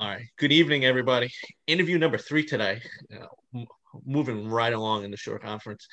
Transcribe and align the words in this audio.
All 0.00 0.08
right. 0.08 0.24
Good 0.38 0.50
evening, 0.50 0.86
everybody. 0.86 1.30
Interview 1.66 1.98
number 1.98 2.16
three 2.16 2.42
today. 2.42 2.80
Uh, 3.14 3.64
moving 4.06 4.48
right 4.48 4.72
along 4.72 5.04
in 5.04 5.10
the 5.10 5.16
Shore 5.18 5.38
Conference. 5.38 5.86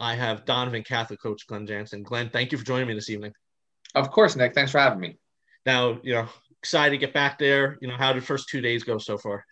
I 0.00 0.16
have 0.16 0.44
Donovan 0.44 0.82
Catholic 0.82 1.22
coach 1.22 1.46
Glenn 1.46 1.64
Jansen. 1.64 2.02
Glenn, 2.02 2.28
thank 2.28 2.50
you 2.50 2.58
for 2.58 2.64
joining 2.64 2.88
me 2.88 2.94
this 2.94 3.08
evening. 3.08 3.32
Of 3.94 4.10
course, 4.10 4.34
Nick. 4.34 4.52
Thanks 4.52 4.72
for 4.72 4.78
having 4.78 4.98
me. 4.98 5.16
Now, 5.64 6.00
you 6.02 6.12
know, 6.12 6.26
excited 6.58 6.90
to 6.90 6.98
get 6.98 7.14
back 7.14 7.38
there. 7.38 7.78
You 7.80 7.86
know, 7.86 7.96
how 7.96 8.12
did 8.12 8.22
the 8.22 8.26
first 8.26 8.48
two 8.48 8.60
days 8.60 8.82
go 8.82 8.98
so 8.98 9.16
far? 9.16 9.46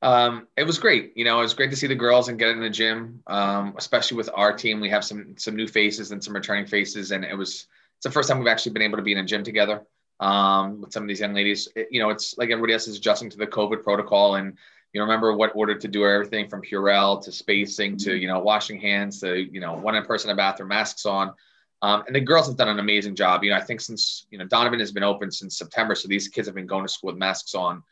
Um, 0.00 0.48
it 0.56 0.64
was 0.64 0.78
great. 0.78 1.12
You 1.14 1.26
know, 1.26 1.40
it 1.40 1.42
was 1.42 1.52
great 1.52 1.72
to 1.72 1.76
see 1.76 1.88
the 1.88 1.94
girls 1.94 2.28
and 2.28 2.38
get 2.38 2.48
in 2.48 2.60
the 2.60 2.70
gym, 2.70 3.22
um, 3.26 3.74
especially 3.76 4.16
with 4.16 4.30
our 4.32 4.54
team. 4.54 4.80
We 4.80 4.88
have 4.88 5.04
some 5.04 5.34
some 5.36 5.56
new 5.56 5.68
faces 5.68 6.10
and 6.10 6.24
some 6.24 6.34
returning 6.34 6.64
faces, 6.64 7.10
and 7.10 7.22
it 7.22 7.36
was 7.36 7.66
it's 7.98 8.04
the 8.04 8.10
first 8.10 8.30
time 8.30 8.38
we've 8.38 8.48
actually 8.48 8.72
been 8.72 8.80
able 8.80 8.96
to 8.96 9.02
be 9.02 9.12
in 9.12 9.18
a 9.18 9.24
gym 9.24 9.44
together 9.44 9.82
um, 10.20 10.80
with 10.80 10.92
some 10.92 11.02
of 11.02 11.08
these 11.08 11.20
young 11.20 11.34
ladies. 11.34 11.68
It, 11.76 11.88
you 11.90 12.00
know, 12.00 12.10
it's 12.10 12.36
like 12.38 12.50
everybody 12.50 12.72
else 12.72 12.88
is 12.88 12.96
adjusting 12.96 13.30
to 13.30 13.36
the 13.36 13.46
COVID 13.46 13.82
protocol 13.82 14.36
and 14.36 14.56
you 14.94 15.00
know, 15.00 15.06
remember 15.06 15.34
what 15.34 15.50
order 15.56 15.74
to 15.74 15.88
do 15.88 16.06
everything 16.06 16.48
from 16.48 16.62
Purell 16.62 17.20
to 17.24 17.32
spacing 17.32 17.96
to, 17.98 18.16
you 18.16 18.28
know, 18.28 18.38
washing 18.38 18.80
hands 18.80 19.18
to, 19.20 19.36
you 19.36 19.58
know, 19.58 19.74
one 19.74 19.96
in 19.96 20.04
person 20.04 20.30
in 20.30 20.36
bathroom, 20.36 20.68
masks 20.68 21.04
on. 21.04 21.34
Um, 21.82 22.04
and 22.06 22.14
the 22.14 22.20
girls 22.20 22.46
have 22.46 22.56
done 22.56 22.68
an 22.68 22.78
amazing 22.78 23.16
job. 23.16 23.42
You 23.42 23.50
know, 23.50 23.56
I 23.56 23.60
think 23.60 23.80
since, 23.80 24.26
you 24.30 24.38
know, 24.38 24.46
Donovan 24.46 24.78
has 24.78 24.92
been 24.92 25.02
open 25.02 25.32
since 25.32 25.58
September. 25.58 25.96
So 25.96 26.06
these 26.06 26.28
kids 26.28 26.46
have 26.46 26.54
been 26.54 26.68
going 26.68 26.86
to 26.86 26.88
school 26.88 27.08
with 27.08 27.18
masks 27.18 27.56
on, 27.56 27.82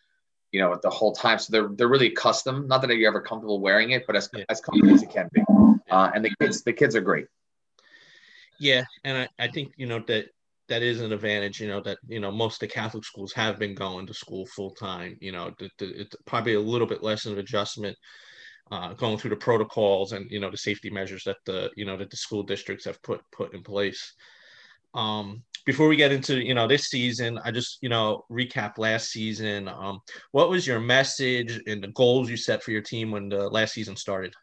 you 0.52 0.60
know, 0.60 0.78
the 0.80 0.90
whole 0.90 1.12
time. 1.12 1.40
So 1.40 1.50
they're, 1.50 1.68
they're 1.74 1.88
really 1.88 2.06
accustomed, 2.06 2.68
not 2.68 2.80
that 2.82 2.96
you're 2.96 3.08
ever 3.08 3.20
comfortable 3.20 3.58
wearing 3.58 3.90
it, 3.90 4.06
but 4.06 4.14
as, 4.14 4.30
yeah. 4.32 4.44
as 4.48 4.60
comfortable 4.60 4.94
as 4.94 5.02
it 5.02 5.10
can 5.10 5.28
be. 5.32 5.42
Uh, 5.90 6.12
and 6.14 6.24
the 6.24 6.30
kids, 6.40 6.62
the 6.62 6.72
kids 6.72 6.94
are 6.94 7.00
great. 7.00 7.26
Yeah. 8.60 8.84
And 9.02 9.18
I, 9.18 9.44
I 9.44 9.48
think, 9.48 9.72
you 9.76 9.86
know, 9.86 9.98
that 10.06 10.30
that 10.68 10.82
is 10.82 11.00
an 11.00 11.12
advantage, 11.12 11.60
you 11.60 11.68
know, 11.68 11.80
that, 11.82 11.98
you 12.06 12.20
know, 12.20 12.30
most 12.30 12.62
of 12.62 12.68
the 12.68 12.74
Catholic 12.74 13.04
schools 13.04 13.32
have 13.32 13.58
been 13.58 13.74
going 13.74 14.06
to 14.06 14.14
school 14.14 14.46
full 14.46 14.70
time, 14.70 15.16
you 15.20 15.32
know, 15.32 15.52
it's 15.58 16.16
probably 16.24 16.54
a 16.54 16.60
little 16.60 16.86
bit 16.86 17.02
less 17.02 17.26
of 17.26 17.38
adjustment 17.38 17.96
uh, 18.70 18.94
going 18.94 19.18
through 19.18 19.30
the 19.30 19.36
protocols 19.36 20.12
and, 20.12 20.30
you 20.30 20.40
know, 20.40 20.50
the 20.50 20.56
safety 20.56 20.88
measures 20.90 21.24
that 21.24 21.36
the, 21.46 21.70
you 21.76 21.84
know, 21.84 21.96
that 21.96 22.10
the 22.10 22.16
school 22.16 22.42
districts 22.42 22.84
have 22.84 23.02
put, 23.02 23.20
put 23.32 23.54
in 23.54 23.62
place. 23.62 24.14
Um, 24.94 25.42
before 25.64 25.88
we 25.88 25.96
get 25.96 26.12
into, 26.12 26.44
you 26.44 26.54
know, 26.54 26.66
this 26.66 26.88
season, 26.88 27.38
I 27.44 27.50
just, 27.50 27.78
you 27.82 27.88
know, 27.88 28.24
recap 28.30 28.78
last 28.78 29.10
season. 29.10 29.68
Um, 29.68 30.00
what 30.32 30.50
was 30.50 30.66
your 30.66 30.80
message 30.80 31.60
and 31.66 31.82
the 31.82 31.88
goals 31.88 32.30
you 32.30 32.36
set 32.36 32.62
for 32.62 32.72
your 32.72 32.82
team 32.82 33.10
when 33.10 33.28
the 33.28 33.48
last 33.48 33.74
season 33.74 33.96
started? 33.96 34.34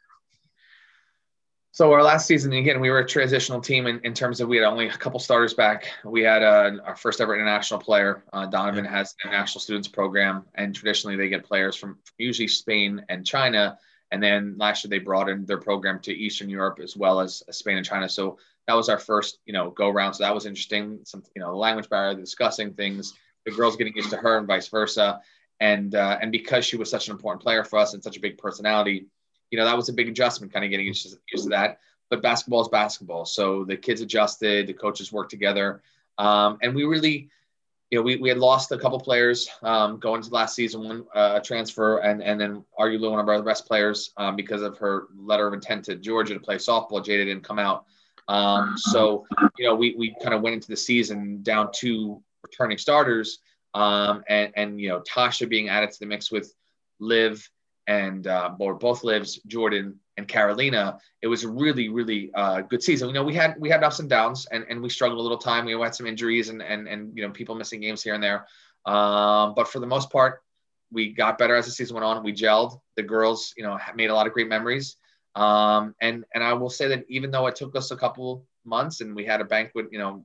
So 1.72 1.94
our 1.94 2.02
last 2.02 2.26
season, 2.26 2.52
again, 2.54 2.80
we 2.80 2.90
were 2.90 3.00
a 3.00 3.08
transitional 3.08 3.62
team 3.62 3.86
in, 3.86 4.00
in 4.04 4.14
terms 4.14 4.42
of 4.42 4.50
we 4.50 4.58
had 4.58 4.66
only 4.66 4.88
a 4.88 4.92
couple 4.92 5.20
starters 5.20 5.54
back. 5.54 5.88
We 6.04 6.24
had 6.24 6.42
uh, 6.42 6.72
our 6.84 6.96
first 6.96 7.22
ever 7.22 7.36
international 7.36 7.80
player. 7.80 8.24
Uh, 8.34 8.48
Donovan 8.48 8.86
yeah. 8.86 8.92
has 8.92 9.14
an 9.24 9.30
international 9.30 9.62
students 9.62 9.88
program, 9.88 10.46
and 10.56 10.74
traditionally 10.74 11.16
they 11.16 11.30
get 11.30 11.46
players 11.46 11.76
from, 11.76 12.00
usually 12.18 12.48
Spain 12.48 13.06
and 13.08 13.26
China. 13.26 13.78
And 14.12 14.22
then 14.22 14.56
last 14.58 14.84
year 14.84 14.90
they 14.90 14.98
brought 14.98 15.30
in 15.30 15.46
their 15.46 15.60
program 15.60 16.00
to 16.02 16.12
Eastern 16.12 16.50
Europe 16.50 16.80
as 16.82 16.98
well 16.98 17.20
as 17.20 17.44
Spain 17.52 17.78
and 17.78 17.86
China. 17.86 18.10
So 18.10 18.40
that 18.66 18.74
was 18.74 18.90
our 18.90 18.98
first, 18.98 19.38
you 19.46 19.54
know, 19.54 19.70
go 19.70 19.90
around. 19.90 20.16
So 20.16 20.24
that 20.24 20.34
was 20.34 20.48
interesting. 20.48 21.00
Some, 21.04 21.24
you 21.36 21.42
know, 21.42 21.56
language 21.56 21.88
barrier, 21.88 22.16
discussing 22.16 22.74
things, 22.74 23.14
the 23.46 23.52
girls 23.52 23.76
getting 23.76 23.96
used 23.96 24.10
to 24.10 24.18
her 24.18 24.40
and 24.40 24.48
vice 24.48 24.68
versa. 24.70 25.22
And 25.60 25.94
uh, 25.94 26.18
and 26.20 26.32
because 26.32 26.66
she 26.66 26.78
was 26.78 26.90
such 26.90 27.08
an 27.08 27.12
important 27.12 27.44
player 27.44 27.64
for 27.64 27.78
us 27.78 27.94
and 27.94 28.04
such 28.04 28.18
a 28.18 28.22
big 28.22 28.38
personality, 28.40 29.08
you 29.52 29.58
know, 29.58 29.66
that 29.66 29.76
was 29.76 29.90
a 29.90 29.94
big 29.94 30.08
adjustment, 30.08 30.54
kind 30.54 30.66
of 30.66 30.72
getting 30.72 30.86
used 30.86 31.10
to, 31.10 31.18
used 31.32 31.46
to 31.46 31.50
that. 31.50 31.80
But 32.10 32.22
basketball 32.22 32.62
is 32.62 32.68
basketball. 32.68 33.26
So 33.26 33.64
the 33.64 33.78
kids 33.78 34.02
adjusted, 34.02 34.68
the 34.68 34.74
coaches 34.74 35.12
worked 35.12 35.30
together. 35.30 35.82
Um, 36.18 36.58
and 36.62 36.76
we 36.76 36.84
really, 36.84 37.30
you 37.90 37.98
know, 37.98 38.02
we, 38.02 38.18
we 38.18 38.30
had 38.30 38.38
lost 38.38 38.72
a 38.72 38.78
couple 38.78 39.00
players 39.00 39.50
um, 39.64 40.00
going 40.00 40.22
to 40.22 40.30
last 40.30 40.56
season, 40.56 40.84
one 40.84 41.06
uh, 41.14 41.40
transfer, 41.40 42.00
and 42.00 42.22
and 42.22 42.40
then 42.40 42.64
arguably 42.78 43.10
one 43.10 43.20
of 43.20 43.28
our 43.28 43.42
best 43.42 43.66
players 43.66 44.12
um, 44.18 44.36
because 44.36 44.62
of 44.62 44.78
her 44.78 45.08
letter 45.18 45.48
of 45.48 45.54
intent 45.54 45.86
to 45.86 45.96
Georgia 45.96 46.34
to 46.34 46.40
play 46.40 46.58
softball. 46.58 47.00
Jada 47.00 47.26
didn't 47.26 47.44
come 47.44 47.58
out, 47.58 47.86
um, 48.28 48.76
so 48.78 49.26
you 49.58 49.66
know 49.66 49.74
we 49.74 49.96
we 49.98 50.16
kind 50.22 50.36
of 50.36 50.42
went 50.42 50.54
into 50.54 50.68
the 50.68 50.78
season 50.78 51.42
down 51.42 51.70
two 51.74 52.22
returning 52.44 52.78
starters, 52.78 53.40
um, 53.74 54.24
and 54.30 54.52
and 54.56 54.80
you 54.80 54.90
know 54.90 55.02
Tasha 55.02 55.50
being 55.50 55.70
added 55.70 55.90
to 55.90 56.00
the 56.00 56.06
mix 56.06 56.32
with 56.32 56.54
Liv 57.00 57.50
and 57.90 58.28
uh, 58.28 58.52
both 58.58 59.04
lives 59.04 59.42
Jordan 59.48 60.00
and 60.16 60.28
Carolina. 60.28 61.00
It 61.24 61.28
was 61.28 61.44
a 61.44 61.50
really 61.50 61.90
really 61.90 62.30
uh, 62.36 62.62
good 62.62 62.84
season. 62.84 63.08
You 63.08 63.16
know, 63.16 63.24
we 63.24 63.34
had 63.34 63.56
we 63.58 63.68
had 63.68 63.84
ups 63.84 64.00
and 64.00 64.08
downs, 64.08 64.46
and, 64.52 64.64
and 64.70 64.82
we 64.82 64.90
struggled 64.90 65.20
a 65.20 65.24
little 65.24 65.40
time. 65.40 65.66
We 65.66 65.74
had 65.74 65.96
some 65.96 66.06
injuries 66.06 66.50
and 66.50 66.62
and 66.62 66.88
and 66.88 67.12
you 67.18 67.26
know 67.26 67.34
people 67.34 67.56
missing 67.56 67.82
games 67.82 68.04
here 68.04 68.14
and 68.14 68.24
there. 68.24 68.46
Um, 68.86 69.56
but 69.56 69.68
for 69.68 69.80
the 69.80 69.88
most 69.88 70.12
part, 70.12 70.44
we 70.92 71.14
got 71.14 71.40
better 71.40 71.56
as 71.56 71.66
the 71.66 71.72
season 71.72 71.96
went 71.96 72.06
on. 72.06 72.24
We 72.24 72.32
gelled. 72.32 72.80
The 72.96 73.02
girls, 73.02 73.56
you 73.58 73.64
know, 73.64 73.80
made 73.96 74.12
a 74.12 74.16
lot 74.16 74.28
of 74.28 74.34
great 74.34 74.48
memories. 74.48 74.96
Um, 75.34 75.96
and 76.00 76.26
and 76.36 76.44
I 76.44 76.54
will 76.54 76.70
say 76.70 76.90
that 76.90 77.06
even 77.10 77.32
though 77.32 77.48
it 77.48 77.56
took 77.56 77.76
us 77.76 77.90
a 77.90 77.98
couple 77.98 78.46
months 78.66 79.02
and 79.02 79.16
we 79.16 79.26
had 79.26 79.42
a 79.42 79.46
banquet, 79.46 79.88
you 79.92 79.98
know, 79.98 80.24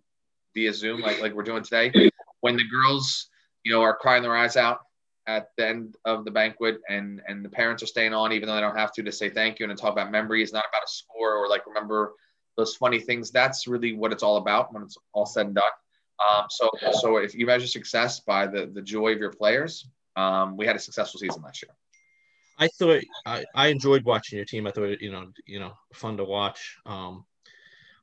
via 0.53 0.75
Zoom 0.75 1.01
like 1.01 1.23
like 1.23 1.33
we're 1.33 1.43
doing 1.43 1.63
today, 1.63 2.11
when 2.41 2.57
the 2.57 2.69
girls, 2.69 3.31
you 3.65 3.73
know, 3.73 3.81
are 3.81 3.97
crying 3.97 4.23
their 4.23 4.37
eyes 4.37 4.59
out 4.59 4.81
at 5.27 5.49
the 5.57 5.67
end 5.67 5.97
of 6.05 6.25
the 6.25 6.31
banquet 6.31 6.81
and 6.89 7.23
and 7.27 7.45
the 7.45 7.49
parents 7.49 7.83
are 7.83 7.87
staying 7.87 8.13
on 8.13 8.33
even 8.33 8.49
though 8.49 8.55
they 8.55 8.61
don't 8.61 8.77
have 8.77 8.93
to 8.93 9.03
to 9.03 9.13
say 9.13 9.31
thank 9.31 9.59
you 9.59 9.67
and 9.69 9.77
to 9.77 9.81
talk 9.81 9.93
about 9.93 10.11
memories. 10.11 10.53
Not 10.53 10.65
about 10.71 10.85
a 10.85 10.89
score 10.89 11.35
or 11.37 11.49
like 11.49 11.67
remember 11.67 12.15
those 12.57 12.77
funny 12.77 13.01
things. 13.01 13.31
That's 13.31 13.67
really 13.67 13.95
what 13.95 14.13
it's 14.13 14.23
all 14.23 14.37
about 14.37 14.73
when 14.73 14.83
it's 14.83 14.97
all 15.13 15.27
said 15.27 15.47
and 15.47 15.55
done. 15.55 15.65
Um, 16.29 16.47
so 16.51 16.71
so 16.93 17.17
if 17.17 17.35
you 17.35 17.47
measure 17.47 17.67
success 17.67 18.21
by 18.21 18.47
the 18.47 18.71
the 18.73 18.83
joy 18.83 19.13
of 19.13 19.19
your 19.19 19.33
players 19.33 19.89
um, 20.17 20.57
we 20.57 20.67
had 20.67 20.77
a 20.77 20.79
successful 20.79 21.19
season 21.19 21.43
last 21.43 21.63
year. 21.63 21.75
I 22.57 22.69
thought 22.69 23.03
I, 23.27 23.45
I 23.55 23.67
enjoyed 23.69 24.05
watching 24.05 24.37
your 24.37 24.47
team. 24.47 24.67
I 24.67 24.71
thought 24.71 25.01
you 25.01 25.11
know 25.11 25.33
you 25.47 25.59
know 25.59 25.73
fun 25.93 26.17
to 26.19 26.25
watch. 26.25 26.77
Um 26.87 27.25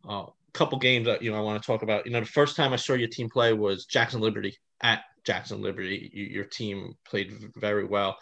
uh, 0.08 0.26
couple 0.54 0.78
games 0.80 1.06
that 1.06 1.22
you 1.22 1.31
know 1.31 1.38
I 1.38 1.42
want 1.42 1.62
to 1.62 1.66
talk 1.66 1.84
about. 1.84 2.06
You 2.06 2.12
know, 2.12 2.20
the 2.20 2.26
first 2.26 2.56
time 2.56 2.74
I 2.74 2.76
saw 2.76 2.94
your 2.94 3.08
team 3.08 3.30
play 3.30 3.54
was 3.54 3.86
Jackson 3.86 4.20
Liberty 4.20 4.58
at 4.81 5.04
Jackson 5.26 5.62
Liberty. 5.62 6.09
You, 6.14 6.26
your 6.26 6.46
team 6.46 6.94
played 7.06 7.34
very 7.56 7.86
well, 7.86 8.18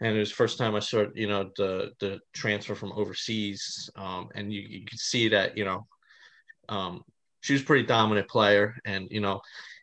and 0.00 0.16
it 0.16 0.18
was 0.18 0.32
first 0.32 0.58
time 0.58 0.74
I 0.74 0.80
saw 0.80 1.06
you 1.14 1.28
know 1.28 1.50
the 1.56 1.92
the 2.00 2.20
transfer 2.32 2.74
from 2.74 2.92
overseas, 2.92 3.90
um, 3.96 4.28
and 4.34 4.52
you, 4.52 4.60
you 4.60 4.84
could 4.84 4.98
see 4.98 5.28
that 5.28 5.56
you 5.56 5.64
know 5.64 5.86
um, 6.68 7.02
she 7.40 7.52
was 7.52 7.62
a 7.62 7.66
pretty 7.66 7.86
dominant 7.86 8.28
player, 8.28 8.74
and 8.84 9.08
you 9.10 9.20
know. 9.20 9.40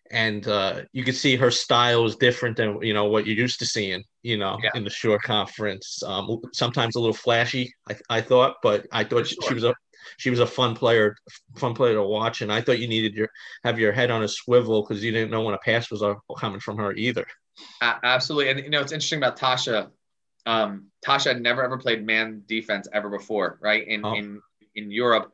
And 0.09 0.47
uh, 0.47 0.83
you 0.93 1.03
could 1.03 1.17
see 1.17 1.35
her 1.35 1.51
style 1.51 2.05
is 2.05 2.15
different 2.15 2.55
than 2.55 2.81
you 2.81 2.93
know 2.93 3.07
what 3.09 3.27
you're 3.27 3.35
used 3.35 3.59
to 3.59 3.65
seeing, 3.65 4.05
you 4.23 4.37
know, 4.37 4.57
yeah. 4.63 4.69
in 4.73 4.85
the 4.85 4.89
Shore 4.89 5.19
Conference. 5.19 6.01
Um, 6.01 6.39
sometimes 6.53 6.95
a 6.95 7.01
little 7.01 7.13
flashy, 7.13 7.73
I, 7.89 7.95
I 8.09 8.21
thought, 8.21 8.55
but 8.63 8.87
I 8.93 9.03
thought 9.03 9.27
sure. 9.27 9.37
she 9.45 9.53
was 9.53 9.65
a 9.65 9.75
she 10.17 10.29
was 10.29 10.39
a 10.39 10.47
fun 10.47 10.75
player, 10.75 11.15
fun 11.55 11.73
player 11.73 11.95
to 11.95 12.03
watch. 12.03 12.41
And 12.41 12.51
I 12.51 12.61
thought 12.61 12.79
you 12.79 12.87
needed 12.87 13.13
your 13.13 13.29
have 13.63 13.79
your 13.79 13.91
head 13.91 14.11
on 14.11 14.23
a 14.23 14.27
swivel 14.27 14.81
because 14.81 15.03
you 15.03 15.11
didn't 15.11 15.31
know 15.31 15.41
when 15.41 15.53
a 15.53 15.59
pass 15.59 15.91
was 15.91 16.03
coming 16.37 16.59
from 16.59 16.77
her 16.77 16.93
either. 16.93 17.25
Absolutely, 17.81 18.51
and 18.51 18.59
you 18.59 18.69
know 18.69 18.81
it's 18.81 18.91
interesting 18.91 19.19
about 19.19 19.37
Tasha. 19.37 19.89
Um, 20.45 20.87
Tasha 21.05 21.27
had 21.27 21.41
never 21.41 21.63
ever 21.63 21.77
played 21.77 22.05
man 22.05 22.43
defense 22.47 22.87
ever 22.93 23.09
before, 23.09 23.57
right? 23.61 23.87
In 23.87 24.05
oh. 24.05 24.13
in 24.13 24.41
in 24.75 24.91
Europe, 24.91 25.33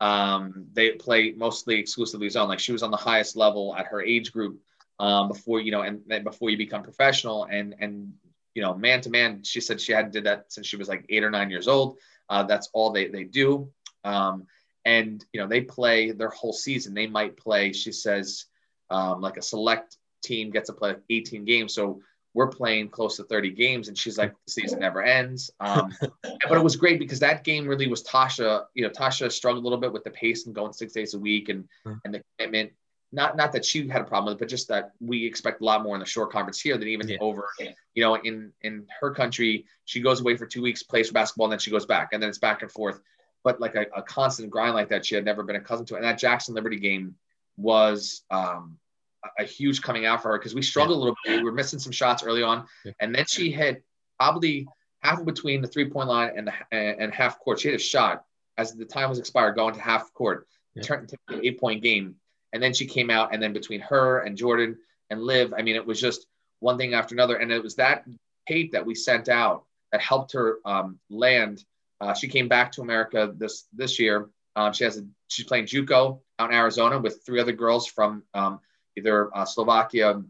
um, 0.00 0.66
they 0.72 0.92
play 0.92 1.32
mostly 1.36 1.78
exclusively 1.78 2.28
zone. 2.28 2.48
Like 2.48 2.60
she 2.60 2.72
was 2.72 2.82
on 2.82 2.90
the 2.90 2.96
highest 2.96 3.36
level 3.36 3.74
at 3.76 3.86
her 3.86 4.00
age 4.00 4.32
group 4.32 4.60
um, 4.98 5.28
before 5.28 5.60
you 5.60 5.70
know, 5.70 5.82
and 5.82 6.00
then 6.06 6.24
before 6.24 6.50
you 6.50 6.56
become 6.56 6.82
professional, 6.82 7.44
and 7.44 7.74
and 7.80 8.12
you 8.54 8.62
know, 8.62 8.74
man 8.74 9.00
to 9.02 9.10
man, 9.10 9.42
she 9.42 9.60
said 9.60 9.80
she 9.80 9.92
hadn't 9.92 10.12
did 10.12 10.24
that 10.24 10.52
since 10.52 10.66
she 10.66 10.76
was 10.76 10.88
like 10.88 11.04
eight 11.08 11.24
or 11.24 11.30
nine 11.30 11.50
years 11.50 11.68
old. 11.68 11.98
Uh, 12.28 12.42
that's 12.44 12.70
all 12.72 12.90
they 12.92 13.08
they 13.08 13.24
do. 13.24 13.70
Um, 14.04 14.46
and 14.84 15.24
you 15.32 15.40
know 15.40 15.46
they 15.46 15.62
play 15.62 16.10
their 16.10 16.28
whole 16.28 16.52
season. 16.52 16.94
They 16.94 17.06
might 17.06 17.36
play. 17.36 17.72
She 17.72 17.92
says 17.92 18.46
um, 18.90 19.20
like 19.20 19.36
a 19.36 19.42
select 19.42 19.96
team 20.22 20.50
gets 20.50 20.68
to 20.68 20.72
play 20.72 20.96
18 21.10 21.44
games. 21.44 21.74
So 21.74 22.00
we're 22.34 22.48
playing 22.48 22.88
close 22.88 23.16
to 23.16 23.24
30 23.24 23.50
games, 23.50 23.88
and 23.88 23.96
she's 23.96 24.18
like 24.18 24.32
the 24.44 24.50
season 24.50 24.80
never 24.80 25.02
ends. 25.02 25.50
Um, 25.60 25.94
but 26.22 26.58
it 26.58 26.62
was 26.62 26.76
great 26.76 26.98
because 26.98 27.20
that 27.20 27.44
game 27.44 27.66
really 27.66 27.86
was 27.86 28.02
Tasha. 28.02 28.64
You 28.74 28.82
know, 28.82 28.90
Tasha 28.90 29.30
struggled 29.30 29.62
a 29.62 29.66
little 29.66 29.78
bit 29.78 29.92
with 29.92 30.04
the 30.04 30.10
pace 30.10 30.46
and 30.46 30.54
going 30.54 30.72
six 30.72 30.92
days 30.92 31.14
a 31.14 31.18
week 31.18 31.48
and 31.48 31.68
mm. 31.86 31.98
and 32.04 32.14
the 32.14 32.22
commitment. 32.38 32.72
Not 33.12 33.36
not 33.36 33.52
that 33.52 33.64
she 33.64 33.88
had 33.88 34.02
a 34.02 34.04
problem 34.04 34.26
with 34.26 34.38
it, 34.38 34.40
but 34.40 34.48
just 34.48 34.66
that 34.68 34.90
we 35.00 35.24
expect 35.24 35.60
a 35.60 35.64
lot 35.64 35.84
more 35.84 35.94
in 35.94 36.00
the 36.00 36.06
Shore 36.06 36.26
Conference 36.26 36.60
here 36.60 36.76
than 36.76 36.88
even 36.88 37.08
yeah. 37.08 37.18
over. 37.20 37.48
You 37.94 38.02
know, 38.02 38.16
in 38.16 38.52
in 38.62 38.86
her 39.00 39.12
country, 39.12 39.66
she 39.84 40.00
goes 40.00 40.20
away 40.20 40.36
for 40.36 40.46
two 40.46 40.62
weeks, 40.62 40.82
plays 40.82 41.06
for 41.06 41.14
basketball, 41.14 41.46
and 41.46 41.52
then 41.52 41.60
she 41.60 41.70
goes 41.70 41.86
back, 41.86 42.08
and 42.12 42.20
then 42.20 42.28
it's 42.28 42.38
back 42.38 42.62
and 42.62 42.72
forth 42.72 43.00
but 43.44 43.60
like 43.60 43.74
a, 43.74 43.86
a, 43.94 44.02
constant 44.02 44.50
grind 44.50 44.74
like 44.74 44.88
that 44.88 45.06
she 45.06 45.14
had 45.14 45.24
never 45.24 45.42
been 45.42 45.56
accustomed 45.56 45.86
to. 45.88 45.96
And 45.96 46.04
that 46.04 46.18
Jackson 46.18 46.54
Liberty 46.54 46.78
game 46.78 47.14
was 47.56 48.22
um, 48.30 48.78
a, 49.24 49.42
a 49.42 49.46
huge 49.46 49.82
coming 49.82 50.06
out 50.06 50.22
for 50.22 50.30
her 50.30 50.38
because 50.38 50.54
we 50.54 50.62
struggled 50.62 50.96
a 50.96 50.98
little 50.98 51.16
bit. 51.24 51.38
We 51.38 51.44
were 51.44 51.52
missing 51.52 51.78
some 51.78 51.92
shots 51.92 52.22
early 52.24 52.42
on, 52.42 52.66
and 53.00 53.14
then 53.14 53.26
she 53.26 53.52
hit 53.52 53.84
probably 54.18 54.66
half 55.00 55.24
between 55.24 55.60
the 55.60 55.68
three 55.68 55.88
point 55.88 56.08
line 56.08 56.32
and 56.36 56.48
the 56.48 56.52
and 56.74 57.12
half 57.12 57.38
court. 57.38 57.60
She 57.60 57.68
hit 57.68 57.76
a 57.76 57.82
shot 57.82 58.24
as 58.56 58.72
the 58.72 58.84
time 58.84 59.08
was 59.08 59.18
expired, 59.18 59.56
going 59.56 59.74
to 59.74 59.80
half 59.80 60.12
court, 60.14 60.46
yeah. 60.74 60.82
turned 60.82 61.02
into 61.02 61.18
an 61.28 61.44
eight 61.44 61.60
point 61.60 61.82
game, 61.82 62.16
and 62.52 62.62
then 62.62 62.72
she 62.72 62.86
came 62.86 63.10
out, 63.10 63.34
and 63.34 63.42
then 63.42 63.52
between 63.52 63.80
her 63.80 64.20
and 64.20 64.36
Jordan 64.36 64.78
and 65.10 65.22
Liv, 65.22 65.52
I 65.56 65.62
mean, 65.62 65.76
it 65.76 65.86
was 65.86 66.00
just 66.00 66.26
one 66.60 66.78
thing 66.78 66.94
after 66.94 67.14
another. 67.14 67.36
And 67.36 67.52
it 67.52 67.62
was 67.62 67.76
that 67.76 68.04
tape 68.48 68.72
that 68.72 68.84
we 68.84 68.94
sent 68.94 69.28
out 69.28 69.64
that 69.92 70.00
helped 70.00 70.32
her 70.32 70.58
um, 70.64 70.98
land. 71.10 71.64
Uh, 72.04 72.12
she 72.12 72.28
came 72.28 72.48
back 72.48 72.70
to 72.72 72.82
America 72.82 73.32
this 73.34 73.66
this 73.72 73.98
year. 73.98 74.28
Um, 74.56 74.72
she 74.72 74.84
has 74.84 74.98
a, 74.98 75.06
she's 75.28 75.46
playing 75.46 75.64
JUCO 75.64 76.20
out 76.38 76.50
in 76.50 76.56
Arizona 76.56 76.98
with 76.98 77.24
three 77.24 77.40
other 77.40 77.52
girls 77.52 77.86
from 77.86 78.22
um, 78.34 78.60
either 78.96 79.34
uh, 79.36 79.44
Slovakia 79.44 80.22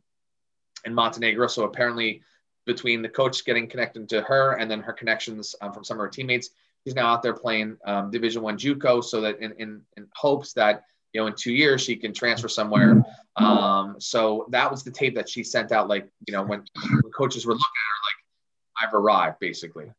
and 0.84 0.94
Montenegro. 0.94 1.48
So 1.48 1.64
apparently, 1.64 2.22
between 2.64 3.02
the 3.02 3.08
coach 3.08 3.44
getting 3.44 3.68
connected 3.68 4.08
to 4.10 4.22
her 4.22 4.52
and 4.52 4.70
then 4.70 4.80
her 4.80 4.92
connections 4.92 5.56
um, 5.60 5.72
from 5.72 5.82
some 5.82 5.96
of 5.96 6.02
her 6.02 6.08
teammates, 6.08 6.50
she's 6.84 6.94
now 6.94 7.08
out 7.08 7.22
there 7.22 7.34
playing 7.34 7.76
um, 7.84 8.10
Division 8.12 8.40
One 8.42 8.56
JUCO. 8.56 9.02
So 9.02 9.20
that 9.22 9.40
in, 9.40 9.52
in 9.58 9.82
in 9.96 10.06
hopes 10.14 10.52
that 10.52 10.84
you 11.12 11.20
know 11.20 11.26
in 11.26 11.34
two 11.36 11.52
years 11.52 11.82
she 11.82 11.96
can 11.96 12.12
transfer 12.12 12.48
somewhere. 12.48 13.02
Um, 13.36 13.96
so 13.98 14.46
that 14.50 14.70
was 14.70 14.84
the 14.84 14.92
tape 14.92 15.16
that 15.16 15.28
she 15.28 15.42
sent 15.42 15.72
out. 15.72 15.88
Like 15.88 16.08
you 16.26 16.32
know 16.32 16.42
when, 16.42 16.60
when 17.02 17.12
coaches 17.12 17.44
were 17.44 17.54
looking 17.54 17.64
at 17.64 17.90
her, 17.90 18.86
like 18.86 18.88
I've 18.88 18.94
arrived, 18.94 19.40
basically. 19.40 19.90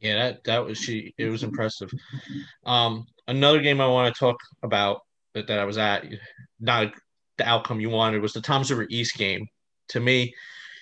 Yeah, 0.00 0.16
that 0.16 0.44
that 0.44 0.64
was 0.64 0.78
she. 0.78 1.14
It 1.18 1.26
was 1.26 1.42
impressive. 1.42 1.90
Um, 2.64 3.06
another 3.28 3.60
game 3.60 3.80
I 3.80 3.86
want 3.86 4.14
to 4.14 4.18
talk 4.18 4.36
about 4.62 5.00
that, 5.34 5.46
that 5.46 5.58
I 5.58 5.64
was 5.64 5.78
at, 5.78 6.04
not 6.60 6.92
the 7.38 7.48
outcome 7.48 7.80
you 7.80 7.90
wanted, 7.90 8.22
was 8.22 8.32
the 8.32 8.40
Toms 8.40 8.70
River 8.70 8.86
East 8.90 9.16
game. 9.16 9.46
To 9.90 10.00
me, 10.00 10.34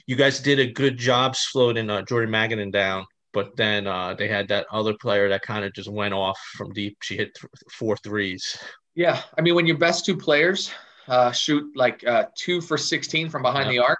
you 0.07 0.17
guys 0.17 0.41
did 0.41 0.59
a 0.59 0.73
good 0.73 0.99
job 0.99 1.37
slowing 1.37 1.91
uh, 1.91 2.03
Jordan 2.03 2.31
Magadan 2.31 2.73
down, 2.73 3.07
but 3.33 3.57
then 3.57 3.87
uh, 3.87 4.15
they 4.15 4.29
had 4.29 4.49
that 4.49 4.67
other 4.71 4.95
player 5.01 5.29
that 5.29 5.43
kind 5.43 5.65
of 5.65 5.73
just 5.73 5.91
went 5.91 6.15
off 6.15 6.39
from 6.57 6.73
deep. 6.73 6.97
She 7.03 7.17
hit 7.17 7.35
th- 7.35 7.51
four 7.73 7.97
threes. 7.99 8.59
Yeah, 8.95 9.23
I 9.37 9.43
mean, 9.43 9.55
when 9.55 9.67
your 9.67 9.79
best 9.79 10.05
two 10.05 10.17
players 10.17 10.73
uh, 11.09 11.33
shoot 11.33 11.65
like 11.77 12.07
uh, 12.07 12.27
two 12.37 12.61
for 12.61 12.79
16 12.79 13.29
from 13.29 13.43
behind 13.43 13.71
the 13.71 13.79
arc, 13.79 13.99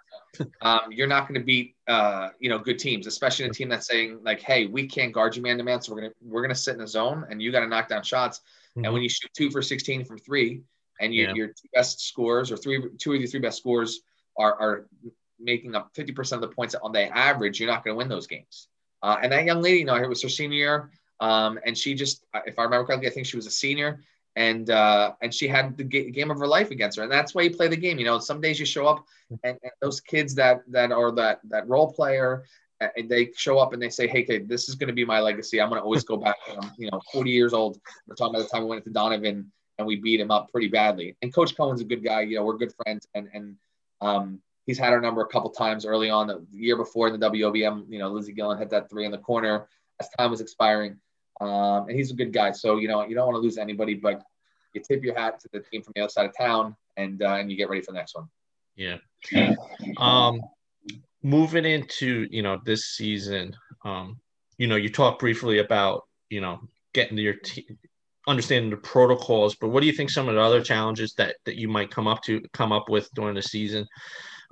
um, 0.63 0.81
you're 0.91 1.07
not 1.07 1.29
going 1.29 1.41
to 1.41 1.45
beat 1.45 1.77
uh, 1.89 2.29
you 2.39 2.49
know 2.49 2.59
good 2.59 2.79
teams, 2.79 3.07
especially 3.07 3.47
a 3.47 3.51
team 3.51 3.69
that's 3.69 3.87
saying 3.87 4.21
like, 4.23 4.41
"Hey, 4.41 4.67
we 4.67 4.87
can't 4.87 5.13
guard 5.13 5.37
you 5.37 5.43
man 5.43 5.59
to 5.59 5.65
man, 5.65 5.81
so 5.81 5.93
we're 5.95 6.03
gonna 6.03 6.13
we're 6.23 6.43
gonna 6.43 6.55
sit 6.55 6.75
in 6.75 6.81
the 6.81 6.87
zone, 6.87 7.27
and 7.31 7.41
you 7.43 7.53
got 7.53 7.61
to 7.61 7.69
knock 7.69 7.89
down 7.89 8.03
shots." 8.03 8.39
Mm-hmm. 8.39 8.85
And 8.85 8.95
when 8.95 9.03
you 9.03 9.09
shoot 9.09 9.31
two 9.37 9.51
for 9.51 9.63
16 9.63 10.05
from 10.05 10.19
three, 10.19 10.63
and 11.01 11.15
you, 11.15 11.25
yeah. 11.25 11.35
your 11.35 11.49
two 11.49 11.69
best 11.73 12.01
scores 12.01 12.51
or 12.51 12.57
three 12.57 12.83
two 12.99 13.13
of 13.13 13.21
your 13.21 13.29
three 13.29 13.41
best 13.41 13.59
scores 13.59 14.01
are 14.39 14.55
are 14.61 14.87
making 15.41 15.75
up 15.75 15.93
50% 15.95 16.33
of 16.33 16.41
the 16.41 16.49
points 16.49 16.75
on 16.75 16.93
the 16.93 17.15
average, 17.17 17.61
you're 17.61 17.69
not 17.69 17.85
going 17.85 17.95
to 17.95 17.99
win 17.99 18.09
those 18.09 18.27
games. 18.27 18.69
Uh, 19.03 19.17
and 19.23 19.33
that 19.33 19.45
young 19.45 19.61
lady, 19.61 19.81
you 19.81 19.85
know, 19.85 19.95
it 19.95 20.09
was 20.09 20.23
her 20.23 20.29
senior 20.29 20.57
year, 20.57 20.91
um, 21.21 21.59
and 21.67 21.77
she 21.77 21.95
just, 21.95 22.25
if 22.47 22.59
I 22.59 22.63
remember 22.63 22.87
correctly, 22.87 23.09
I 23.09 23.11
think 23.11 23.27
she 23.27 23.37
was 23.37 23.47
a 23.47 23.51
senior 23.51 24.01
and 24.37 24.71
uh, 24.71 25.13
and 25.23 25.33
she 25.33 25.47
had 25.47 25.77
the 25.77 25.85
g- 25.85 26.11
game 26.11 26.31
of 26.31 26.39
her 26.39 26.47
life 26.47 26.71
against 26.71 26.97
her, 26.97 27.05
and 27.05 27.13
that's 27.13 27.35
why 27.35 27.43
you 27.43 27.51
play 27.51 27.69
the 27.69 27.77
game. 27.77 27.99
You 27.99 28.05
know, 28.05 28.19
some 28.19 28.41
days 28.41 28.59
you 28.59 28.67
show 28.67 28.87
up, 28.87 29.07
and, 29.45 29.59
and 29.63 29.73
those 29.81 30.01
kids 30.01 30.35
that 30.35 30.63
that 30.69 30.93
are 30.93 31.13
that 31.13 31.41
that 31.45 31.69
role 31.69 31.93
player, 31.93 32.45
and 32.81 33.09
they 33.09 33.31
show 33.37 33.59
up 33.59 33.73
and 33.73 33.81
they 33.81 33.91
say, 33.91 34.07
"Hey, 34.07 34.25
kid, 34.25 34.49
this 34.49 34.69
is 34.69 34.75
going 34.75 34.89
to 34.89 34.95
be 34.95 35.05
my 35.05 35.21
legacy. 35.21 35.61
I'm 35.61 35.69
going 35.69 35.81
to 35.81 35.85
always 35.85 36.05
go 36.05 36.17
back. 36.17 36.37
I'm, 36.49 36.71
you 36.77 36.91
know, 36.91 37.01
40 37.13 37.31
years 37.31 37.53
old. 37.53 37.79
We're 38.07 38.17
talking 38.17 38.35
about 38.35 38.49
the 38.49 38.49
time 38.49 38.65
we 38.65 38.71
went 38.71 38.85
to 38.85 38.91
Donovan 38.91 39.51
and 39.79 39.87
we 39.87 39.97
beat 39.97 40.21
him 40.21 40.31
up 40.31 40.51
pretty 40.51 40.69
badly. 40.69 41.17
And 41.23 41.35
Coach 41.35 41.57
Cohen's 41.57 41.81
a 41.81 41.85
good 41.85 42.05
guy. 42.05 42.23
You 42.23 42.37
know, 42.37 42.45
we're 42.45 42.57
good 42.57 42.73
friends, 42.85 43.07
and 43.15 43.29
and 43.33 43.57
um, 44.01 44.41
he's 44.67 44.79
had 44.79 44.93
our 44.93 45.01
number 45.01 45.23
a 45.23 45.29
couple 45.29 45.51
times 45.51 45.87
early 45.87 46.11
on. 46.11 46.27
The 46.27 46.45
year 46.53 46.77
before 46.77 47.09
in 47.09 47.19
the 47.19 47.31
WOBM, 47.31 47.87
you 47.89 47.99
know, 47.99 48.11
Lizzie 48.11 48.33
Gillen 48.33 48.59
had 48.59 48.71
that 48.71 48.91
three 48.91 49.05
in 49.05 49.13
the 49.13 49.19
corner 49.19 49.69
as 50.01 50.09
time 50.11 50.31
was 50.31 50.41
expiring. 50.41 50.97
Um, 51.41 51.89
and 51.89 51.97
he's 51.97 52.11
a 52.11 52.15
good 52.15 52.33
guy. 52.33 52.53
So, 52.53 52.77
you 52.77 52.89
know, 52.89 53.05
you 53.07 53.15
don't 53.15 53.27
want 53.27 53.37
to 53.37 53.41
lose 53.41 53.59
anybody, 53.59 53.95
but 53.95 54.23
you 54.73 54.81
tip 54.81 55.03
your 55.03 55.15
hat 55.15 55.41
to 55.41 55.49
the 55.53 55.61
team 55.61 55.83
from 55.83 55.93
the 55.97 56.03
other 56.03 56.11
side 56.11 56.27
of 56.27 56.37
town 56.37 56.77
and, 56.97 57.23
uh, 57.23 57.35
and 57.35 57.51
you 57.51 57.57
get 57.57 57.69
ready 57.69 57.83
for 57.83 57.93
the 57.93 57.99
next 57.99 58.15
one. 58.15 58.29
Yeah. 58.77 58.99
Um, 59.99 60.41
moving 61.23 61.65
into, 61.65 62.27
you 62.31 62.43
know, 62.43 62.61
this 62.65 62.87
season, 62.87 63.57
um, 63.85 64.21
you 64.59 64.67
know, 64.67 64.77
you 64.77 64.89
talked 64.89 65.21
briefly 65.21 65.59
about, 65.59 66.03
you 66.31 66.41
know, 66.41 66.61
getting 66.93 67.17
to 67.17 67.23
your 67.23 67.35
team, 67.35 67.65
understanding 68.27 68.71
the 68.71 68.77
protocols, 68.77 69.55
but 69.55 69.69
what 69.69 69.81
do 69.81 69.87
you 69.87 69.93
think 69.93 70.11
some 70.11 70.29
of 70.29 70.35
the 70.35 70.41
other 70.41 70.63
challenges 70.63 71.15
that, 71.15 71.37
that 71.45 71.57
you 71.57 71.69
might 71.69 71.91
come 71.91 72.07
up 72.07 72.23
to 72.23 72.41
come 72.53 72.73
up 72.73 72.89
with 72.89 73.09
during 73.15 73.35
the 73.35 73.43
season? 73.43 73.87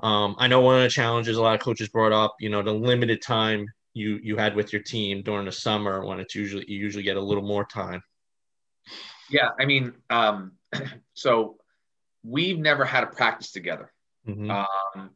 Um, 0.03 0.35
I 0.39 0.49
know 0.49 0.61
one 0.61 0.77
of 0.77 0.83
the 0.83 0.89
challenges 0.89 1.37
a 1.37 1.43
lot 1.43 1.55
of 1.55 1.61
coaches 1.61 1.89
brought 1.89 2.13
up, 2.13 2.35
you 2.41 2.49
know, 2.49 2.63
the 2.63 2.73
limited 2.73 3.23
time 3.23 3.67
you 3.95 4.19
you 4.23 4.37
had 4.37 4.55
with 4.57 4.73
your 4.73 4.83
team 4.83 5.23
during 5.23 5.47
the 5.47 5.53
summer 5.53 6.05
when 6.05 6.21
it's 6.21 6.35
usually 6.35 6.65
you 6.69 6.79
usually 6.79 7.03
get 7.03 7.17
a 7.17 7.21
little 7.21 7.45
more 7.45 7.65
time. 7.65 8.03
Yeah, 9.31 9.51
I 9.59 9.65
mean, 9.65 9.93
um, 10.11 10.53
so 11.15 11.57
we've 12.23 12.59
never 12.59 12.85
had 12.85 13.05
a 13.05 13.07
practice 13.07 13.53
together. 13.53 13.93
Mm-hmm. 14.27 14.51
Um, 14.51 15.11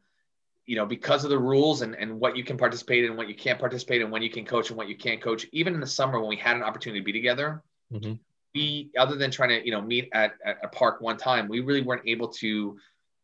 you 0.65 0.75
know, 0.75 0.85
because 0.85 1.23
of 1.23 1.29
the 1.29 1.39
rules 1.39 1.81
and, 1.81 1.95
and 1.95 2.19
what 2.19 2.35
you 2.35 2.43
can 2.43 2.57
participate 2.57 3.05
in, 3.05 3.15
what 3.15 3.29
you 3.29 3.35
can't 3.35 3.57
participate 3.57 4.01
in, 4.01 4.11
when 4.11 4.21
you 4.21 4.29
can 4.29 4.45
coach 4.45 4.69
and 4.69 4.77
what 4.77 4.89
you 4.89 4.97
can't 4.97 5.21
coach. 5.21 5.47
Even 5.53 5.73
in 5.73 5.79
the 5.79 5.87
summer 5.87 6.19
when 6.19 6.27
we 6.27 6.35
had 6.35 6.57
an 6.57 6.63
opportunity 6.63 6.99
to 6.99 7.05
be 7.05 7.13
together, 7.13 7.63
mm-hmm. 7.91 8.13
we 8.53 8.89
other 8.97 9.15
than 9.15 9.31
trying 9.31 9.49
to 9.49 9.65
you 9.65 9.71
know 9.71 9.81
meet 9.81 10.09
at, 10.13 10.33
at 10.43 10.57
a 10.63 10.67
park 10.67 10.99
one 10.99 11.17
time, 11.17 11.47
we 11.47 11.61
really 11.61 11.81
weren't 11.81 12.05
able 12.05 12.27
to 12.27 12.77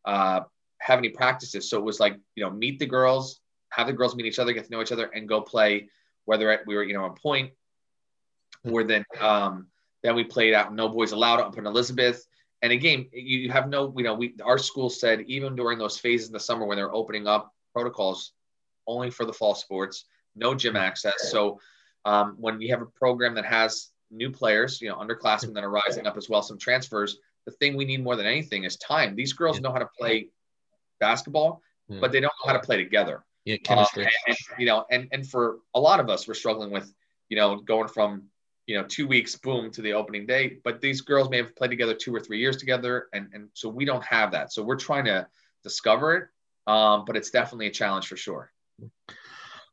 uh, 0.06 0.40
have 0.78 0.98
any 0.98 1.10
practices. 1.10 1.68
So 1.68 1.78
it 1.78 1.84
was 1.84 2.00
like 2.00 2.16
you 2.34 2.44
know 2.44 2.50
meet 2.50 2.78
the 2.78 2.86
girls, 2.86 3.40
have 3.74 3.86
the 3.86 3.92
girls 3.92 4.14
meet 4.14 4.26
each 4.26 4.38
other, 4.38 4.52
get 4.52 4.64
to 4.64 4.70
know 4.70 4.82
each 4.82 4.92
other, 4.92 5.06
and 5.06 5.28
go 5.28 5.40
play. 5.40 5.88
Whether 6.26 6.62
we 6.66 6.74
were, 6.74 6.84
you 6.84 6.94
know, 6.94 7.04
on 7.04 7.14
point, 7.14 7.52
or 8.70 8.82
then 8.82 9.04
um, 9.20 9.66
then 10.02 10.14
we 10.14 10.24
played 10.24 10.54
out 10.54 10.74
No 10.74 10.88
Boys 10.88 11.12
Allowed 11.12 11.40
up 11.40 11.58
in 11.58 11.66
Elizabeth. 11.66 12.26
And 12.62 12.72
again, 12.72 13.06
you 13.12 13.50
have 13.50 13.68
no, 13.68 13.92
you 13.96 14.04
know, 14.04 14.14
we 14.14 14.34
our 14.42 14.56
school 14.56 14.88
said 14.88 15.22
even 15.26 15.54
during 15.54 15.78
those 15.78 15.98
phases 15.98 16.28
in 16.28 16.32
the 16.32 16.40
summer 16.40 16.64
when 16.64 16.76
they're 16.76 16.94
opening 16.94 17.26
up 17.26 17.52
protocols, 17.74 18.32
only 18.86 19.10
for 19.10 19.26
the 19.26 19.32
fall 19.32 19.54
sports, 19.54 20.06
no 20.34 20.54
gym 20.54 20.76
access. 20.76 21.30
So 21.30 21.60
um, 22.04 22.36
when 22.38 22.60
you 22.60 22.70
have 22.70 22.80
a 22.80 22.86
program 22.86 23.34
that 23.34 23.44
has 23.44 23.88
new 24.10 24.30
players, 24.30 24.80
you 24.80 24.88
know, 24.88 24.96
underclassmen 24.96 25.52
that 25.54 25.64
are 25.64 25.70
rising 25.70 26.06
up 26.06 26.16
as 26.16 26.28
well, 26.28 26.40
some 26.42 26.58
transfers, 26.58 27.18
the 27.44 27.50
thing 27.52 27.76
we 27.76 27.84
need 27.84 28.02
more 28.02 28.16
than 28.16 28.26
anything 28.26 28.64
is 28.64 28.76
time. 28.76 29.14
These 29.14 29.34
girls 29.34 29.60
know 29.60 29.72
how 29.72 29.78
to 29.78 29.88
play 29.98 30.28
basketball, 31.00 31.60
but 32.00 32.12
they 32.12 32.20
don't 32.20 32.32
know 32.42 32.52
how 32.52 32.58
to 32.58 32.64
play 32.64 32.78
together. 32.78 33.24
Yeah, 33.44 33.56
chemistry. 33.58 34.04
Um, 34.04 34.10
and, 34.26 34.36
and, 34.36 34.58
you 34.58 34.66
know, 34.66 34.84
and 34.90 35.08
and 35.12 35.28
for 35.28 35.58
a 35.74 35.80
lot 35.80 36.00
of 36.00 36.08
us, 36.08 36.26
we're 36.26 36.34
struggling 36.34 36.70
with, 36.70 36.92
you 37.28 37.36
know, 37.36 37.56
going 37.56 37.88
from 37.88 38.24
you 38.66 38.76
know 38.76 38.84
two 38.84 39.06
weeks, 39.06 39.36
boom, 39.36 39.70
to 39.72 39.82
the 39.82 39.92
opening 39.92 40.26
day. 40.26 40.58
But 40.64 40.80
these 40.80 41.02
girls 41.02 41.28
may 41.28 41.38
have 41.38 41.54
played 41.54 41.70
together 41.70 41.94
two 41.94 42.14
or 42.14 42.20
three 42.20 42.38
years 42.38 42.56
together, 42.56 43.08
and 43.12 43.28
and 43.34 43.48
so 43.52 43.68
we 43.68 43.84
don't 43.84 44.04
have 44.04 44.32
that. 44.32 44.52
So 44.52 44.62
we're 44.62 44.76
trying 44.76 45.04
to 45.06 45.26
discover 45.62 46.16
it, 46.16 46.70
um, 46.70 47.04
but 47.06 47.16
it's 47.16 47.30
definitely 47.30 47.66
a 47.66 47.70
challenge 47.70 48.06
for 48.06 48.16
sure. 48.16 48.50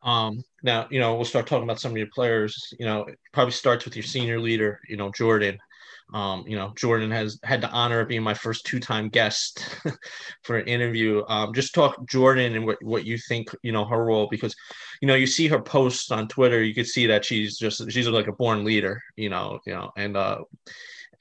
Um, 0.03 0.43
now, 0.63 0.87
you 0.89 0.99
know, 0.99 1.15
we'll 1.15 1.25
start 1.25 1.47
talking 1.47 1.63
about 1.63 1.79
some 1.79 1.91
of 1.91 1.97
your 1.97 2.07
players. 2.07 2.73
You 2.77 2.85
know, 2.85 3.05
probably 3.31 3.51
starts 3.51 3.85
with 3.85 3.95
your 3.95 4.03
senior 4.03 4.39
leader, 4.39 4.79
you 4.89 4.97
know, 4.97 5.11
Jordan. 5.11 5.59
Um, 6.13 6.43
you 6.47 6.57
know, 6.57 6.73
Jordan 6.75 7.11
has 7.11 7.39
had 7.43 7.61
the 7.61 7.69
honor 7.69 8.01
of 8.01 8.07
being 8.07 8.23
my 8.23 8.33
first 8.33 8.65
two-time 8.65 9.09
guest 9.09 9.65
for 10.43 10.57
an 10.57 10.67
interview. 10.67 11.23
Um, 11.27 11.53
just 11.53 11.73
talk 11.73 12.05
Jordan 12.07 12.55
and 12.55 12.65
what, 12.65 12.83
what 12.83 13.05
you 13.05 13.17
think, 13.17 13.49
you 13.63 13.71
know, 13.71 13.85
her 13.85 14.03
role 14.03 14.27
because, 14.29 14.55
you 15.01 15.07
know, 15.07 15.15
you 15.15 15.27
see 15.27 15.47
her 15.47 15.61
posts 15.61 16.11
on 16.11 16.27
Twitter, 16.27 16.61
you 16.63 16.73
could 16.73 16.87
see 16.87 17.07
that 17.07 17.23
she's 17.23 17.57
just 17.57 17.91
she's 17.91 18.07
like 18.07 18.27
a 18.27 18.33
born 18.33 18.63
leader, 18.63 19.01
you 19.15 19.29
know, 19.29 19.59
you 19.65 19.73
know, 19.73 19.91
and 19.95 20.17
uh, 20.17 20.39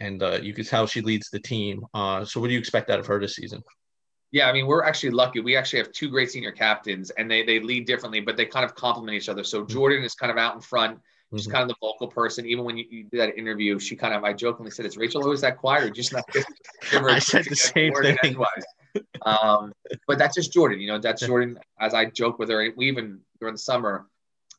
and 0.01 0.23
uh, 0.23 0.39
you 0.43 0.55
could 0.55 0.67
tell 0.67 0.87
she 0.87 1.03
leads 1.03 1.31
the 1.31 1.41
team. 1.41 1.85
Uh, 1.95 2.25
so 2.25 2.41
what 2.41 2.49
do 2.49 2.55
you 2.55 2.59
expect 2.59 2.91
out 2.91 2.99
of 2.99 3.07
her 3.07 3.21
this 3.21 3.37
season? 3.37 3.63
Yeah, 4.33 4.49
I 4.49 4.53
mean, 4.53 4.67
we're 4.67 4.85
actually 4.85 5.11
lucky. 5.11 5.41
We 5.41 5.57
actually 5.57 5.81
have 5.81 5.93
two 5.93 6.09
great 6.09 6.31
senior 6.31 6.53
captains, 6.53 7.11
and 7.11 7.31
they 7.31 7.43
they 7.45 7.61
lead 7.61 7.87
differently, 7.87 8.21
but 8.21 8.37
they 8.37 8.47
kind 8.47 8.65
of 8.65 8.75
complement 8.75 9.17
each 9.17 9.29
other. 9.29 9.45
So 9.45 9.61
mm-hmm. 9.61 9.73
Jordan 9.73 10.05
is 10.05 10.15
kind 10.15 10.31
of 10.31 10.39
out 10.39 10.55
in 10.55 10.61
front 10.61 11.01
She's 11.33 11.47
mm-hmm. 11.47 11.53
kind 11.53 11.63
of 11.63 11.69
the 11.69 11.77
vocal 11.81 12.09
person. 12.09 12.45
Even 12.47 12.65
when 12.65 12.77
you, 12.77 12.85
you 12.91 13.05
did 13.05 13.21
that 13.21 13.39
interview, 13.39 13.79
she 13.79 13.95
kind 13.95 14.15
of, 14.15 14.25
I 14.25 14.33
jokingly 14.33 14.73
said, 14.73 14.85
"Is 14.87 14.97
Rachel 14.97 15.23
always 15.23 15.41
that 15.43 15.59
quiet, 15.59 15.85
or 15.85 15.91
just 15.91 16.13
not?" 16.13 16.25
I 16.93 17.19
said 17.21 17.45
the 17.45 17.55
same 17.57 17.93
thing. 17.95 18.37
Um, 19.23 19.73
but 20.09 20.19
that's 20.19 20.35
just 20.35 20.53
Jordan. 20.53 20.81
You 20.81 20.89
know, 20.89 20.99
that's 20.99 21.25
Jordan. 21.25 21.59
As 21.79 21.95
I 21.95 22.07
joke 22.07 22.39
with 22.39 22.49
her, 22.51 22.69
we 22.77 22.89
even 22.89 23.21
during 23.39 23.55
the 23.55 23.59
summer, 23.59 24.07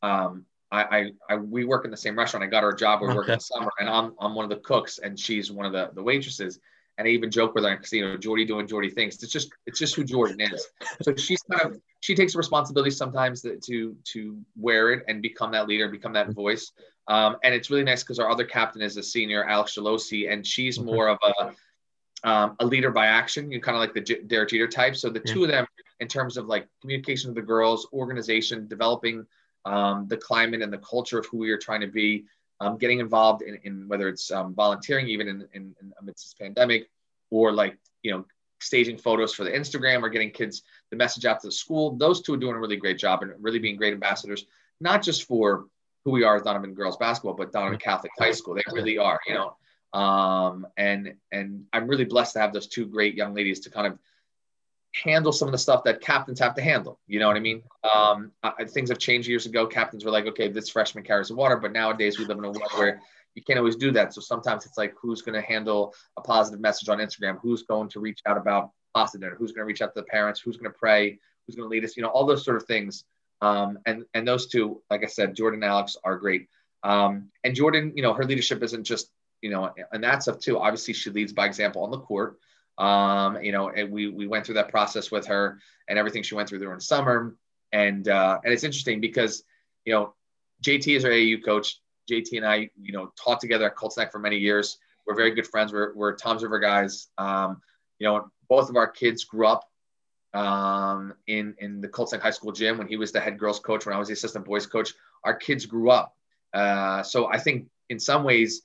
um, 0.02 0.46
I, 0.70 0.82
I, 0.82 1.10
I, 1.28 1.36
we 1.36 1.64
work 1.64 1.84
in 1.84 1.90
the 1.90 1.96
same 1.96 2.18
restaurant. 2.18 2.42
I 2.42 2.46
got 2.46 2.62
her 2.62 2.70
a 2.70 2.76
job. 2.76 3.02
We 3.02 3.08
okay. 3.08 3.16
work 3.16 3.28
in 3.28 3.34
the 3.34 3.40
summer, 3.40 3.70
and 3.78 3.88
I'm 3.88 4.14
I'm 4.18 4.34
one 4.34 4.44
of 4.44 4.50
the 4.50 4.56
cooks, 4.56 4.98
and 4.98 5.18
she's 5.18 5.52
one 5.52 5.66
of 5.66 5.72
the 5.72 5.90
the 5.94 6.02
waitresses. 6.02 6.58
And 6.98 7.08
I 7.08 7.10
even 7.10 7.30
joke 7.30 7.54
with 7.54 7.64
her 7.64 7.74
because 7.76 7.92
you 7.92 8.06
know 8.06 8.16
Jordy 8.16 8.44
doing 8.44 8.66
Jordy 8.66 8.90
things. 8.90 9.22
It's 9.22 9.32
just 9.32 9.50
it's 9.66 9.78
just 9.78 9.94
who 9.94 10.04
Jordan 10.04 10.40
is. 10.40 10.66
So 11.02 11.14
she's 11.16 11.42
kind 11.42 11.62
of 11.62 11.80
she 12.00 12.14
takes 12.14 12.34
responsibility 12.34 12.90
sometimes 12.90 13.42
to 13.42 13.96
to 14.04 14.38
wear 14.56 14.92
it 14.92 15.04
and 15.08 15.22
become 15.22 15.52
that 15.52 15.68
leader, 15.68 15.88
become 15.88 16.12
that 16.12 16.30
voice. 16.30 16.70
Um, 17.08 17.36
and 17.42 17.54
it's 17.54 17.70
really 17.70 17.82
nice 17.82 18.02
because 18.02 18.18
our 18.18 18.30
other 18.30 18.44
captain 18.44 18.82
is 18.82 18.96
a 18.96 19.02
senior, 19.02 19.44
Alex 19.44 19.74
Jalosi, 19.76 20.30
and 20.30 20.46
she's 20.46 20.78
more 20.78 21.08
of 21.08 21.18
a 21.22 21.52
um, 22.24 22.56
a 22.60 22.66
leader 22.66 22.90
by 22.90 23.06
action. 23.06 23.50
You 23.50 23.60
kind 23.60 23.76
of 23.76 23.80
like 23.80 23.94
the 23.94 24.00
J- 24.00 24.22
Derek 24.22 24.50
Jeter 24.50 24.68
type. 24.68 24.96
So 24.96 25.10
the 25.10 25.22
yeah. 25.24 25.32
two 25.32 25.44
of 25.44 25.50
them, 25.50 25.66
in 26.00 26.08
terms 26.08 26.36
of 26.36 26.46
like 26.46 26.68
communication 26.80 27.30
with 27.30 27.36
the 27.36 27.42
girls, 27.42 27.88
organization, 27.92 28.68
developing 28.68 29.26
um, 29.64 30.06
the 30.08 30.16
climate 30.16 30.62
and 30.62 30.72
the 30.72 30.78
culture 30.78 31.18
of 31.18 31.26
who 31.26 31.38
we 31.38 31.50
are 31.50 31.58
trying 31.58 31.80
to 31.80 31.86
be, 31.86 32.24
um, 32.62 32.78
getting 32.78 33.00
involved 33.00 33.42
in, 33.42 33.58
in 33.64 33.88
whether 33.88 34.08
it's 34.08 34.30
um, 34.30 34.54
volunteering, 34.54 35.08
even 35.08 35.28
in, 35.28 35.48
in, 35.52 35.74
in 35.80 35.92
amidst 36.00 36.24
this 36.26 36.34
pandemic, 36.40 36.88
or 37.30 37.52
like 37.52 37.76
you 38.02 38.12
know 38.12 38.24
staging 38.60 38.96
photos 38.96 39.34
for 39.34 39.42
the 39.44 39.50
Instagram 39.50 40.02
or 40.02 40.08
getting 40.08 40.30
kids 40.30 40.62
the 40.90 40.96
message 40.96 41.24
out 41.24 41.40
to 41.40 41.48
the 41.48 41.52
school. 41.52 41.96
Those 41.96 42.22
two 42.22 42.34
are 42.34 42.36
doing 42.36 42.54
a 42.54 42.60
really 42.60 42.76
great 42.76 42.98
job 42.98 43.22
and 43.22 43.32
really 43.40 43.58
being 43.58 43.76
great 43.76 43.92
ambassadors, 43.92 44.46
not 44.80 45.02
just 45.02 45.24
for 45.24 45.66
who 46.04 46.12
we 46.12 46.22
are 46.22 46.36
as 46.36 46.42
Donovan 46.42 46.74
girls 46.74 46.96
basketball, 46.96 47.34
but 47.34 47.52
Donovan 47.52 47.78
Catholic 47.78 48.12
High 48.18 48.32
School. 48.32 48.54
They 48.54 48.62
really 48.72 48.98
are, 48.98 49.20
you 49.26 49.34
know. 49.34 49.56
Um, 49.98 50.66
and 50.76 51.14
and 51.32 51.64
I'm 51.72 51.88
really 51.88 52.04
blessed 52.04 52.34
to 52.34 52.40
have 52.40 52.52
those 52.52 52.68
two 52.68 52.86
great 52.86 53.14
young 53.14 53.34
ladies 53.34 53.60
to 53.60 53.70
kind 53.70 53.86
of 53.86 53.98
handle 54.94 55.32
some 55.32 55.48
of 55.48 55.52
the 55.52 55.58
stuff 55.58 55.84
that 55.84 56.00
captains 56.00 56.38
have 56.40 56.54
to 56.54 56.62
handle. 56.62 56.98
You 57.06 57.18
know 57.18 57.26
what 57.26 57.36
I 57.36 57.40
mean? 57.40 57.62
Um, 57.94 58.32
I, 58.42 58.64
things 58.64 58.90
have 58.90 58.98
changed 58.98 59.28
years 59.28 59.46
ago. 59.46 59.66
Captains 59.66 60.04
were 60.04 60.10
like, 60.10 60.26
okay, 60.26 60.48
this 60.48 60.68
freshman 60.68 61.04
carries 61.04 61.28
the 61.28 61.34
water, 61.34 61.56
but 61.56 61.72
nowadays 61.72 62.18
we 62.18 62.24
live 62.24 62.38
in 62.38 62.44
a 62.44 62.50
world 62.50 62.72
where 62.76 63.00
you 63.34 63.42
can't 63.42 63.58
always 63.58 63.76
do 63.76 63.90
that. 63.92 64.12
So 64.12 64.20
sometimes 64.20 64.66
it's 64.66 64.76
like, 64.76 64.94
who's 65.00 65.22
going 65.22 65.40
to 65.40 65.46
handle 65.46 65.94
a 66.18 66.20
positive 66.20 66.60
message 66.60 66.88
on 66.88 66.98
Instagram? 66.98 67.38
Who's 67.40 67.62
going 67.62 67.88
to 67.90 68.00
reach 68.00 68.20
out 68.26 68.36
about 68.36 68.70
pasta 68.94 69.18
dinner? 69.18 69.36
Who's 69.38 69.52
going 69.52 69.62
to 69.62 69.66
reach 69.66 69.80
out 69.80 69.94
to 69.94 70.00
the 70.00 70.06
parents? 70.06 70.40
Who's 70.40 70.56
going 70.56 70.70
to 70.70 70.78
pray? 70.78 71.18
Who's 71.46 71.56
going 71.56 71.68
to 71.68 71.70
lead 71.70 71.84
us? 71.84 71.96
You 71.96 72.02
know, 72.02 72.10
all 72.10 72.26
those 72.26 72.44
sort 72.44 72.56
of 72.56 72.64
things. 72.64 73.04
Um, 73.40 73.78
and 73.86 74.04
and 74.14 74.28
those 74.28 74.46
two, 74.46 74.82
like 74.90 75.02
I 75.02 75.08
said, 75.08 75.34
Jordan 75.34 75.62
and 75.62 75.70
Alex 75.70 75.96
are 76.04 76.16
great. 76.16 76.48
Um, 76.84 77.30
and 77.42 77.54
Jordan, 77.56 77.92
you 77.96 78.02
know, 78.02 78.12
her 78.12 78.24
leadership 78.24 78.62
isn't 78.62 78.84
just 78.84 79.10
you 79.42 79.50
know, 79.50 79.74
and 79.92 80.04
that 80.04 80.22
stuff 80.22 80.38
too. 80.38 80.58
Obviously, 80.58 80.94
she 80.94 81.10
leads 81.10 81.32
by 81.32 81.46
example 81.46 81.82
on 81.82 81.90
the 81.90 81.98
court. 81.98 82.38
Um, 82.78 83.42
you 83.42 83.52
know, 83.52 83.68
and 83.68 83.90
we 83.90 84.08
we 84.08 84.26
went 84.26 84.46
through 84.46 84.56
that 84.56 84.68
process 84.68 85.10
with 85.10 85.26
her 85.26 85.58
and 85.88 85.98
everything 85.98 86.22
she 86.22 86.34
went 86.34 86.48
through 86.48 86.60
during 86.60 86.78
the 86.78 86.84
summer. 86.84 87.36
And 87.72 88.08
uh, 88.08 88.40
and 88.44 88.52
it's 88.52 88.64
interesting 88.64 89.00
because 89.00 89.44
you 89.84 89.92
know, 89.92 90.14
JT 90.64 90.96
is 90.96 91.04
our 91.04 91.10
AAU 91.10 91.44
coach. 91.44 91.80
JT 92.10 92.36
and 92.36 92.46
I, 92.46 92.70
you 92.80 92.92
know, 92.92 93.12
taught 93.22 93.40
together 93.40 93.66
at 93.66 93.76
Colts 93.76 93.96
Neck 93.96 94.12
for 94.12 94.18
many 94.18 94.36
years. 94.36 94.78
We're 95.06 95.14
very 95.14 95.34
good 95.34 95.46
friends. 95.46 95.72
We're, 95.72 95.94
we're 95.94 96.14
Toms 96.14 96.42
River 96.42 96.58
guys. 96.58 97.08
Um, 97.18 97.60
you 97.98 98.06
know, 98.06 98.30
both 98.48 98.68
of 98.70 98.76
our 98.76 98.88
kids 98.88 99.24
grew 99.24 99.46
up 99.46 99.68
um, 100.34 101.14
in 101.26 101.54
in 101.58 101.80
the 101.80 101.88
Colts 101.88 102.12
Neck 102.12 102.22
High 102.22 102.30
School 102.30 102.52
gym 102.52 102.78
when 102.78 102.88
he 102.88 102.96
was 102.96 103.12
the 103.12 103.20
head 103.20 103.38
girls 103.38 103.60
coach. 103.60 103.86
When 103.86 103.94
I 103.94 103.98
was 103.98 104.08
the 104.08 104.14
assistant 104.14 104.44
boys 104.44 104.66
coach, 104.66 104.92
our 105.24 105.34
kids 105.34 105.66
grew 105.66 105.90
up. 105.90 106.14
Uh, 106.52 107.02
so 107.02 107.26
I 107.26 107.38
think 107.38 107.68
in 107.88 107.98
some 107.98 108.24
ways, 108.24 108.62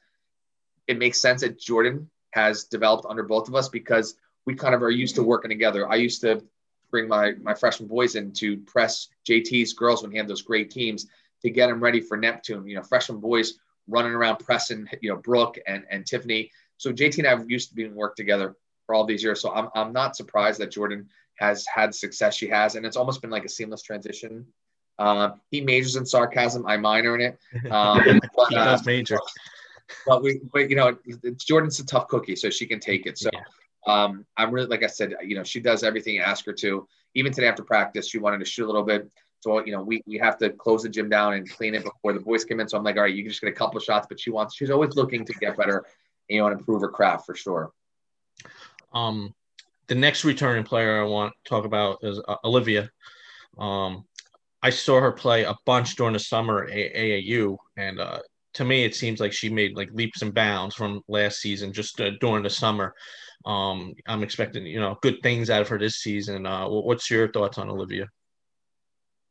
it 0.87 0.97
makes 0.97 1.21
sense 1.21 1.41
that 1.41 1.59
Jordan 1.59 2.09
has 2.37 2.65
developed 2.65 3.05
under 3.09 3.23
both 3.23 3.47
of 3.47 3.55
us 3.55 3.67
because 3.67 4.15
we 4.45 4.53
kind 4.53 4.75
of 4.75 4.83
are 4.83 4.91
used 4.91 5.15
to 5.15 5.23
working 5.23 5.49
together. 5.49 5.89
I 5.89 5.95
used 5.95 6.21
to 6.21 6.43
bring 6.91 7.07
my 7.07 7.33
my 7.41 7.53
freshman 7.53 7.89
boys 7.89 8.15
in 8.15 8.31
to 8.33 8.57
press 8.57 9.09
JT's 9.27 9.73
girls 9.73 10.01
when 10.01 10.11
he 10.11 10.17
had 10.17 10.27
those 10.27 10.43
great 10.43 10.69
teams 10.69 11.07
to 11.41 11.49
get 11.49 11.67
them 11.67 11.81
ready 11.81 11.99
for 11.99 12.15
Neptune. 12.15 12.67
You 12.67 12.75
know, 12.75 12.83
freshman 12.83 13.19
boys 13.19 13.59
running 13.87 14.13
around 14.13 14.37
pressing, 14.37 14.87
you 15.01 15.09
know, 15.09 15.17
Brooke 15.17 15.57
and, 15.65 15.83
and 15.89 16.05
Tiffany. 16.05 16.51
So 16.77 16.91
JT 16.91 17.17
and 17.19 17.27
I 17.27 17.31
have 17.31 17.49
used 17.49 17.69
to 17.69 17.75
being 17.75 17.95
work 17.95 18.15
together 18.15 18.55
for 18.85 18.95
all 18.95 19.05
these 19.05 19.23
years. 19.23 19.41
So 19.41 19.51
I'm, 19.53 19.69
I'm 19.75 19.93
not 19.93 20.15
surprised 20.15 20.59
that 20.59 20.71
Jordan 20.71 21.09
has 21.35 21.65
had 21.65 21.95
success 21.95 22.35
she 22.35 22.47
has. 22.49 22.75
And 22.75 22.85
it's 22.85 22.97
almost 22.97 23.21
been 23.21 23.29
like 23.29 23.45
a 23.45 23.49
seamless 23.49 23.81
transition. 23.81 24.45
Uh, 24.99 25.31
he 25.51 25.61
majors 25.61 25.95
in 25.95 26.05
sarcasm. 26.05 26.65
I 26.65 26.77
minor 26.77 27.15
in 27.15 27.21
it. 27.21 27.39
Um, 27.71 28.19
but, 28.35 28.49
he 28.49 28.55
does 28.55 28.81
uh, 28.81 28.83
major. 28.85 29.19
But 30.05 30.23
we, 30.23 30.41
but 30.51 30.69
you 30.69 30.75
know, 30.75 30.97
Jordan's 31.37 31.79
a 31.79 31.85
tough 31.85 32.07
cookie, 32.07 32.35
so 32.35 32.49
she 32.49 32.65
can 32.65 32.79
take 32.79 33.05
it. 33.05 33.17
So 33.17 33.29
yeah. 33.33 33.41
um, 33.87 34.25
I'm 34.37 34.51
really, 34.51 34.67
like 34.67 34.83
I 34.83 34.87
said, 34.87 35.15
you 35.23 35.35
know, 35.35 35.43
she 35.43 35.59
does 35.59 35.83
everything 35.83 36.15
you 36.15 36.21
ask 36.21 36.45
her 36.45 36.53
to. 36.53 36.87
Even 37.15 37.31
today 37.31 37.47
after 37.47 37.63
practice, 37.63 38.07
she 38.07 38.17
wanted 38.17 38.39
to 38.39 38.45
shoot 38.45 38.65
a 38.65 38.67
little 38.67 38.83
bit. 38.83 39.09
So, 39.39 39.63
you 39.65 39.71
know, 39.71 39.83
we, 39.83 40.01
we 40.07 40.17
have 40.17 40.37
to 40.39 40.49
close 40.49 40.83
the 40.83 40.89
gym 40.89 41.09
down 41.09 41.33
and 41.33 41.49
clean 41.49 41.75
it 41.75 41.83
before 41.83 42.13
the 42.13 42.19
boys 42.19 42.43
come 42.43 42.59
in. 42.59 42.67
So 42.67 42.77
I'm 42.77 42.83
like, 42.83 42.95
all 42.95 43.03
right, 43.03 43.13
you 43.13 43.23
can 43.23 43.29
just 43.29 43.41
get 43.41 43.49
a 43.49 43.53
couple 43.53 43.77
of 43.77 43.83
shots, 43.83 44.07
but 44.09 44.19
she 44.19 44.29
wants, 44.31 44.55
she's 44.55 44.71
always 44.71 44.95
looking 44.95 45.25
to 45.25 45.33
get 45.33 45.55
better, 45.55 45.85
you 46.27 46.39
know, 46.39 46.47
and 46.47 46.59
improve 46.59 46.81
her 46.81 46.89
craft 46.89 47.25
for 47.25 47.35
sure. 47.35 47.71
Um, 48.93 49.33
the 49.87 49.95
next 49.95 50.25
returning 50.25 50.63
player 50.63 51.01
I 51.01 51.05
want 51.05 51.33
to 51.33 51.49
talk 51.49 51.65
about 51.65 51.99
is 52.01 52.19
uh, 52.27 52.35
Olivia. 52.43 52.89
Um, 53.57 54.05
I 54.61 54.69
saw 54.69 54.99
her 54.99 55.11
play 55.11 55.43
a 55.43 55.55
bunch 55.65 55.95
during 55.95 56.13
the 56.13 56.19
summer 56.19 56.65
at 56.65 56.93
AAU, 56.93 57.57
and 57.77 57.99
uh, 57.99 58.19
to 58.57 58.65
me, 58.65 58.83
it 58.83 58.95
seems 58.95 59.19
like 59.19 59.31
she 59.31 59.49
made 59.49 59.77
like 59.77 59.89
leaps 59.93 60.23
and 60.23 60.33
bounds 60.33 60.73
from 60.73 61.03
last 61.07 61.39
season 61.39 61.71
just 61.71 62.01
uh, 62.01 62.09
during 62.19 62.41
the 62.41 62.49
summer. 62.49 62.95
Um, 63.45 63.93
I'm 64.07 64.23
expecting, 64.23 64.65
you 64.65 64.79
know, 64.79 64.97
good 65.03 65.21
things 65.21 65.51
out 65.51 65.61
of 65.61 65.67
her 65.67 65.77
this 65.77 65.97
season. 65.97 66.47
Uh, 66.47 66.67
what's 66.67 67.11
your 67.11 67.31
thoughts 67.31 67.59
on 67.59 67.69
Olivia? 67.69 68.09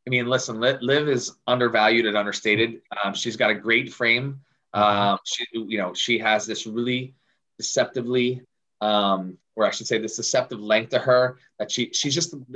I 0.06 0.10
mean, 0.10 0.26
listen, 0.26 0.60
Liv 0.60 1.08
is 1.08 1.32
undervalued 1.48 2.06
and 2.06 2.16
understated. 2.16 2.80
Um, 3.02 3.14
she's 3.14 3.36
got 3.36 3.50
a 3.50 3.54
great 3.54 3.92
frame. 3.92 4.40
Um, 4.72 5.18
she, 5.24 5.44
you 5.52 5.78
know, 5.78 5.92
she 5.92 6.18
has 6.20 6.46
this 6.46 6.64
really 6.64 7.12
deceptively, 7.58 8.42
um, 8.80 9.36
or 9.56 9.66
I 9.66 9.72
should 9.72 9.88
say, 9.88 9.98
this 9.98 10.14
deceptive 10.14 10.60
length 10.60 10.90
to 10.90 11.00
her 11.00 11.38
that 11.58 11.72
she 11.72 11.90
she's 11.92 12.14
just 12.14 12.32
an 12.34 12.46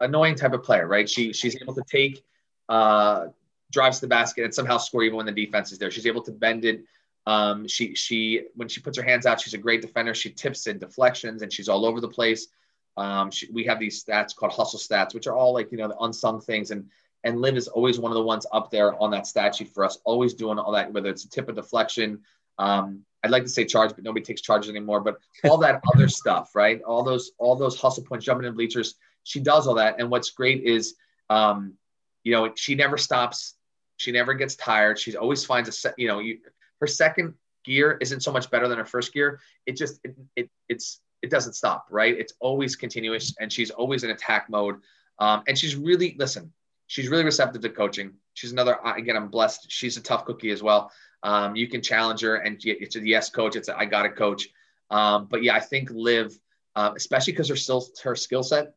annoying 0.00 0.36
type 0.36 0.54
of 0.54 0.62
player, 0.62 0.86
right? 0.86 1.08
She 1.08 1.34
she's 1.34 1.60
able 1.60 1.74
to 1.74 1.84
take 1.86 2.24
uh, 2.70 3.26
drives 3.74 3.98
to 3.98 4.06
the 4.06 4.10
basket 4.10 4.44
and 4.44 4.54
somehow 4.54 4.78
score 4.78 5.02
even 5.02 5.16
when 5.16 5.26
the 5.26 5.32
defense 5.32 5.72
is 5.72 5.78
there. 5.78 5.90
She's 5.90 6.06
able 6.06 6.22
to 6.22 6.32
bend 6.32 6.64
it. 6.64 6.84
Um, 7.26 7.68
she 7.68 7.94
she 7.94 8.42
when 8.54 8.68
she 8.68 8.80
puts 8.80 8.96
her 8.96 9.04
hands 9.04 9.26
out, 9.26 9.40
she's 9.40 9.54
a 9.54 9.58
great 9.58 9.82
defender. 9.82 10.14
She 10.14 10.30
tips 10.30 10.66
in 10.66 10.78
deflections 10.78 11.42
and 11.42 11.52
she's 11.52 11.68
all 11.68 11.84
over 11.84 12.00
the 12.00 12.08
place. 12.08 12.48
Um, 12.96 13.30
she, 13.30 13.50
we 13.52 13.64
have 13.64 13.78
these 13.78 14.02
stats 14.02 14.34
called 14.34 14.52
hustle 14.52 14.78
stats, 14.78 15.14
which 15.14 15.26
are 15.26 15.34
all 15.34 15.52
like 15.52 15.70
you 15.72 15.78
know 15.78 15.88
the 15.88 15.98
unsung 15.98 16.40
things, 16.40 16.70
and 16.70 16.88
and 17.24 17.40
Liv 17.40 17.56
is 17.56 17.68
always 17.68 17.98
one 17.98 18.12
of 18.12 18.16
the 18.16 18.22
ones 18.22 18.46
up 18.52 18.70
there 18.70 19.00
on 19.02 19.10
that 19.10 19.26
stat 19.26 19.56
sheet 19.56 19.72
for 19.72 19.84
us, 19.84 19.98
always 20.04 20.34
doing 20.34 20.58
all 20.58 20.72
that, 20.72 20.92
whether 20.92 21.08
it's 21.08 21.24
a 21.24 21.30
tip 21.30 21.48
of 21.48 21.56
deflection. 21.56 22.20
Um, 22.58 23.04
I'd 23.24 23.30
like 23.30 23.42
to 23.44 23.48
say 23.48 23.64
charge, 23.64 23.94
but 23.94 24.04
nobody 24.04 24.24
takes 24.24 24.42
charges 24.42 24.70
anymore. 24.70 25.00
But 25.00 25.18
all 25.44 25.58
that 25.58 25.82
other 25.94 26.08
stuff, 26.08 26.54
right? 26.54 26.82
All 26.82 27.02
those 27.02 27.32
all 27.38 27.56
those 27.56 27.80
hustle 27.80 28.04
points, 28.04 28.26
jumping 28.26 28.46
in 28.46 28.54
bleachers, 28.54 28.94
she 29.24 29.40
does 29.40 29.66
all 29.66 29.74
that. 29.74 29.96
And 29.98 30.10
what's 30.10 30.30
great 30.30 30.62
is, 30.62 30.94
um, 31.30 31.74
you 32.22 32.32
know, 32.32 32.52
she 32.54 32.74
never 32.74 32.98
stops. 32.98 33.54
She 33.96 34.12
never 34.12 34.34
gets 34.34 34.56
tired. 34.56 34.98
She 34.98 35.16
always 35.16 35.44
finds 35.44 35.68
a 35.68 35.72
set. 35.72 35.94
You 35.98 36.08
know, 36.08 36.18
you, 36.18 36.38
her 36.80 36.86
second 36.86 37.34
gear 37.64 37.98
isn't 38.00 38.20
so 38.20 38.32
much 38.32 38.50
better 38.50 38.68
than 38.68 38.78
her 38.78 38.84
first 38.84 39.12
gear. 39.12 39.40
It 39.66 39.76
just 39.76 40.00
it, 40.04 40.16
it 40.36 40.50
it's 40.68 41.00
it 41.22 41.30
doesn't 41.30 41.54
stop, 41.54 41.86
right? 41.90 42.16
It's 42.16 42.34
always 42.40 42.76
continuous, 42.76 43.34
and 43.40 43.52
she's 43.52 43.70
always 43.70 44.04
in 44.04 44.10
attack 44.10 44.50
mode. 44.50 44.76
Um, 45.18 45.42
and 45.46 45.56
she's 45.56 45.76
really 45.76 46.16
listen. 46.18 46.52
She's 46.86 47.08
really 47.08 47.24
receptive 47.24 47.62
to 47.62 47.70
coaching. 47.70 48.12
She's 48.34 48.52
another 48.52 48.78
again. 48.84 49.16
I'm 49.16 49.28
blessed. 49.28 49.70
She's 49.70 49.96
a 49.96 50.02
tough 50.02 50.24
cookie 50.26 50.50
as 50.50 50.62
well. 50.62 50.90
Um, 51.22 51.56
you 51.56 51.68
can 51.68 51.80
challenge 51.80 52.20
her, 52.20 52.36
and 52.36 52.60
it's 52.62 52.96
a 52.96 53.06
yes, 53.06 53.30
coach. 53.30 53.56
It's 53.56 53.68
a, 53.68 53.78
I 53.78 53.86
got 53.86 54.04
a 54.04 54.10
coach. 54.10 54.48
Um, 54.90 55.26
but 55.30 55.42
yeah, 55.42 55.54
I 55.54 55.60
think 55.60 55.88
Liv, 55.90 56.38
uh, 56.76 56.92
especially 56.94 57.32
because 57.32 57.48
her 57.48 57.56
still 57.56 57.86
her 58.02 58.14
skill 58.14 58.42
set, 58.42 58.74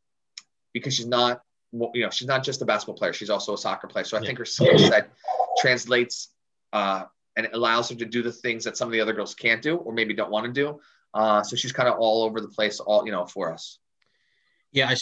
because 0.74 0.94
she's 0.94 1.08
not 1.08 1.42
you 1.74 2.04
know 2.04 2.10
she's 2.10 2.28
not 2.28 2.44
just 2.44 2.62
a 2.62 2.66
basketball 2.66 2.96
player. 2.96 3.14
She's 3.14 3.30
also 3.30 3.54
a 3.54 3.58
soccer 3.58 3.88
player. 3.88 4.04
So 4.06 4.18
I 4.18 4.22
yeah. 4.22 4.28
think 4.28 4.40
her 4.40 4.46
skill 4.46 4.78
set 4.78 5.12
translates 5.60 6.30
uh, 6.74 7.06
and 7.36 7.46
it 7.46 7.54
allows 7.54 7.90
her 7.90 7.96
to 7.96 8.06
do 8.06 8.22
the 8.22 8.32
things 8.32 8.64
that 8.66 8.76
some 8.76 8.88
of 8.88 8.92
the 8.92 9.00
other 9.00 9.14
girls 9.14 9.36
can't 9.36 9.62
do 9.62 9.78
or 9.78 9.94
maybe 9.94 10.14
don't 10.14 10.32
want 10.32 10.46
to 10.46 10.52
do. 10.52 10.80
Uh, 11.14 11.44
so 11.44 11.56
she's 11.56 11.72
kind 11.72 11.88
of 11.88 11.98
all 12.00 12.24
over 12.24 12.42
the 12.42 12.48
place, 12.48 12.80
all 12.80 13.06
you 13.06 13.12
know, 13.12 13.26
for 13.26 13.54
us. 13.54 13.80
Yeah, 14.74 14.90
I, 14.90 14.96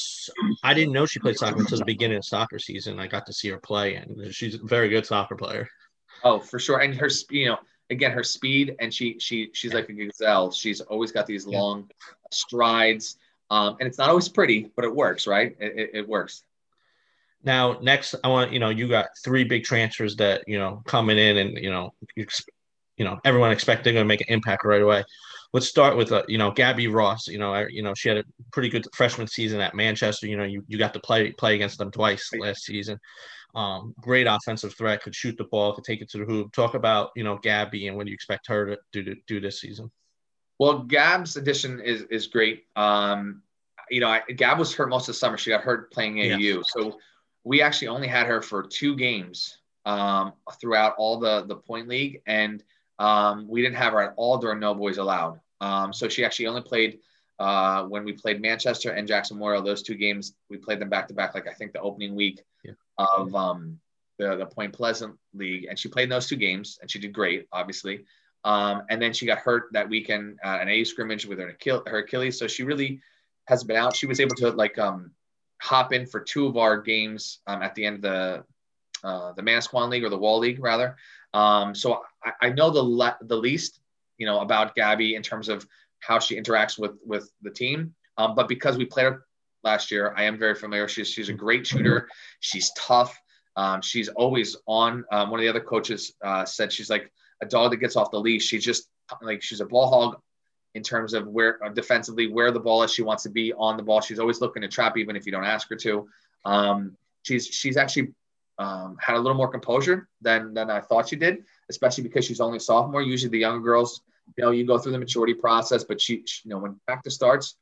I 0.64 0.74
didn't 0.74 0.94
know 0.94 1.06
she 1.06 1.20
played 1.20 1.38
soccer 1.38 1.60
until 1.60 1.80
the 1.80 1.86
beginning 1.86 2.18
of 2.18 2.26
soccer 2.26 2.60
season. 2.60 3.00
I 3.00 3.08
got 3.08 3.26
to 3.26 3.34
see 3.34 3.50
her 3.50 3.58
play, 3.58 3.96
and 3.96 4.34
she's 4.34 4.56
a 4.56 4.64
very 4.64 4.90
good 4.90 5.06
soccer 5.06 5.36
player. 5.36 5.68
Oh, 6.24 6.40
for 6.40 6.60
sure. 6.60 6.80
And 6.80 6.94
her, 6.96 7.10
you 7.32 7.48
know, 7.48 7.58
again, 7.90 8.12
her 8.12 8.24
speed, 8.24 8.76
and 8.80 8.94
she 8.94 9.18
she 9.20 9.50
she's 9.54 9.74
like 9.74 9.90
a 9.90 9.94
gazelle. 9.94 10.52
She's 10.52 10.82
always 10.82 11.12
got 11.12 11.26
these 11.26 11.48
long 11.48 11.90
strides, 12.32 13.18
um, 13.50 13.78
and 13.80 13.88
it's 13.88 13.98
not 13.98 14.10
always 14.10 14.30
pretty, 14.30 14.72
but 14.76 14.86
it 14.86 14.96
works, 14.96 15.26
right? 15.26 15.56
It, 15.60 15.74
it, 15.78 15.90
it 15.94 16.08
works. 16.08 16.44
Now, 17.46 17.78
next, 17.80 18.16
I 18.24 18.28
want 18.28 18.52
you 18.52 18.60
know 18.60 18.70
you 18.70 18.88
got 18.88 19.10
three 19.24 19.44
big 19.44 19.64
transfers 19.64 20.16
that 20.16 20.44
you 20.48 20.58
know 20.58 20.82
coming 20.86 21.18
in, 21.18 21.38
and 21.38 21.58
you 21.58 21.70
know 21.70 21.94
you, 22.16 22.26
you 22.98 23.06
know 23.06 23.20
everyone 23.24 23.52
expect 23.52 23.84
they're 23.84 23.94
going 23.94 24.04
to 24.04 24.08
make 24.08 24.22
an 24.22 24.34
impact 24.34 24.66
right 24.66 24.82
away. 24.82 25.04
Let's 25.54 25.68
start 25.68 25.96
with 25.96 26.12
uh, 26.12 26.24
you 26.28 26.40
know 26.40 26.52
Gabby 26.52 26.88
Ross. 26.88 27.28
You 27.28 27.38
know, 27.38 27.54
I, 27.54 27.68
you 27.68 27.84
know 27.84 27.94
she 27.94 28.10
had 28.10 28.18
a 28.18 28.24
pretty 28.52 28.70
good 28.70 28.88
freshman 28.94 29.28
season 29.28 29.62
at 29.62 29.76
Manchester. 29.76 30.26
You 30.26 30.38
know, 30.38 30.44
you, 30.44 30.64
you 30.68 30.80
got 30.80 30.94
to 30.96 31.00
play 31.00 31.32
play 31.34 31.54
against 31.54 31.78
them 31.78 31.92
twice 31.92 32.32
last 32.38 32.64
season. 32.64 33.00
Um, 33.54 33.94
great 34.02 34.28
offensive 34.28 34.76
threat, 34.76 35.02
could 35.02 35.16
shoot 35.16 35.38
the 35.38 35.46
ball, 35.46 35.74
could 35.74 35.86
take 35.86 36.02
it 36.02 36.10
to 36.10 36.18
the 36.18 36.26
hoop. 36.26 36.52
Talk 36.52 36.74
about 36.74 37.12
you 37.16 37.24
know 37.24 37.38
Gabby 37.38 37.88
and 37.88 37.96
what 37.96 38.06
do 38.06 38.10
you 38.10 38.16
expect 38.16 38.48
her 38.48 38.66
to 38.66 38.78
do 38.92 39.04
to 39.04 39.16
do 39.28 39.40
this 39.40 39.62
season. 39.62 39.92
Well, 40.58 40.80
Gab's 40.80 41.38
addition 41.38 41.80
is 41.80 42.02
is 42.10 42.26
great. 42.26 42.64
Um, 42.76 43.44
you 43.92 44.00
know, 44.00 44.10
I, 44.10 44.22
Gab 44.36 44.58
was 44.58 44.74
hurt 44.74 44.90
most 44.90 45.04
of 45.04 45.14
the 45.14 45.20
summer. 45.20 45.38
She 45.38 45.52
got 45.52 45.62
hurt 45.62 45.92
playing 45.92 46.16
AAU, 46.16 46.40
yeah. 46.40 46.62
so 46.66 46.98
we 47.46 47.62
actually 47.62 47.88
only 47.88 48.08
had 48.08 48.28
her 48.28 48.42
for 48.42 48.64
two 48.64 48.98
games 48.98 49.60
um, 49.86 50.34
throughout 50.60 50.96
all 50.98 51.18
the 51.20 51.46
the 51.46 51.56
point 51.56 51.88
league, 51.88 52.22
and 52.26 52.62
um, 53.00 53.48
we 53.48 53.62
didn't 53.62 53.78
have 53.78 53.94
her 53.94 54.02
at 54.02 54.14
all 54.18 54.38
during 54.38 54.60
No 54.60 54.74
Boys 54.74 54.98
Allowed. 54.98 55.40
Um, 55.62 55.94
so 55.94 56.10
she 56.10 56.26
actually 56.26 56.48
only 56.48 56.64
played 56.64 57.00
uh, 57.40 57.84
when 57.84 58.04
we 58.04 58.12
played 58.12 58.42
Manchester 58.42 58.92
and 58.92 59.08
Jackson 59.08 59.38
Memorial. 59.38 59.62
Those 59.62 59.84
two 59.84 59.96
games 59.96 60.34
we 60.50 60.58
played 60.58 60.80
them 60.80 60.90
back 60.90 61.08
to 61.08 61.14
back. 61.14 61.36
Like 61.36 61.48
I 61.48 61.54
think 61.54 61.72
the 61.72 61.80
opening 61.80 62.16
week 62.16 62.44
yeah. 62.64 62.74
of 62.98 63.34
um, 63.36 63.80
the 64.18 64.36
the 64.36 64.46
Point 64.48 64.74
Pleasant 64.74 65.16
League, 65.34 65.68
and 65.70 65.78
she 65.78 65.88
played 65.88 66.06
in 66.06 66.10
those 66.10 66.28
two 66.28 66.36
games, 66.36 66.80
and 66.82 66.90
she 66.90 67.00
did 67.00 67.14
great, 67.14 67.48
obviously. 67.54 68.06
Um, 68.44 68.84
and 68.90 69.02
then 69.02 69.12
she 69.12 69.26
got 69.26 69.40
hurt 69.40 69.70
that 69.74 69.90
weekend 69.90 70.40
uh, 70.44 70.60
an 70.62 70.70
A 70.70 70.84
scrimmage 70.84 71.26
with 71.26 71.40
her, 71.40 71.56
her 71.88 72.00
Achilles. 72.00 72.38
So 72.38 72.48
she 72.48 72.64
really 72.64 73.02
hasn't 73.46 73.68
been 73.68 73.78
out. 73.78 73.96
She 73.96 74.06
was 74.06 74.20
able 74.20 74.36
to 74.36 74.52
like 74.52 74.78
um, 74.78 75.12
hop 75.62 75.94
in 75.94 76.06
for 76.06 76.20
two 76.20 76.48
of 76.48 76.58
our 76.58 76.82
games 76.82 77.40
um, 77.48 77.62
at 77.62 77.76
the 77.76 77.86
end 77.86 77.98
of 77.98 78.02
the 78.02 78.44
uh, 79.04 79.34
the 79.34 79.42
Manasquan 79.42 79.90
League 79.90 80.04
or 80.04 80.10
the 80.10 80.18
Wall 80.18 80.40
League 80.40 80.60
rather. 80.60 80.98
Um, 81.34 81.76
so 81.76 82.02
I, 82.24 82.48
I, 82.48 82.50
know 82.50 82.72
the 82.72 82.82
le- 82.82 83.18
the 83.22 83.36
least 83.36 83.80
you 84.18 84.26
know 84.26 84.40
about 84.40 84.74
Gabby 84.74 85.16
in 85.16 85.22
terms 85.22 85.50
of 85.50 85.68
how 86.00 86.20
she 86.20 86.40
interacts 86.40 86.80
with 86.80 86.98
with 87.06 87.32
the 87.42 87.52
team. 87.52 87.94
Um, 88.18 88.36
but 88.36 88.48
because 88.48 88.78
we 88.78 88.86
played 88.86 89.06
her 89.06 89.26
last 89.64 89.92
year, 89.92 90.14
I 90.18 90.24
am 90.24 90.38
very 90.38 90.56
familiar. 90.56 90.88
She's 90.88 91.10
she's 91.10 91.30
a 91.30 91.34
great 91.34 91.68
shooter. 91.68 92.10
She's 92.40 92.72
tough. 92.78 93.20
Um, 93.56 93.82
she's 93.82 94.10
always 94.10 94.56
on. 94.66 95.06
Um, 95.12 95.30
one 95.30 95.40
of 95.40 95.44
the 95.44 95.50
other 95.50 95.62
coaches 95.62 96.14
uh, 96.24 96.46
said 96.46 96.72
she's 96.72 96.90
like 96.90 97.12
a 97.42 97.46
dog 97.46 97.72
that 97.72 97.78
gets 97.78 97.96
off 97.96 98.12
the 98.12 98.20
leash. 98.20 98.46
She's 98.46 98.64
just 98.64 98.88
like 99.22 99.42
she's 99.42 99.62
a 99.62 99.66
ball 99.66 99.90
hog 99.90 100.22
in 100.76 100.84
terms 100.84 101.14
of 101.14 101.28
where 101.28 101.64
uh, 101.64 101.70
defensively 101.70 102.28
where 102.28 102.52
the 102.52 102.60
ball 102.60 102.84
is. 102.84 102.94
She 102.94 103.02
wants 103.02 103.24
to 103.24 103.30
be 103.30 103.54
on 103.54 103.78
the 103.78 103.84
ball. 103.84 104.02
She's 104.02 104.20
always 104.20 104.42
looking 104.42 104.62
to 104.62 104.68
trap, 104.68 104.98
even 104.98 105.16
if 105.16 105.26
you 105.26 105.32
don't 105.32 105.46
ask 105.46 105.68
her 105.70 105.76
to. 105.78 106.08
Um, 106.44 106.96
she's 107.24 107.48
she's 107.48 107.78
actually 107.78 108.14
um, 108.60 108.98
had 109.00 109.16
a 109.16 109.20
little 109.20 109.38
more 109.38 109.48
composure 109.48 110.08
than 110.22 110.54
than 110.54 110.70
I 110.70 110.82
thought 110.82 111.10
she 111.10 111.16
did, 111.16 111.46
especially 111.70 112.04
because 112.04 112.26
she's 112.26 112.42
only 112.42 112.58
a 112.58 112.60
sophomore. 112.60 113.02
Usually 113.02 113.32
the 113.32 113.40
younger 113.40 113.64
girls, 113.64 114.02
you 114.38 114.44
know, 114.44 114.52
you 114.52 114.68
go 114.68 114.78
through 114.78 114.92
the 114.92 115.00
maturity 115.00 115.34
process, 115.34 115.84
but 115.84 116.00
she, 116.00 116.24
she 116.26 116.42
you 116.44 116.52
know, 116.52 116.60
when 116.60 116.80
practice 116.86 117.16
starts, 117.16 117.56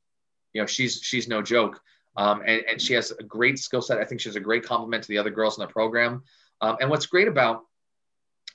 you 0.53 0.61
know, 0.61 0.65
she's 0.65 0.99
she's 1.01 1.27
no 1.27 1.41
joke. 1.41 1.79
Um, 2.15 2.43
and, 2.45 2.61
and 2.69 2.81
she 2.81 2.93
has 2.93 3.09
a 3.11 3.23
great 3.23 3.57
skill 3.57 3.81
set. 3.81 3.97
I 3.97 4.05
think 4.05 4.21
she's 4.21 4.35
a 4.35 4.39
great 4.39 4.63
complement 4.63 5.03
to 5.03 5.09
the 5.09 5.17
other 5.17 5.31
girls 5.31 5.57
in 5.57 5.63
the 5.63 5.71
program. 5.71 6.23
Um, 6.61 6.77
and 6.79 6.89
what's 6.89 7.07
great 7.07 7.27
about 7.27 7.63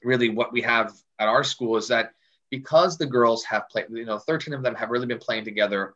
really 0.04 0.28
what 0.28 0.52
we 0.52 0.60
have 0.62 0.94
at 1.18 1.26
our 1.26 1.42
school 1.42 1.76
is 1.76 1.88
that 1.88 2.12
because 2.50 2.96
the 2.96 3.06
girls 3.06 3.44
have 3.44 3.68
played, 3.68 3.86
you 3.90 4.04
know, 4.04 4.18
13 4.18 4.54
of 4.54 4.62
them 4.62 4.74
have 4.74 4.90
really 4.90 5.06
been 5.06 5.18
playing 5.18 5.44
together, 5.44 5.94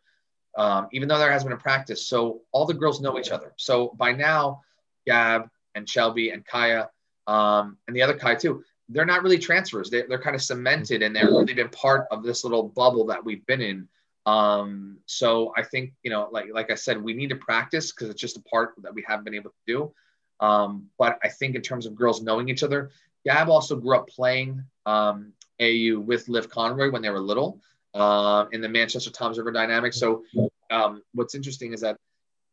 um, 0.57 0.89
even 0.93 1.09
though 1.09 1.19
there 1.19 1.33
has 1.33 1.45
been 1.45 1.53
a 1.53 1.57
practice. 1.57 2.07
So 2.07 2.43
all 2.53 2.67
the 2.67 2.75
girls 2.75 3.01
know 3.01 3.19
each 3.19 3.31
other. 3.31 3.53
So 3.57 3.95
by 3.97 4.13
now, 4.13 4.63
Gab 5.07 5.49
and 5.75 5.89
Shelby 5.89 6.31
and 6.31 6.45
Kaya 6.45 6.91
um, 7.27 7.79
and 7.87 7.97
the 7.97 8.03
other 8.03 8.15
Kaya 8.15 8.39
too, 8.39 8.65
they're 8.89 9.07
not 9.07 9.23
really 9.23 9.39
transfers. 9.39 9.91
They, 9.91 10.03
they're 10.03 10.21
kind 10.21 10.37
of 10.37 10.43
cemented 10.43 11.03
and 11.03 11.15
they're 11.15 11.27
really 11.27 11.55
been 11.55 11.69
part 11.71 12.07
of 12.11 12.23
this 12.23 12.45
little 12.45 12.65
bubble 12.65 13.07
that 13.07 13.25
we've 13.25 13.45
been 13.47 13.61
in. 13.61 13.89
Um, 14.27 14.99
so 15.07 15.53
I 15.57 15.63
think, 15.63 15.93
you 16.03 16.11
know, 16.11 16.29
like, 16.31 16.47
like 16.53 16.71
I 16.71 16.75
said, 16.75 17.03
we 17.03 17.15
need 17.15 17.31
to 17.31 17.37
practice 17.37 17.93
because 17.93 18.09
it's 18.09 18.21
just 18.21 18.37
a 18.37 18.43
part 18.43 18.75
that 18.83 18.95
we 18.95 19.05
haven't 19.07 19.25
been 19.25 19.35
able 19.35 19.51
to 19.51 19.57
do. 19.67 19.93
Um, 20.41 20.89
but 20.99 21.19
I 21.23 21.29
think 21.29 21.55
in 21.55 21.63
terms 21.63 21.87
of 21.87 21.95
girls 21.95 22.23
knowing 22.23 22.49
each 22.49 22.63
other, 22.63 22.91
Gab 23.25 23.49
also 23.49 23.77
grew 23.77 23.97
up 23.97 24.09
playing 24.09 24.65
um, 24.87 25.33
AAU 25.61 26.05
with 26.05 26.29
Liv 26.29 26.49
Conroy 26.49 26.91
when 26.91 27.03
they 27.03 27.11
were 27.11 27.21
little 27.21 27.61
uh, 27.95 28.47
in 28.53 28.61
the 28.61 28.69
Manchester 28.69 29.11
Toms 29.11 29.39
River 29.39 29.53
dynamic. 29.53 29.93
So 29.93 30.25
um, 30.71 31.03
what's 31.15 31.35
interesting 31.35 31.73
is 31.73 31.81
that 31.81 31.97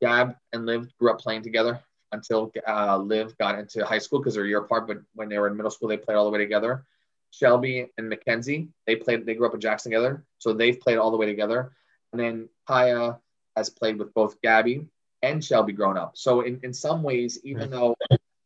Gab 0.01 0.35
and 0.53 0.65
Liv 0.65 0.89
grew 0.97 1.11
up 1.11 1.19
playing 1.19 1.43
together 1.43 1.81
until 2.11 2.51
uh, 2.67 2.97
Liv 2.97 3.37
got 3.37 3.59
into 3.59 3.85
high 3.85 3.99
school 3.99 4.19
because 4.19 4.35
they're 4.35 4.45
a 4.45 4.47
year 4.47 4.59
apart. 4.59 4.87
But 4.87 4.99
when 5.15 5.29
they 5.29 5.37
were 5.39 5.47
in 5.47 5.55
middle 5.55 5.71
school, 5.71 5.87
they 5.87 5.97
played 5.97 6.15
all 6.15 6.25
the 6.25 6.31
way 6.31 6.39
together. 6.39 6.83
Shelby 7.31 7.87
and 7.97 8.09
Mackenzie, 8.09 8.69
they 8.87 8.95
played, 8.95 9.25
they 9.25 9.35
grew 9.35 9.47
up 9.47 9.53
in 9.53 9.61
Jackson 9.61 9.91
together. 9.91 10.25
So 10.39 10.53
they've 10.53 10.79
played 10.79 10.97
all 10.97 11.11
the 11.11 11.17
way 11.17 11.27
together. 11.27 11.71
And 12.11 12.19
then 12.19 12.49
Kaya 12.67 13.17
has 13.55 13.69
played 13.69 13.99
with 13.99 14.13
both 14.13 14.41
Gabby 14.41 14.87
and 15.21 15.43
Shelby 15.43 15.73
grown 15.73 15.97
up. 15.97 16.17
So 16.17 16.41
in, 16.41 16.59
in 16.63 16.73
some 16.73 17.03
ways, 17.03 17.39
even 17.43 17.69
though 17.69 17.95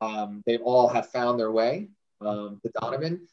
um, 0.01 0.43
they 0.45 0.57
all 0.57 0.89
have 0.89 1.09
found 1.09 1.39
their 1.39 1.51
way 1.51 1.87
um, 2.19 2.59
to 2.63 2.71
Donovan, 2.81 3.27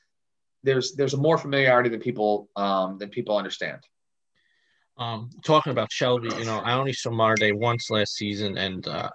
there's 0.62 0.94
there's 0.94 1.14
a 1.14 1.18
more 1.18 1.38
familiarity 1.38 1.88
than 1.88 2.00
people 2.00 2.48
um, 2.56 2.98
than 2.98 3.08
people 3.08 3.36
understand. 3.36 3.80
Um, 4.98 5.30
talking 5.44 5.72
about 5.72 5.90
Shelby, 5.90 6.28
you 6.38 6.44
know, 6.44 6.58
I 6.58 6.74
only 6.74 6.92
saw 6.92 7.10
Marde 7.10 7.52
once 7.54 7.90
last 7.90 8.16
season, 8.16 8.58
and 8.58 8.86
uh, 8.86 9.08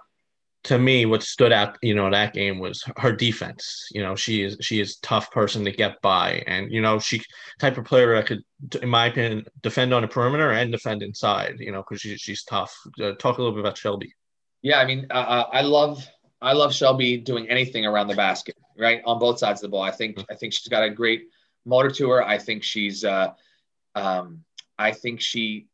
to 0.64 0.78
me, 0.80 1.06
what 1.06 1.22
stood 1.22 1.52
out, 1.52 1.78
you 1.80 1.94
know, 1.94 2.10
that 2.10 2.34
game 2.34 2.58
was 2.58 2.82
her 2.96 3.12
defense. 3.12 3.86
You 3.92 4.02
know, 4.02 4.16
she 4.16 4.42
is 4.42 4.56
she 4.60 4.80
is 4.80 4.96
tough 4.96 5.30
person 5.30 5.64
to 5.64 5.70
get 5.70 6.02
by, 6.02 6.42
and 6.48 6.72
you 6.72 6.80
know, 6.80 6.98
she 6.98 7.22
type 7.60 7.78
of 7.78 7.84
player 7.84 8.16
that 8.16 8.26
could, 8.26 8.42
in 8.82 8.88
my 8.88 9.06
opinion, 9.06 9.44
defend 9.62 9.94
on 9.94 10.02
the 10.02 10.08
perimeter 10.08 10.50
and 10.50 10.72
defend 10.72 11.04
inside. 11.04 11.56
You 11.60 11.70
know, 11.70 11.84
because 11.88 12.00
she, 12.00 12.16
she's 12.16 12.42
tough. 12.42 12.76
Uh, 13.00 13.12
talk 13.12 13.38
a 13.38 13.42
little 13.42 13.52
bit 13.52 13.60
about 13.60 13.78
Shelby. 13.78 14.12
Yeah, 14.62 14.80
I 14.80 14.86
mean, 14.86 15.06
uh, 15.10 15.14
uh, 15.14 15.48
I 15.52 15.60
love 15.60 16.04
I 16.42 16.52
love 16.52 16.74
Shelby 16.74 17.16
doing 17.18 17.48
anything 17.48 17.86
around 17.86 18.08
the 18.08 18.16
basket, 18.16 18.56
right 18.76 19.02
on 19.06 19.20
both 19.20 19.38
sides 19.38 19.62
of 19.62 19.70
the 19.70 19.72
ball. 19.72 19.82
I 19.82 19.92
think 19.92 20.18
I 20.28 20.34
think 20.34 20.52
she's 20.52 20.66
got 20.66 20.82
a 20.82 20.90
great 20.90 21.28
motor 21.66 21.90
to 21.90 22.10
her. 22.10 22.22
I 22.22 22.38
think 22.38 22.62
she's, 22.62 23.04
uh, 23.04 23.32
um, 23.94 24.44
I 24.78 24.92
think 24.92 25.20
she. 25.20 25.66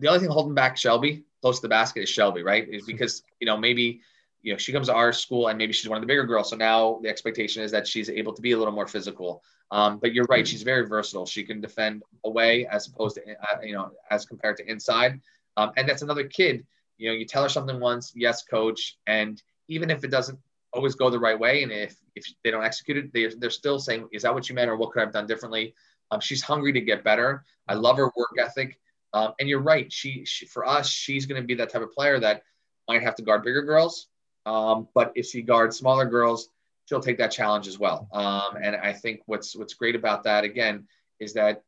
The 0.00 0.08
only 0.08 0.20
thing 0.20 0.30
holding 0.30 0.54
back 0.54 0.78
Shelby 0.78 1.24
close 1.42 1.56
to 1.56 1.62
the 1.62 1.68
basket 1.68 2.02
is 2.02 2.08
Shelby, 2.08 2.42
right? 2.42 2.66
Is 2.68 2.86
because 2.86 3.22
you 3.38 3.46
know 3.46 3.56
maybe 3.56 4.00
you 4.42 4.52
know 4.52 4.58
she 4.58 4.72
comes 4.72 4.86
to 4.88 4.94
our 4.94 5.12
school 5.12 5.48
and 5.48 5.58
maybe 5.58 5.72
she's 5.72 5.88
one 5.88 5.98
of 5.98 6.02
the 6.02 6.06
bigger 6.06 6.24
girls, 6.24 6.50
so 6.50 6.56
now 6.56 6.98
the 7.02 7.08
expectation 7.08 7.62
is 7.62 7.70
that 7.72 7.86
she's 7.86 8.08
able 8.08 8.32
to 8.32 8.42
be 8.42 8.52
a 8.52 8.58
little 8.58 8.74
more 8.74 8.86
physical. 8.86 9.42
Um, 9.70 9.98
but 9.98 10.12
you're 10.12 10.24
right, 10.24 10.46
she's 10.46 10.62
very 10.62 10.86
versatile. 10.86 11.26
She 11.26 11.44
can 11.44 11.60
defend 11.60 12.02
away 12.24 12.66
as 12.66 12.88
opposed 12.88 13.16
to 13.16 13.22
uh, 13.22 13.60
you 13.62 13.74
know 13.74 13.90
as 14.10 14.24
compared 14.24 14.56
to 14.56 14.70
inside. 14.70 15.20
Um, 15.56 15.72
and 15.76 15.88
that's 15.88 16.02
another 16.02 16.24
kid. 16.24 16.66
You 16.96 17.10
know, 17.10 17.14
you 17.14 17.26
tell 17.26 17.42
her 17.42 17.48
something 17.48 17.80
once, 17.80 18.12
yes, 18.14 18.42
coach, 18.42 18.98
and 19.06 19.42
even 19.68 19.90
if 19.90 20.04
it 20.04 20.10
doesn't 20.10 20.38
always 20.72 20.94
go 20.94 21.10
the 21.10 21.18
right 21.18 21.38
way, 21.38 21.62
and 21.62 21.72
if 21.72 21.96
if 22.14 22.24
they 22.44 22.50
don't 22.50 22.64
execute 22.64 22.96
it, 22.96 23.12
they, 23.12 23.28
they're 23.38 23.50
still 23.50 23.78
saying, 23.78 24.08
"Is 24.12 24.22
that 24.22 24.34
what 24.34 24.48
you 24.48 24.54
meant, 24.54 24.70
or 24.70 24.76
what 24.76 24.92
could 24.92 25.00
I 25.00 25.04
have 25.04 25.12
done 25.12 25.26
differently?" 25.26 25.74
Um, 26.10 26.20
she's 26.20 26.42
hungry 26.42 26.72
to 26.72 26.80
get 26.80 27.04
better. 27.04 27.44
I 27.68 27.74
love 27.74 27.96
her 27.96 28.10
work 28.16 28.34
ethic. 28.38 28.78
Um, 29.12 29.32
and 29.40 29.48
you're 29.48 29.60
right. 29.60 29.92
She, 29.92 30.24
she 30.24 30.46
for 30.46 30.66
us, 30.66 30.88
she's 30.88 31.26
going 31.26 31.40
to 31.40 31.46
be 31.46 31.54
that 31.54 31.70
type 31.70 31.82
of 31.82 31.92
player 31.92 32.20
that 32.20 32.42
might 32.88 33.02
have 33.02 33.14
to 33.16 33.22
guard 33.22 33.44
bigger 33.44 33.62
girls. 33.62 34.08
Um, 34.46 34.88
but 34.94 35.12
if 35.14 35.26
she 35.26 35.42
guards 35.42 35.76
smaller 35.76 36.06
girls, 36.06 36.48
she'll 36.86 37.00
take 37.00 37.18
that 37.18 37.30
challenge 37.30 37.68
as 37.68 37.78
well. 37.78 38.08
Um, 38.12 38.56
and 38.62 38.76
I 38.76 38.92
think 38.92 39.20
what's 39.26 39.54
what's 39.56 39.74
great 39.74 39.94
about 39.94 40.24
that 40.24 40.44
again 40.44 40.86
is 41.18 41.34
that 41.34 41.62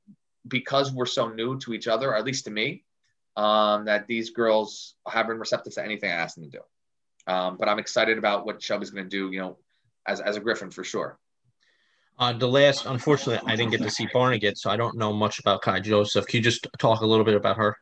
because 0.48 0.92
we're 0.92 1.06
so 1.06 1.28
new 1.28 1.58
to 1.60 1.74
each 1.74 1.86
other, 1.86 2.10
or 2.10 2.16
at 2.16 2.24
least 2.24 2.44
to 2.46 2.50
me, 2.50 2.84
um, 3.36 3.84
that 3.84 4.06
these 4.06 4.30
girls 4.30 4.94
have 5.08 5.28
been 5.28 5.38
receptive 5.38 5.74
to 5.74 5.84
anything 5.84 6.10
I 6.10 6.14
ask 6.14 6.34
them 6.34 6.44
to 6.44 6.50
do. 6.50 6.62
Um, 7.26 7.56
but 7.56 7.68
I'm 7.68 7.78
excited 7.78 8.18
about 8.18 8.44
what 8.46 8.62
Shelby's 8.62 8.90
going 8.90 9.04
to 9.04 9.10
do. 9.10 9.30
You 9.32 9.40
know, 9.40 9.58
as 10.06 10.20
as 10.20 10.36
a 10.36 10.40
Griffin 10.40 10.70
for 10.70 10.84
sure. 10.84 11.18
Uh, 12.18 12.32
the 12.32 12.46
last, 12.46 12.84
unfortunately, 12.86 13.40
I 13.50 13.56
didn't 13.56 13.70
get 13.70 13.82
to 13.82 13.90
see 13.90 14.06
Barnegat, 14.12 14.58
so 14.58 14.70
I 14.70 14.76
don't 14.76 14.96
know 14.96 15.12
much 15.12 15.38
about 15.38 15.62
Kai 15.62 15.80
Joseph. 15.80 16.26
Can 16.26 16.38
you 16.38 16.42
just 16.42 16.66
talk 16.78 17.00
a 17.00 17.06
little 17.06 17.24
bit 17.24 17.34
about 17.34 17.56
her? 17.56 17.76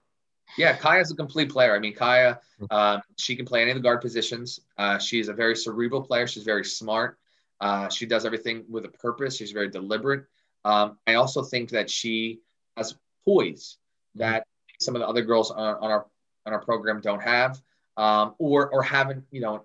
Yeah, 0.57 0.76
Kaya's 0.76 1.11
a 1.11 1.14
complete 1.14 1.50
player. 1.50 1.74
I 1.74 1.79
mean, 1.79 1.94
Kaya, 1.94 2.40
uh, 2.70 2.98
she 3.16 3.37
can 3.37 3.44
play 3.44 3.62
any 3.62 3.70
of 3.70 3.76
the 3.76 3.83
guard 3.83 4.00
positions. 4.00 4.61
Uh, 4.79 4.98
she's 4.98 5.29
a 5.29 5.33
very 5.33 5.55
cerebral 5.55 6.03
player. 6.03 6.26
She's 6.26 6.44
very 6.44 6.64
smart. 6.64 7.18
Uh, 7.61 7.88
she 7.88 8.07
does 8.07 8.24
everything 8.24 8.64
with 8.68 8.85
a 8.85 8.88
purpose. 8.88 9.37
She's 9.37 9.53
very 9.53 9.68
deliberate. 9.68 10.24
Um, 10.64 10.98
I 11.07 11.14
also 11.14 11.42
think 11.42 11.70
that 11.70 11.90
she 11.90 12.40
has 12.76 12.94
poise 13.24 13.79
that 14.14 14.44
some 14.81 14.96
of 14.96 15.00
the 15.00 15.09
other 15.09 15.22
girls 15.22 15.50
on, 15.50 15.76
on 15.76 15.90
our 15.90 16.07
on 16.46 16.53
our 16.55 16.61
program 16.61 17.00
don't 17.00 17.22
have, 17.22 17.61
um, 17.96 18.35
or 18.38 18.68
or 18.72 18.83
haven't 18.83 19.24
you 19.31 19.40
know 19.40 19.64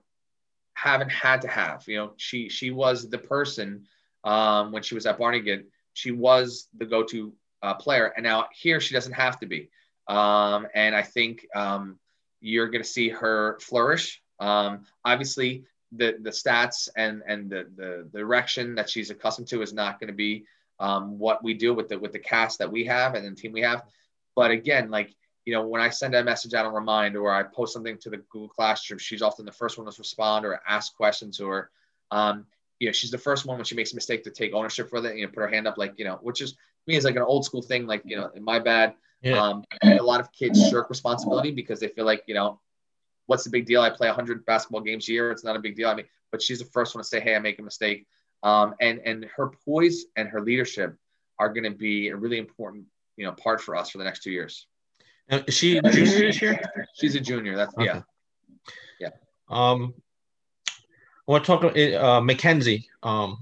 haven't 0.74 1.12
had 1.12 1.42
to 1.42 1.48
have. 1.48 1.84
You 1.88 1.98
know, 1.98 2.14
she 2.18 2.50
she 2.50 2.70
was 2.70 3.10
the 3.10 3.18
person 3.18 3.88
um, 4.24 4.72
when 4.72 4.84
she 4.84 4.96
was 4.96 5.06
at 5.06 5.18
Barnegat. 5.18 5.66
She 5.94 6.12
was 6.12 6.68
the 6.78 6.86
go-to 6.86 7.34
uh, 7.64 7.74
player, 7.76 8.14
and 8.16 8.24
now 8.24 8.48
here 8.54 8.80
she 8.80 8.94
doesn't 8.94 9.14
have 9.14 9.40
to 9.40 9.46
be. 9.46 9.70
Um, 10.08 10.68
and 10.76 10.96
I 10.96 11.02
think 11.02 11.48
um, 11.56 11.98
you're 12.42 12.68
going 12.68 12.84
to 12.84 12.90
see 12.90 13.10
her 13.10 13.58
flourish. 13.62 14.22
Um, 14.40 14.86
obviously, 15.04 15.66
the 15.92 16.18
the 16.22 16.30
stats 16.30 16.90
and 16.96 17.24
and 17.28 17.50
the, 17.50 17.68
the, 17.76 18.10
the 18.12 18.20
direction 18.20 18.76
that 18.76 18.90
she's 18.90 19.10
accustomed 19.10 19.48
to 19.48 19.62
is 19.62 19.74
not 19.74 20.00
going 20.00 20.10
to 20.10 20.14
be 20.14 20.46
um, 20.80 21.18
what 21.18 21.44
we 21.44 21.54
do 21.54 21.74
with 21.74 21.88
the 21.88 21.98
with 21.98 22.12
the 22.12 22.20
cast 22.20 22.60
that 22.60 22.72
we 22.72 22.86
have 22.86 23.16
and 23.16 23.26
the 23.26 23.40
team 23.40 23.54
we 23.54 23.62
have. 23.62 23.84
But 24.36 24.52
again, 24.52 24.92
like 24.92 25.16
you 25.46 25.54
know, 25.54 25.68
when 25.68 25.82
I 25.82 25.90
send 25.90 26.16
a 26.16 26.24
message 26.24 26.54
out 26.54 26.66
on 26.66 26.74
Remind 26.74 27.16
or 27.16 27.32
I 27.32 27.44
post 27.44 27.74
something 27.74 27.98
to 28.00 28.10
the 28.10 28.18
Google 28.18 28.50
Classroom, 28.50 29.00
she's 29.00 29.22
often 29.22 29.46
the 29.46 29.52
first 29.52 29.78
one 29.78 29.90
to 29.90 29.96
respond 29.98 30.46
or 30.46 30.60
ask 30.68 30.96
questions 30.96 31.40
or 31.40 31.70
um, 32.12 32.46
you 32.80 32.88
know, 32.88 32.92
she's 32.92 33.12
the 33.12 33.18
first 33.18 33.46
one 33.46 33.58
when 33.58 33.66
she 33.66 33.76
makes 33.76 33.94
a 33.94 33.96
mistake 33.96 34.24
to 34.24 34.32
take 34.32 34.54
ownership 34.54 34.90
for 34.90 35.06
it, 35.06 35.16
you 35.16 35.26
know, 35.26 35.32
put 35.32 35.42
her 35.42 35.48
hand 35.48 35.68
up, 35.68 35.78
like, 35.78 35.94
you 35.98 36.06
know, 36.06 36.20
which 36.22 36.42
is 36.42 36.54
to 36.54 36.58
me 36.88 36.96
is 36.96 37.06
like 37.06 37.16
an 37.16 37.22
old 37.22 37.46
school 37.46 37.62
thing, 37.62 37.88
like, 37.88 38.02
you 38.06 38.18
know, 38.18 38.30
in 38.36 38.44
my 38.44 38.60
bad. 38.60 38.96
Yeah. 39.22 39.42
Um, 39.42 39.64
a 39.84 39.96
lot 40.04 40.20
of 40.20 40.32
kids 40.32 40.70
shirk 40.70 40.90
responsibility 40.90 41.52
because 41.52 41.80
they 41.80 41.88
feel 41.88 42.06
like, 42.06 42.24
you 42.28 42.36
know, 42.36 42.60
what's 43.28 43.44
the 43.44 43.50
big 43.50 43.66
deal? 43.66 43.82
I 43.82 43.90
play 43.90 44.08
100 44.08 44.46
basketball 44.46 44.82
games 44.82 45.08
a 45.10 45.14
year. 45.14 45.32
It's 45.32 45.44
not 45.44 45.56
a 45.56 45.60
big 45.60 45.76
deal. 45.76 45.90
I 45.90 45.96
mean, 45.96 46.06
but 46.32 46.42
she's 46.42 46.60
the 46.60 46.66
first 46.66 46.94
one 46.94 47.04
to 47.04 47.08
say, 47.08 47.20
hey, 47.20 47.36
I 47.36 47.40
make 47.40 47.60
a 47.60 47.64
mistake. 47.64 48.08
Um, 48.44 48.76
and 48.80 49.00
and 49.00 49.26
her 49.36 49.52
poise 49.66 50.06
and 50.16 50.28
her 50.30 50.42
leadership 50.42 50.96
are 51.40 51.50
going 51.50 51.64
to 51.64 51.72
be 51.72 52.10
a 52.10 52.16
really 52.16 52.38
important, 52.38 52.86
you 53.18 53.26
know, 53.26 53.32
part 53.32 53.62
for 53.62 53.76
us 53.76 53.90
for 53.90 53.98
the 53.98 54.04
next 54.04 54.22
two 54.22 54.32
years. 54.32 54.68
Now, 55.30 55.42
is 55.48 55.56
she 55.56 55.78
a 55.78 55.82
junior 55.82 56.20
this 56.20 56.42
year? 56.42 56.60
She's 56.94 57.16
a 57.16 57.20
junior. 57.20 57.56
That's 57.56 57.74
okay. 57.76 57.86
yeah, 57.86 58.02
yeah. 59.00 59.10
Um, 59.50 59.94
I 61.28 61.32
want 61.32 61.44
to 61.44 61.48
talk 61.48 61.64
about 61.64 61.78
uh, 61.78 62.22
Mackenzie. 62.22 62.88
Um, 63.02 63.42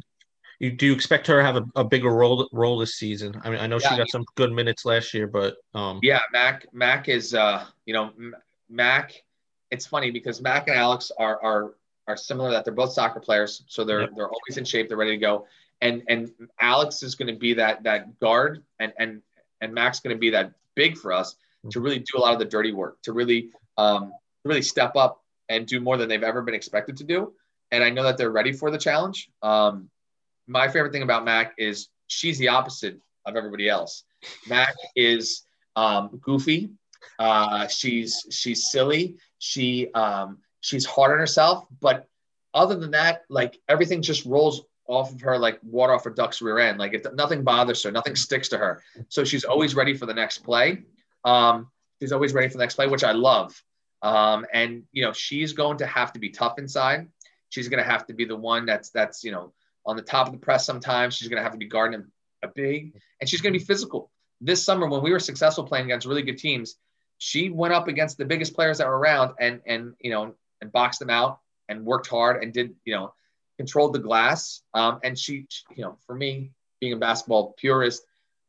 you, 0.60 0.72
do 0.72 0.86
you 0.86 0.94
expect 0.94 1.28
her 1.28 1.40
to 1.40 1.44
have 1.44 1.58
a, 1.58 1.66
a 1.76 1.84
bigger 1.84 2.10
role 2.10 2.48
role 2.54 2.78
this 2.78 2.96
season? 2.96 3.40
I 3.44 3.50
mean, 3.50 3.60
I 3.60 3.68
know 3.68 3.80
yeah, 3.82 3.90
she 3.90 3.98
got 3.98 4.10
some 4.10 4.24
good 4.36 4.52
minutes 4.54 4.86
last 4.86 5.14
year, 5.14 5.28
but 5.28 5.58
um, 5.74 6.00
yeah, 6.02 6.22
Mac 6.32 6.68
Mac 6.74 7.10
is 7.10 7.34
uh, 7.34 7.66
you 7.86 7.94
know 7.94 8.12
Mac, 8.70 9.14
it's 9.72 9.86
funny 9.86 10.10
because 10.10 10.42
Mac 10.42 10.70
and 10.70 10.78
Alex 10.78 11.12
are 11.18 11.44
are 11.44 11.74
are 12.08 12.16
similar 12.16 12.52
that 12.52 12.64
they're 12.64 12.74
both 12.74 12.94
soccer 12.94 13.20
players, 13.20 13.64
so 13.68 13.84
they're 13.84 14.02
yep. 14.02 14.12
they're 14.16 14.30
always 14.30 14.58
in 14.58 14.64
shape, 14.64 14.88
they're 14.88 14.98
ready 14.98 15.12
to 15.12 15.18
go. 15.18 15.48
And 15.82 16.04
and 16.08 16.32
Alex 16.62 17.04
is 17.04 17.16
going 17.16 17.34
to 17.34 17.38
be 17.38 17.56
that 17.56 17.84
that 17.84 18.18
guard, 18.22 18.64
and 18.80 18.94
and 18.98 19.22
and 19.60 19.74
Mac's 19.74 20.00
going 20.00 20.16
to 20.16 20.20
be 20.20 20.30
that 20.30 20.54
big 20.76 20.98
for 20.98 21.12
us 21.12 21.36
to 21.72 21.80
really 21.80 22.00
do 22.00 22.18
a 22.18 22.20
lot 22.20 22.34
of 22.34 22.40
the 22.40 22.46
dirty 22.46 22.72
work, 22.74 22.98
to 23.04 23.14
really 23.14 23.50
um, 23.78 24.14
really 24.44 24.62
step 24.62 24.96
up 24.96 25.22
and 25.50 25.66
do 25.66 25.80
more 25.80 25.98
than 25.98 26.10
they've 26.10 26.24
ever 26.24 26.42
been 26.42 26.56
expected 26.56 26.98
to 26.98 27.04
do. 27.04 27.34
And 27.72 27.84
I 27.84 27.90
know 27.90 28.04
that 28.04 28.18
they're 28.18 28.32
ready 28.32 28.52
for 28.52 28.72
the 28.72 28.78
challenge. 28.78 29.30
Um, 29.42 29.90
my 30.48 30.68
favorite 30.68 30.92
thing 30.92 31.04
about 31.04 31.26
Mac 31.26 31.54
is 31.58 31.90
she's 32.08 32.38
the 32.38 32.50
opposite 32.50 33.00
of 33.26 33.36
everybody 33.36 33.70
else. 33.70 34.04
Mac 34.48 34.76
is 34.96 35.44
um, 35.76 36.20
goofy. 36.22 36.70
Uh, 37.20 37.68
she's 37.68 38.26
she's 38.30 38.72
silly. 38.72 39.18
She 39.40 39.92
um, 39.94 40.40
she's 40.62 40.86
hard 40.86 41.12
on 41.12 41.20
herself. 41.20 41.66
But 41.82 42.08
other 42.54 42.76
than 42.76 42.92
that, 42.92 43.24
like 43.30 43.60
everything 43.68 44.02
just 44.02 44.26
rolls 44.26 44.62
off 44.88 45.14
of 45.14 45.22
her 45.22 45.38
like 45.38 45.60
water 45.64 45.94
off 45.94 46.06
a 46.06 46.10
duck's 46.10 46.42
rear 46.42 46.60
end. 46.60 46.78
Like 46.78 46.94
it, 46.94 47.08
nothing 47.16 47.44
bothers 47.44 47.84
her, 47.84 47.92
nothing 47.92 48.16
sticks 48.16 48.50
to 48.50 48.58
her. 48.58 48.82
So 49.10 49.24
she's 49.24 49.44
always 49.44 49.76
ready 49.76 49.94
for 49.94 50.06
the 50.06 50.14
next 50.14 50.40
play. 50.40 50.84
Um, 51.26 51.70
she's 52.00 52.12
always 52.12 52.34
ready 52.34 52.48
for 52.50 52.58
the 52.58 52.64
next 52.64 52.76
play, 52.76 52.88
which 52.88 53.04
I 53.04 53.12
love. 53.12 53.62
Um, 54.02 54.46
and 54.54 54.84
you 54.92 55.04
know 55.04 55.14
she's 55.14 55.54
going 55.54 55.78
to 55.78 55.86
have 55.86 56.14
to 56.14 56.20
be 56.20 56.30
tough 56.30 56.60
inside. 56.60 57.08
She's 57.50 57.70
going 57.70 57.84
to 57.84 57.90
have 57.90 58.06
to 58.08 58.14
be 58.14 58.26
the 58.26 58.36
one 58.36 58.66
that's 58.66 58.90
that's 58.90 59.24
you 59.24 59.32
know 59.32 59.54
on 59.86 59.96
the 59.96 60.02
top 60.02 60.28
of 60.28 60.34
the 60.34 60.40
press. 60.40 60.66
Sometimes 60.66 61.16
she's 61.16 61.30
going 61.30 61.38
to 61.38 61.44
have 61.44 61.54
to 61.54 61.58
be 61.58 61.68
guarding 61.68 62.06
a 62.44 62.48
big, 62.48 63.00
and 63.20 63.30
she's 63.30 63.42
going 63.42 63.54
to 63.54 63.60
be 63.60 63.66
physical. 63.66 64.12
This 64.42 64.64
summer, 64.66 64.88
when 64.88 65.02
we 65.02 65.12
were 65.12 65.20
successful 65.20 65.64
playing 65.64 65.86
against 65.86 66.06
really 66.06 66.22
good 66.22 66.38
teams, 66.38 66.76
she 67.18 67.50
went 67.50 67.74
up 67.74 67.88
against 67.88 68.18
the 68.18 68.26
biggest 68.26 68.54
players 68.54 68.80
that 68.80 68.88
were 68.88 68.98
around 68.98 69.36
and 69.40 69.62
and 69.66 69.94
you 70.02 70.12
know 70.12 70.36
and 70.60 70.72
boxed 70.72 71.00
them 71.00 71.10
out 71.10 71.40
and 71.70 71.86
worked 71.86 72.08
hard 72.08 72.44
and 72.44 72.52
did 72.52 72.76
you 72.84 72.94
know 72.94 73.14
controlled 73.58 73.94
the 73.94 74.00
glass. 74.00 74.62
Um, 74.74 75.00
and 75.04 75.18
she, 75.18 75.48
you 75.76 75.84
know, 75.84 75.98
for 76.06 76.16
me, 76.16 76.52
being 76.80 76.94
a 76.94 76.98
basketball 76.98 77.54
purist, 77.58 78.04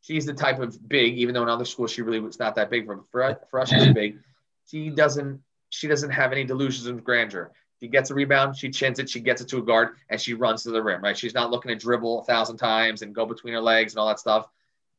she's 0.04 0.26
the 0.26 0.34
type 0.34 0.60
of 0.60 0.76
big, 0.88 1.16
even 1.16 1.34
though 1.34 1.42
in 1.42 1.48
other 1.48 1.64
schools 1.64 1.90
she 1.90 2.02
really 2.02 2.20
was 2.20 2.38
not 2.38 2.54
that 2.54 2.70
big. 2.70 2.86
For 2.86 3.02
for, 3.10 3.38
for 3.50 3.60
us, 3.60 3.70
she's 3.70 3.92
big. 3.92 4.18
She 4.66 4.90
doesn't 4.90 5.40
she 5.70 5.88
doesn't 5.88 6.10
have 6.10 6.32
any 6.32 6.44
delusions 6.44 6.86
of 6.86 7.02
grandeur. 7.02 7.52
She 7.80 7.88
gets 7.88 8.10
a 8.10 8.14
rebound, 8.14 8.56
she 8.56 8.70
chins 8.70 8.98
it, 8.98 9.10
she 9.10 9.20
gets 9.20 9.42
it 9.42 9.48
to 9.48 9.58
a 9.58 9.62
guard, 9.62 9.96
and 10.08 10.20
she 10.20 10.32
runs 10.32 10.62
to 10.62 10.70
the 10.70 10.82
rim. 10.82 11.02
Right? 11.02 11.16
She's 11.16 11.34
not 11.34 11.50
looking 11.50 11.70
to 11.70 11.76
dribble 11.76 12.20
a 12.20 12.24
thousand 12.24 12.58
times 12.58 13.02
and 13.02 13.14
go 13.14 13.26
between 13.26 13.54
her 13.54 13.60
legs 13.60 13.92
and 13.92 13.98
all 14.00 14.08
that 14.08 14.20
stuff. 14.20 14.46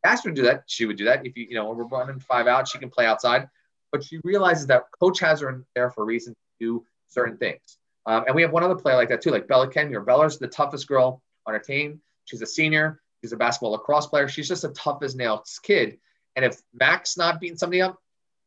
Ask 0.04 0.24
her 0.24 0.30
to 0.30 0.36
do 0.36 0.44
that. 0.44 0.64
She 0.68 0.86
would 0.86 0.98
do 0.98 1.06
that. 1.06 1.26
If 1.26 1.38
you 1.38 1.48
you 1.50 1.56
know 1.56 1.72
we're 1.72 1.86
running 1.86 2.20
five 2.20 2.48
out, 2.48 2.68
she 2.68 2.78
can 2.78 2.90
play 2.90 3.06
outside. 3.06 3.48
But 3.92 4.04
she 4.04 4.20
realizes 4.24 4.68
that 4.68 4.84
coach 5.00 5.20
has 5.22 5.40
her 5.42 5.50
in 5.50 5.66
there 5.74 5.90
for 5.90 6.04
a 6.04 6.06
reason 6.06 6.34
to 6.34 6.40
do 6.60 6.86
certain 7.08 7.38
things. 7.38 7.78
Um, 8.06 8.26
and 8.28 8.36
we 8.36 8.42
have 8.42 8.52
one 8.52 8.64
other 8.64 8.76
player 8.76 8.98
like 8.98 9.10
that 9.10 9.22
too, 9.22 9.32
like 9.32 9.48
Bella 9.48 9.68
Kenmure. 9.68 10.06
Bella's 10.06 10.38
the 10.38 10.48
toughest 10.48 10.88
girl 10.88 11.24
on 11.46 11.54
our 11.54 11.60
team. 11.60 12.02
She's 12.26 12.42
a 12.42 12.46
senior. 12.46 13.02
She's 13.22 13.32
a 13.32 13.38
basketball 13.38 13.72
lacrosse 13.72 14.08
player. 14.08 14.28
She's 14.28 14.48
just 14.48 14.64
a 14.64 14.70
tough 14.70 15.02
as 15.04 15.16
nails 15.16 15.60
kid. 15.64 15.98
And 16.36 16.46
if 16.46 16.62
Mac's 16.74 17.18
not 17.18 17.40
beating 17.40 17.58
somebody 17.58 17.82
up, 17.82 17.98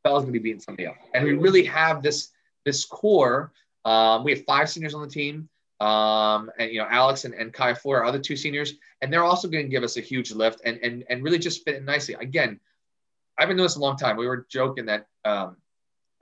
Bella's 0.04 0.22
gonna 0.22 0.32
be 0.32 0.38
beating 0.38 0.60
somebody 0.60 0.86
up. 0.86 0.96
And 1.14 1.24
we 1.24 1.32
really 1.34 1.64
have 1.64 2.02
this 2.02 2.30
this 2.64 2.84
core. 2.84 3.52
Um, 3.84 4.24
we 4.24 4.32
have 4.34 4.44
five 4.44 4.68
seniors 4.68 4.94
on 4.94 5.02
the 5.02 5.08
team. 5.08 5.48
Um, 5.80 6.50
and 6.58 6.72
you 6.72 6.80
know, 6.80 6.88
Alex 6.90 7.24
and, 7.24 7.34
and 7.34 7.52
Kaya 7.52 7.74
Foy 7.74 7.94
are 7.94 8.04
other 8.04 8.18
two 8.18 8.36
seniors, 8.36 8.74
and 9.00 9.12
they're 9.12 9.22
also 9.22 9.48
to 9.48 9.62
give 9.64 9.84
us 9.84 9.96
a 9.96 10.00
huge 10.00 10.32
lift 10.32 10.60
and 10.64 10.78
and 10.82 11.04
and 11.08 11.22
really 11.22 11.38
just 11.38 11.64
fit 11.64 11.76
in 11.76 11.84
nicely. 11.84 12.14
Again, 12.14 12.58
I've 13.38 13.48
been 13.48 13.56
doing 13.56 13.66
this 13.66 13.76
a 13.76 13.80
long 13.80 13.96
time. 13.96 14.16
We 14.16 14.26
were 14.26 14.46
joking 14.50 14.86
that 14.86 15.06
um, 15.24 15.56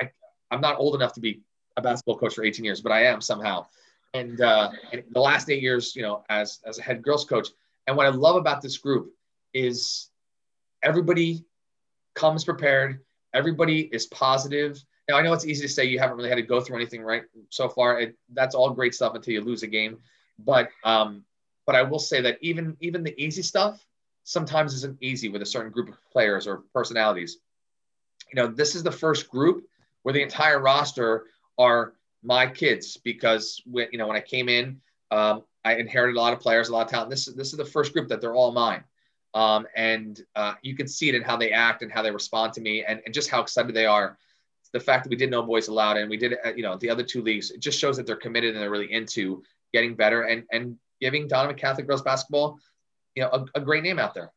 I, 0.00 0.10
I'm 0.50 0.60
not 0.60 0.78
old 0.78 0.94
enough 0.94 1.14
to 1.14 1.20
be 1.20 1.40
a 1.76 1.82
basketball 1.82 2.18
coach 2.18 2.34
for 2.34 2.44
18 2.44 2.64
years, 2.64 2.80
but 2.80 2.92
I 2.92 3.04
am 3.04 3.20
somehow. 3.20 3.66
And, 4.14 4.40
uh, 4.40 4.70
and 4.92 5.02
the 5.10 5.20
last 5.20 5.50
eight 5.50 5.62
years, 5.62 5.94
you 5.96 6.02
know, 6.02 6.24
as 6.28 6.60
as 6.66 6.78
a 6.78 6.82
head 6.82 7.02
girls 7.02 7.24
coach. 7.24 7.48
And 7.86 7.96
what 7.96 8.06
I 8.06 8.10
love 8.10 8.36
about 8.36 8.62
this 8.62 8.78
group 8.78 9.12
is 9.54 10.10
everybody 10.82 11.44
comes 12.14 12.44
prepared. 12.44 13.00
Everybody 13.34 13.82
is 13.92 14.06
positive. 14.06 14.82
Now 15.08 15.16
I 15.16 15.22
know 15.22 15.32
it's 15.32 15.46
easy 15.46 15.62
to 15.66 15.72
say 15.72 15.84
you 15.84 15.98
haven't 15.98 16.16
really 16.16 16.28
had 16.28 16.36
to 16.36 16.42
go 16.42 16.60
through 16.60 16.76
anything 16.76 17.02
right 17.02 17.22
so 17.50 17.68
far. 17.68 18.00
It, 18.00 18.16
that's 18.32 18.54
all 18.54 18.70
great 18.70 18.94
stuff 18.94 19.14
until 19.14 19.34
you 19.34 19.40
lose 19.40 19.62
a 19.62 19.68
game. 19.68 19.98
But 20.38 20.70
um, 20.84 21.24
but 21.64 21.76
I 21.76 21.82
will 21.82 21.98
say 21.98 22.20
that 22.22 22.38
even 22.40 22.76
even 22.80 23.02
the 23.02 23.14
easy 23.22 23.42
stuff 23.42 23.84
sometimes 24.24 24.74
isn't 24.74 24.98
easy 25.00 25.28
with 25.28 25.42
a 25.42 25.46
certain 25.46 25.70
group 25.70 25.88
of 25.88 25.96
players 26.10 26.46
or 26.46 26.64
personalities. 26.74 27.38
You 28.32 28.42
know, 28.42 28.48
this 28.48 28.74
is 28.74 28.82
the 28.82 28.90
first 28.90 29.30
group 29.30 29.64
where 30.02 30.12
the 30.12 30.22
entire 30.22 30.60
roster 30.60 31.26
are 31.58 31.92
my 32.22 32.46
kids 32.46 32.96
because 32.96 33.62
when 33.66 33.88
you 33.92 33.98
know 33.98 34.08
when 34.08 34.16
I 34.16 34.20
came 34.20 34.48
in, 34.48 34.80
um, 35.10 35.44
I 35.66 35.74
inherited 35.74 36.16
a 36.16 36.20
lot 36.20 36.32
of 36.32 36.38
players, 36.38 36.68
a 36.68 36.72
lot 36.72 36.86
of 36.86 36.90
talent. 36.90 37.10
This 37.10 37.26
is 37.26 37.34
this 37.34 37.50
is 37.50 37.58
the 37.58 37.64
first 37.64 37.92
group 37.92 38.06
that 38.08 38.20
they're 38.20 38.36
all 38.36 38.52
mine, 38.52 38.84
um, 39.34 39.66
and 39.74 40.20
uh, 40.36 40.54
you 40.62 40.76
can 40.76 40.86
see 40.86 41.08
it 41.08 41.16
in 41.16 41.22
how 41.22 41.36
they 41.36 41.50
act 41.50 41.82
and 41.82 41.90
how 41.90 42.02
they 42.02 42.12
respond 42.12 42.52
to 42.52 42.60
me, 42.60 42.84
and, 42.84 43.02
and 43.04 43.12
just 43.12 43.28
how 43.28 43.42
excited 43.42 43.74
they 43.74 43.84
are. 43.84 44.16
The 44.72 44.78
fact 44.78 45.04
that 45.04 45.10
we 45.10 45.16
did 45.16 45.30
no 45.30 45.42
boys 45.42 45.66
allowed 45.66 45.96
and 45.96 46.08
we 46.08 46.16
did 46.16 46.32
it, 46.32 46.56
you 46.56 46.62
know, 46.62 46.76
the 46.76 46.88
other 46.88 47.02
two 47.02 47.20
leagues, 47.20 47.50
it 47.50 47.60
just 47.60 47.80
shows 47.80 47.96
that 47.96 48.06
they're 48.06 48.16
committed 48.16 48.54
and 48.54 48.62
they're 48.62 48.70
really 48.70 48.92
into 48.92 49.42
getting 49.72 49.96
better 49.96 50.22
and 50.22 50.44
and 50.52 50.76
giving 51.00 51.26
Donovan 51.26 51.56
Catholic 51.56 51.88
girls 51.88 52.02
basketball, 52.02 52.58
you 53.16 53.24
know, 53.24 53.30
a, 53.32 53.58
a 53.58 53.60
great 53.60 53.82
name 53.82 53.98
out 53.98 54.14
there. 54.14 54.30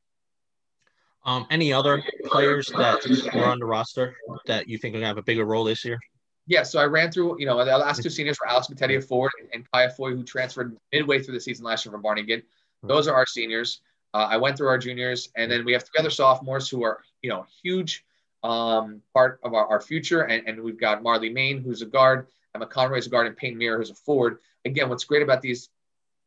Um, 1.26 1.46
any 1.52 1.72
other 1.72 2.02
players 2.26 2.68
that 2.70 3.06
were 3.36 3.46
on 3.46 3.60
the 3.60 3.66
roster 3.66 4.16
that 4.48 4.68
you 4.68 4.80
think 4.80 4.96
are 4.96 4.98
gonna 4.98 5.08
have 5.08 5.18
a 5.18 5.24
bigger 5.24 5.46
role 5.46 5.64
this 5.64 5.86
year? 5.86 6.00
Yeah, 6.50 6.64
so 6.64 6.80
I 6.80 6.86
ran 6.86 7.12
through, 7.12 7.40
you 7.40 7.46
know, 7.46 7.64
the 7.64 7.78
last 7.78 8.02
two 8.02 8.10
seniors 8.10 8.40
were 8.40 8.50
Alex 8.50 8.68
Matetia 8.68 9.04
Ford 9.04 9.32
and 9.54 9.72
Kaya 9.72 9.92
Foy, 9.92 10.16
who 10.16 10.24
transferred 10.24 10.76
midway 10.92 11.22
through 11.22 11.36
the 11.36 11.40
season 11.40 11.64
last 11.64 11.86
year 11.86 11.92
from 11.92 12.02
Barnegat. 12.02 12.44
Those 12.82 13.08
are 13.08 13.14
our 13.14 13.28
seniors. 13.28 13.82
Uh, 14.16 14.28
I 14.32 14.38
went 14.38 14.58
through 14.58 14.70
our 14.70 14.80
juniors, 14.80 15.30
and 15.36 15.52
then 15.52 15.64
we 15.64 15.74
have 15.74 15.84
three 15.84 16.00
other 16.00 16.10
sophomores 16.10 16.68
who 16.68 16.84
are, 16.84 17.04
you 17.22 17.30
know, 17.30 17.46
huge 17.62 18.04
um, 18.42 19.04
part 19.14 19.40
of 19.44 19.54
our, 19.54 19.68
our 19.68 19.80
future. 19.80 20.24
And, 20.24 20.48
and 20.48 20.64
we've 20.64 20.80
got 20.80 21.04
Marley 21.04 21.30
Main, 21.30 21.62
who's 21.62 21.84
a 21.84 21.86
guard, 21.86 22.26
Emma 22.56 22.66
Conroy's 22.66 23.06
a 23.06 23.12
guard, 23.12 23.28
and 23.28 23.38
Payne 23.38 23.56
Mirror, 23.56 23.78
who's 23.78 23.92
a 23.92 23.96
forward. 23.96 24.40
Again, 24.66 24.90
what's 24.90 25.04
great 25.04 25.22
about 25.22 25.44
these 25.44 25.70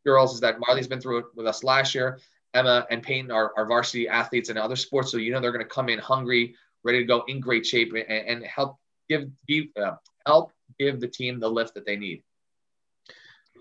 girls 0.06 0.34
is 0.34 0.40
that 0.40 0.60
Marley's 0.60 0.86
been 0.86 1.00
through 1.00 1.18
it 1.18 1.24
with 1.34 1.48
us 1.48 1.64
last 1.64 1.96
year. 1.96 2.20
Emma 2.54 2.86
and 2.90 3.02
Payne 3.02 3.32
are, 3.32 3.50
are 3.56 3.66
varsity 3.66 4.06
athletes 4.06 4.50
in 4.50 4.56
other 4.56 4.76
sports, 4.76 5.10
so 5.10 5.16
you 5.16 5.32
know 5.32 5.40
they're 5.40 5.50
going 5.50 5.64
to 5.64 5.68
come 5.68 5.88
in 5.88 5.98
hungry, 5.98 6.54
ready 6.84 6.98
to 6.98 7.04
go, 7.04 7.24
in 7.26 7.40
great 7.40 7.66
shape, 7.66 7.92
and, 7.92 8.08
and 8.08 8.44
help 8.44 8.78
give, 9.08 9.28
give 9.48 9.64
uh, 9.82 9.96
help 10.26 10.52
give 10.78 11.00
the 11.00 11.08
team 11.08 11.40
the 11.40 11.48
lift 11.48 11.74
that 11.74 11.86
they 11.86 11.96
need. 11.96 12.22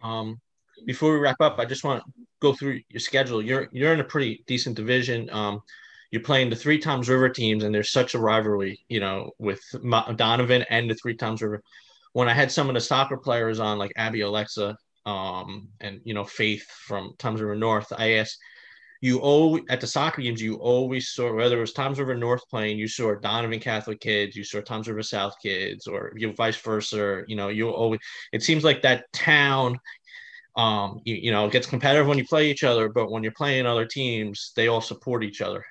Um, 0.04 0.39
before 0.86 1.13
we 1.13 1.19
wrap 1.19 1.41
up, 1.41 1.60
I 1.60 1.65
just 1.65 1.84
want 1.84 2.04
to 2.04 2.12
go 2.39 2.54
through 2.54 2.82
your 2.89 3.00
schedule. 3.00 3.41
You're 3.41 3.69
you're 3.71 3.93
in 3.93 4.00
a 4.00 4.06
pretty 4.06 4.43
decent 4.47 4.76
division. 4.76 5.30
Um, 5.32 5.62
you're 6.12 6.24
playing 6.24 6.50
the 6.50 6.56
three 6.56 6.78
Toms 6.78 7.08
River 7.08 7.30
teams, 7.30 7.63
and 7.63 7.74
there's 7.74 7.91
such 7.91 8.15
a 8.15 8.19
rivalry, 8.19 8.84
you 8.89 9.00
know, 9.00 9.32
with 9.38 9.62
Donovan 10.15 10.65
and 10.69 10.89
the 10.89 10.95
three 10.95 11.15
Toms 11.15 11.41
River. 11.41 11.62
When 12.13 12.28
I 12.28 12.34
had 12.34 12.52
some 12.52 12.67
of 12.67 12.76
the 12.76 12.82
soccer 12.82 13.15
players 13.15 13.60
on, 13.60 13.78
like 13.78 13.93
Abby 13.95 14.21
Alexa, 14.21 14.78
um, 15.06 15.69
and 15.80 16.02
you 16.04 16.13
know 16.13 16.24
Faith 16.24 16.65
from 16.69 17.13
Toms 17.17 17.41
River 17.41 17.56
North, 17.56 17.91
I 17.97 18.13
asked 18.13 18.38
you 19.02 19.18
always 19.20 19.64
at 19.70 19.82
the 19.82 19.88
soccer 19.88 20.22
games 20.22 20.42
you 20.42 20.56
always 20.56 21.10
saw 21.10 21.34
whether 21.34 21.58
it 21.58 21.62
was 21.62 21.74
Toms 21.74 22.00
River 22.00 22.16
North 22.16 22.48
playing, 22.50 22.78
you 22.78 22.88
saw 22.88 23.16
Donovan 23.16 23.60
Catholic 23.60 24.00
kids, 24.00 24.36
you 24.36 24.44
saw 24.44 24.62
Toms 24.62 24.88
River 24.88 25.02
South 25.02 25.36
kids, 25.42 25.88
or 25.88 26.14
you 26.16 26.28
know, 26.28 26.34
vice 26.34 26.58
versa. 26.58 27.24
You 27.28 27.36
know, 27.36 27.50
you 27.50 27.70
always 27.70 28.00
it 28.32 28.44
seems 28.44 28.64
like 28.64 28.84
that 28.84 29.12
town 29.12 29.80
um 30.58 31.00
you, 31.06 31.16
you 31.16 31.32
know 31.32 31.50
gets 31.50 31.66
competitive 31.66 32.08
when 32.08 32.20
you 32.20 32.26
play 32.26 32.50
each 32.50 32.64
other, 32.64 32.90
but 32.90 33.12
when 33.12 33.24
you're 33.24 33.32
playing 33.32 33.66
other 33.66 33.86
teams, 33.86 34.54
they 34.56 34.68
all 34.68 34.82
support 34.82 35.24
each 35.24 35.42
other. 35.42 35.66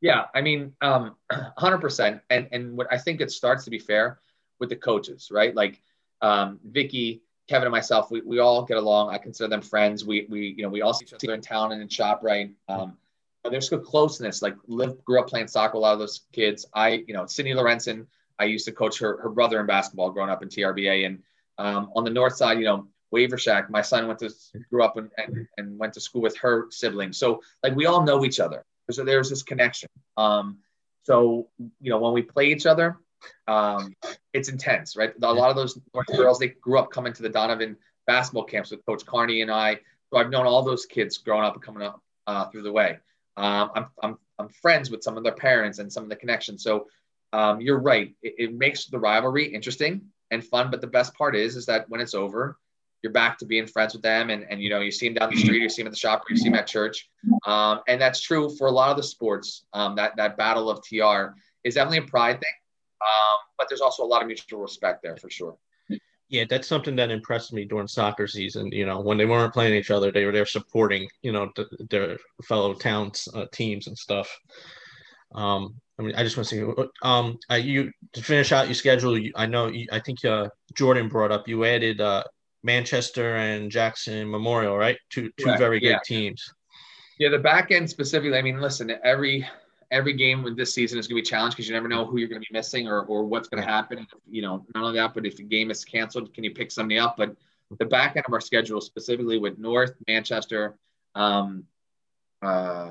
Yeah, 0.00 0.26
I 0.32 0.42
mean, 0.42 0.74
um, 0.80 1.16
100%. 1.58 2.20
And 2.30 2.48
and 2.52 2.76
what 2.76 2.86
I 2.90 2.98
think 2.98 3.20
it 3.20 3.32
starts 3.32 3.64
to 3.64 3.70
be 3.70 3.80
fair 3.80 4.20
with 4.60 4.68
the 4.68 4.76
coaches, 4.76 5.28
right? 5.32 5.54
Like 5.54 5.82
um, 6.20 6.60
Vicky 6.64 7.22
Kevin 7.48 7.66
and 7.66 7.72
myself, 7.72 8.10
we, 8.10 8.20
we 8.20 8.38
all 8.38 8.64
get 8.64 8.76
along. 8.76 9.10
I 9.10 9.18
consider 9.18 9.48
them 9.48 9.62
friends. 9.62 10.04
We, 10.04 10.26
we, 10.28 10.54
you 10.56 10.62
know, 10.62 10.68
we 10.68 10.82
all 10.82 10.92
see 10.92 11.04
each 11.04 11.14
other 11.14 11.34
in 11.34 11.40
town 11.40 11.72
and 11.72 11.80
in 11.80 11.88
ShopRite. 11.88 12.52
Um, 12.68 12.96
there's 13.50 13.70
good 13.70 13.84
closeness. 13.84 14.42
Like 14.42 14.54
live, 14.66 15.02
grew 15.04 15.20
up 15.20 15.28
playing 15.28 15.48
soccer. 15.48 15.76
A 15.76 15.80
lot 15.80 15.94
of 15.94 15.98
those 15.98 16.22
kids. 16.32 16.66
I, 16.74 17.04
you 17.06 17.14
know, 17.14 17.26
Sydney 17.26 17.52
Lorenzen. 17.52 18.06
I 18.38 18.44
used 18.44 18.66
to 18.66 18.72
coach 18.72 18.98
her, 19.00 19.16
her 19.22 19.30
brother 19.30 19.58
in 19.58 19.66
basketball 19.66 20.10
growing 20.10 20.30
up 20.30 20.42
in 20.42 20.48
TRBA. 20.48 21.06
And 21.06 21.22
um, 21.56 21.90
on 21.96 22.04
the 22.04 22.10
north 22.10 22.36
side, 22.36 22.58
you 22.58 22.64
know, 22.64 22.86
Wavershack, 23.14 23.70
my 23.70 23.82
son 23.82 24.06
went 24.06 24.18
to 24.20 24.30
grew 24.70 24.84
up 24.84 24.96
and, 24.96 25.10
and, 25.16 25.48
and 25.56 25.78
went 25.78 25.94
to 25.94 26.00
school 26.00 26.20
with 26.20 26.36
her 26.38 26.66
siblings. 26.70 27.16
So 27.18 27.40
like 27.62 27.74
we 27.74 27.86
all 27.86 28.04
know 28.04 28.24
each 28.24 28.38
other. 28.38 28.64
So 28.90 29.04
there's 29.04 29.30
this 29.30 29.42
connection. 29.42 29.88
Um, 30.16 30.58
so 31.04 31.48
you 31.80 31.90
know 31.90 31.98
when 31.98 32.12
we 32.12 32.22
play 32.22 32.52
each 32.52 32.66
other, 32.66 32.98
um, 33.46 33.94
it's 34.32 34.48
intense, 34.48 34.96
right? 34.96 35.12
A 35.22 35.32
lot 35.32 35.50
of 35.50 35.56
those 35.56 35.78
North 35.94 36.06
girls, 36.08 36.38
they 36.38 36.48
grew 36.48 36.78
up 36.78 36.90
coming 36.90 37.12
to 37.12 37.22
the 37.22 37.28
Donovan 37.28 37.76
basketball 38.06 38.44
camps 38.44 38.70
with 38.70 38.84
Coach 38.86 39.04
Carney 39.06 39.42
and 39.42 39.50
I. 39.50 39.80
So 40.10 40.18
I've 40.18 40.30
known 40.30 40.46
all 40.46 40.62
those 40.62 40.86
kids 40.86 41.18
growing 41.18 41.44
up 41.44 41.54
and 41.54 41.62
coming 41.62 41.82
up 41.82 42.02
uh, 42.26 42.46
through 42.46 42.62
the 42.62 42.72
way. 42.72 42.98
Um, 43.36 43.70
I'm, 43.74 43.86
I'm, 44.02 44.18
I'm 44.38 44.48
friends 44.48 44.90
with 44.90 45.02
some 45.02 45.16
of 45.16 45.22
their 45.22 45.34
parents 45.34 45.78
and 45.78 45.92
some 45.92 46.02
of 46.02 46.08
the 46.08 46.16
connections. 46.16 46.62
So 46.62 46.86
um, 47.32 47.60
you're 47.60 47.78
right. 47.78 48.14
It, 48.22 48.34
it, 48.38 48.54
makes 48.54 48.86
the 48.86 48.98
rivalry 48.98 49.44
interesting 49.44 50.02
and 50.30 50.44
fun. 50.44 50.70
But 50.70 50.80
the 50.80 50.86
best 50.86 51.14
part 51.14 51.36
is, 51.36 51.56
is 51.56 51.66
that 51.66 51.88
when 51.88 52.00
it's 52.00 52.14
over, 52.14 52.58
you're 53.02 53.12
back 53.12 53.38
to 53.38 53.46
being 53.46 53.66
friends 53.66 53.92
with 53.92 54.02
them, 54.02 54.30
and 54.30 54.44
and 54.50 54.60
you 54.60 54.70
know 54.70 54.80
you 54.80 54.90
see 54.90 55.06
them 55.06 55.14
down 55.14 55.30
the 55.30 55.36
street, 55.36 55.62
you 55.62 55.68
see 55.68 55.82
them 55.82 55.86
at 55.88 55.92
the 55.92 55.98
shop, 55.98 56.24
you 56.28 56.36
see 56.36 56.48
them 56.48 56.58
at 56.58 56.66
church, 56.66 57.08
um, 57.46 57.80
and 57.86 58.00
that's 58.00 58.20
true 58.20 58.50
for 58.50 58.66
a 58.66 58.72
lot 58.72 58.90
of 58.90 58.96
the 58.96 59.02
sports. 59.02 59.64
Um, 59.72 59.94
that 59.96 60.16
that 60.16 60.36
battle 60.36 60.68
of 60.68 60.82
TR 60.82 61.36
is 61.62 61.74
definitely 61.74 61.98
a 61.98 62.10
pride 62.10 62.40
thing, 62.40 62.50
um, 63.00 63.38
but 63.56 63.68
there's 63.68 63.80
also 63.80 64.02
a 64.02 64.06
lot 64.06 64.22
of 64.22 64.26
mutual 64.26 64.60
respect 64.60 65.02
there 65.02 65.16
for 65.16 65.30
sure. 65.30 65.56
Yeah, 66.30 66.44
that's 66.48 66.68
something 66.68 66.94
that 66.96 67.10
impressed 67.10 67.54
me 67.54 67.64
during 67.64 67.88
soccer 67.88 68.26
season. 68.26 68.70
You 68.70 68.84
know, 68.84 69.00
when 69.00 69.16
they 69.16 69.24
weren't 69.24 69.54
playing 69.54 69.74
each 69.74 69.90
other, 69.90 70.12
they 70.12 70.26
were 70.26 70.32
there 70.32 70.44
supporting, 70.44 71.08
you 71.22 71.32
know, 71.32 71.50
the, 71.56 71.66
their 71.88 72.18
fellow 72.44 72.74
towns 72.74 73.28
uh, 73.34 73.46
teams 73.50 73.86
and 73.86 73.96
stuff. 73.96 74.28
Um, 75.34 75.80
I 75.98 76.02
mean, 76.02 76.14
I 76.14 76.22
just 76.22 76.36
want 76.36 76.48
to 76.48 76.54
see. 76.54 76.90
Um, 77.02 77.38
I, 77.48 77.56
you 77.56 77.90
to 78.12 78.22
finish 78.22 78.52
out 78.52 78.66
your 78.66 78.74
schedule. 78.74 79.18
You, 79.18 79.32
I 79.36 79.46
know. 79.46 79.68
You, 79.68 79.86
I 79.90 80.00
think 80.00 80.22
uh, 80.24 80.48
Jordan 80.74 81.08
brought 81.08 81.32
up. 81.32 81.48
You 81.48 81.64
added 81.64 82.00
uh, 82.00 82.24
Manchester 82.62 83.36
and 83.36 83.70
Jackson 83.70 84.30
Memorial, 84.30 84.76
right? 84.76 84.98
Two 85.08 85.30
two 85.38 85.56
very 85.56 85.80
good 85.80 85.88
yeah. 85.88 85.98
teams. 86.04 86.52
Yeah, 87.18 87.30
the 87.30 87.38
back 87.38 87.70
end 87.70 87.88
specifically. 87.88 88.38
I 88.38 88.42
mean, 88.42 88.60
listen, 88.60 88.92
every 89.02 89.48
every 89.90 90.12
game 90.12 90.42
with 90.42 90.56
this 90.56 90.74
season 90.74 90.98
is 90.98 91.06
going 91.06 91.16
to 91.16 91.22
be 91.22 91.28
challenged 91.28 91.56
because 91.56 91.68
you 91.68 91.74
never 91.74 91.88
know 91.88 92.04
who 92.04 92.18
you're 92.18 92.28
going 92.28 92.40
to 92.40 92.46
be 92.48 92.56
missing 92.56 92.88
or 92.88 93.02
or 93.02 93.24
what's 93.24 93.48
going 93.48 93.62
to 93.62 93.68
happen. 93.68 94.06
You 94.28 94.42
know, 94.42 94.66
not 94.74 94.84
only 94.84 94.98
that, 94.98 95.14
but 95.14 95.26
if 95.26 95.36
the 95.36 95.42
game 95.42 95.70
is 95.70 95.84
canceled, 95.84 96.32
can 96.34 96.44
you 96.44 96.52
pick 96.52 96.70
somebody 96.70 96.98
up? 96.98 97.16
But 97.16 97.36
the 97.78 97.84
back 97.84 98.16
end 98.16 98.24
of 98.26 98.32
our 98.32 98.40
schedule, 98.40 98.80
specifically 98.80 99.38
with 99.38 99.58
North 99.58 99.94
Manchester. 100.06 100.76
Um, 101.14 101.64
uh, 102.42 102.90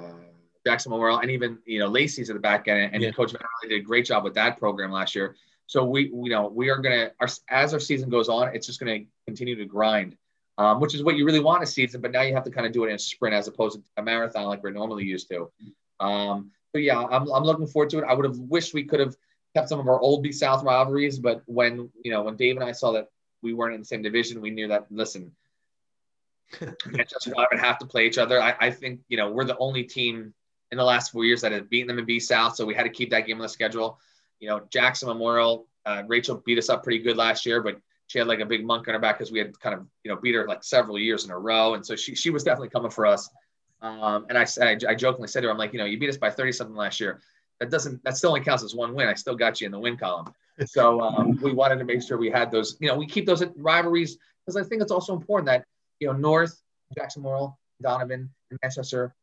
Jackson 0.67 0.89
Memorial, 0.89 1.19
and 1.19 1.31
even 1.31 1.59
you 1.65 1.79
know 1.79 1.87
Lacey's 1.87 2.29
at 2.29 2.33
the 2.33 2.41
back 2.41 2.67
end, 2.67 2.93
and 2.93 3.01
yeah. 3.01 3.11
Coach 3.11 3.31
Van 3.31 3.41
did 3.63 3.71
a 3.71 3.79
great 3.79 4.05
job 4.05 4.23
with 4.25 4.33
that 4.33 4.59
program 4.59 4.91
last 4.91 5.15
year. 5.15 5.35
So 5.65 5.85
we, 5.85 6.09
you 6.09 6.29
know, 6.29 6.47
we 6.47 6.69
are 6.69 6.77
gonna 6.77 7.11
our, 7.19 7.27
as 7.49 7.73
our 7.73 7.79
season 7.79 8.09
goes 8.09 8.27
on, 8.27 8.53
it's 8.53 8.67
just 8.67 8.79
gonna 8.79 8.99
continue 9.25 9.55
to 9.55 9.65
grind, 9.65 10.17
um, 10.57 10.81
which 10.81 10.93
is 10.93 11.03
what 11.03 11.15
you 11.15 11.25
really 11.25 11.39
want 11.39 11.63
a 11.63 11.65
season. 11.65 12.01
But 12.01 12.11
now 12.11 12.21
you 12.21 12.33
have 12.33 12.43
to 12.43 12.51
kind 12.51 12.67
of 12.67 12.73
do 12.73 12.83
it 12.83 12.89
in 12.89 12.95
a 12.95 12.99
sprint 12.99 13.33
as 13.33 13.47
opposed 13.47 13.77
to 13.77 13.83
a 13.95 14.03
marathon 14.03 14.45
like 14.45 14.61
we're 14.61 14.71
normally 14.71 15.05
used 15.05 15.29
to. 15.29 15.49
Um, 15.99 16.51
but 16.73 16.81
yeah, 16.83 16.99
I'm, 16.99 17.29
I'm 17.31 17.43
looking 17.43 17.67
forward 17.67 17.89
to 17.91 17.99
it. 17.99 18.05
I 18.07 18.13
would 18.13 18.25
have 18.25 18.37
wished 18.37 18.73
we 18.73 18.83
could 18.83 18.99
have 18.99 19.15
kept 19.55 19.69
some 19.69 19.79
of 19.79 19.87
our 19.87 19.99
old 19.99 20.23
B 20.23 20.31
South 20.31 20.63
rivalries, 20.63 21.19
but 21.19 21.41
when 21.45 21.89
you 22.03 22.11
know 22.11 22.23
when 22.23 22.35
Dave 22.35 22.55
and 22.55 22.63
I 22.63 22.71
saw 22.71 22.91
that 22.93 23.09
we 23.41 23.53
weren't 23.53 23.75
in 23.75 23.81
the 23.81 23.85
same 23.85 24.01
division, 24.01 24.41
we 24.41 24.51
knew 24.51 24.67
that 24.67 24.85
listen, 24.91 25.31
Manchester 26.85 27.31
United 27.31 27.59
have 27.59 27.79
to 27.79 27.85
play 27.85 28.05
each 28.05 28.17
other. 28.17 28.41
I, 28.41 28.55
I 28.59 28.71
think 28.71 29.01
you 29.07 29.17
know 29.17 29.31
we're 29.31 29.45
the 29.45 29.57
only 29.57 29.83
team 29.83 30.33
in 30.71 30.77
the 30.77 30.83
last 30.83 31.11
four 31.11 31.23
years 31.23 31.41
that 31.41 31.51
had 31.51 31.69
beaten 31.69 31.87
them 31.87 31.99
in 31.99 32.05
B 32.05 32.19
South. 32.19 32.55
So 32.55 32.65
we 32.65 32.75
had 32.75 32.83
to 32.83 32.89
keep 32.89 33.09
that 33.11 33.25
game 33.25 33.37
on 33.37 33.41
the 33.43 33.49
schedule. 33.49 33.99
You 34.39 34.49
know, 34.49 34.61
Jackson 34.69 35.07
Memorial, 35.07 35.67
uh, 35.85 36.03
Rachel 36.07 36.41
beat 36.45 36.57
us 36.57 36.69
up 36.69 36.83
pretty 36.83 36.99
good 36.99 37.17
last 37.17 37.45
year, 37.45 37.61
but 37.61 37.79
she 38.07 38.19
had 38.19 38.27
like 38.27 38.39
a 38.39 38.45
big 38.45 38.65
monk 38.65 38.87
on 38.87 38.93
her 38.93 38.99
back 38.99 39.17
because 39.17 39.31
we 39.31 39.39
had 39.39 39.57
kind 39.59 39.75
of, 39.75 39.85
you 40.03 40.11
know, 40.11 40.17
beat 40.17 40.35
her 40.35 40.47
like 40.47 40.63
several 40.63 40.99
years 40.99 41.25
in 41.25 41.31
a 41.31 41.37
row. 41.37 41.73
And 41.73 41.85
so 41.85 41.95
she, 41.95 42.15
she 42.15 42.29
was 42.29 42.43
definitely 42.43 42.69
coming 42.69 42.91
for 42.91 43.05
us. 43.05 43.29
Um, 43.81 44.25
and 44.29 44.37
I 44.37 44.43
said, 44.43 44.83
I, 44.83 44.91
I 44.91 44.95
jokingly 44.95 45.27
said 45.27 45.41
to 45.41 45.47
her, 45.47 45.51
I'm 45.51 45.57
like, 45.57 45.73
you 45.73 45.79
know, 45.79 45.85
you 45.85 45.99
beat 45.99 46.09
us 46.09 46.17
by 46.17 46.29
30 46.29 46.51
something 46.51 46.75
last 46.75 46.99
year. 46.99 47.21
That 47.59 47.69
doesn't, 47.69 48.03
that 48.03 48.17
still 48.17 48.29
only 48.29 48.41
counts 48.41 48.63
as 48.63 48.75
one 48.75 48.93
win. 48.93 49.07
I 49.07 49.13
still 49.13 49.35
got 49.35 49.59
you 49.61 49.65
in 49.65 49.71
the 49.71 49.79
win 49.79 49.97
column. 49.97 50.33
So 50.65 51.01
um, 51.01 51.39
we 51.39 51.53
wanted 51.53 51.77
to 51.77 51.85
make 51.85 52.01
sure 52.01 52.17
we 52.17 52.31
had 52.31 52.49
those, 52.49 52.77
you 52.79 52.87
know, 52.87 52.95
we 52.95 53.05
keep 53.05 53.27
those 53.27 53.43
rivalries 53.57 54.17
because 54.43 54.59
I 54.59 54.67
think 54.67 54.81
it's 54.81 54.91
also 54.91 55.13
important 55.13 55.45
that, 55.45 55.65
you 55.99 56.07
know, 56.07 56.13
North, 56.13 56.59
Jackson 56.97 57.21
Memorial, 57.21 57.59
Donovan, 57.79 58.31
and 58.49 58.59
Manchester 58.63 59.13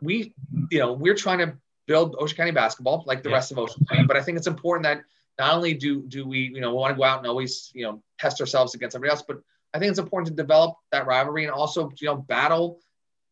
we, 0.00 0.34
you 0.70 0.78
know, 0.78 0.92
we're 0.92 1.14
trying 1.14 1.38
to 1.38 1.54
build 1.86 2.16
Ocean 2.18 2.36
County 2.36 2.50
basketball 2.52 3.04
like 3.06 3.22
the 3.22 3.30
yeah. 3.30 3.36
rest 3.36 3.52
of 3.52 3.58
Ocean 3.58 3.84
County, 3.88 4.04
but 4.04 4.16
I 4.16 4.22
think 4.22 4.38
it's 4.38 4.46
important 4.46 4.84
that 4.84 5.02
not 5.38 5.54
only 5.54 5.74
do 5.74 6.02
do 6.02 6.26
we, 6.26 6.40
you 6.40 6.60
know, 6.60 6.70
we 6.70 6.76
want 6.76 6.94
to 6.94 6.98
go 6.98 7.04
out 7.04 7.18
and 7.18 7.26
always, 7.26 7.70
you 7.74 7.84
know, 7.84 8.02
test 8.18 8.40
ourselves 8.40 8.74
against 8.74 8.94
everybody 8.94 9.16
else, 9.16 9.24
but 9.26 9.40
I 9.74 9.78
think 9.78 9.90
it's 9.90 9.98
important 9.98 10.28
to 10.28 10.34
develop 10.34 10.76
that 10.92 11.06
rivalry 11.06 11.44
and 11.44 11.52
also, 11.52 11.90
you 12.00 12.06
know, 12.06 12.16
battle 12.16 12.78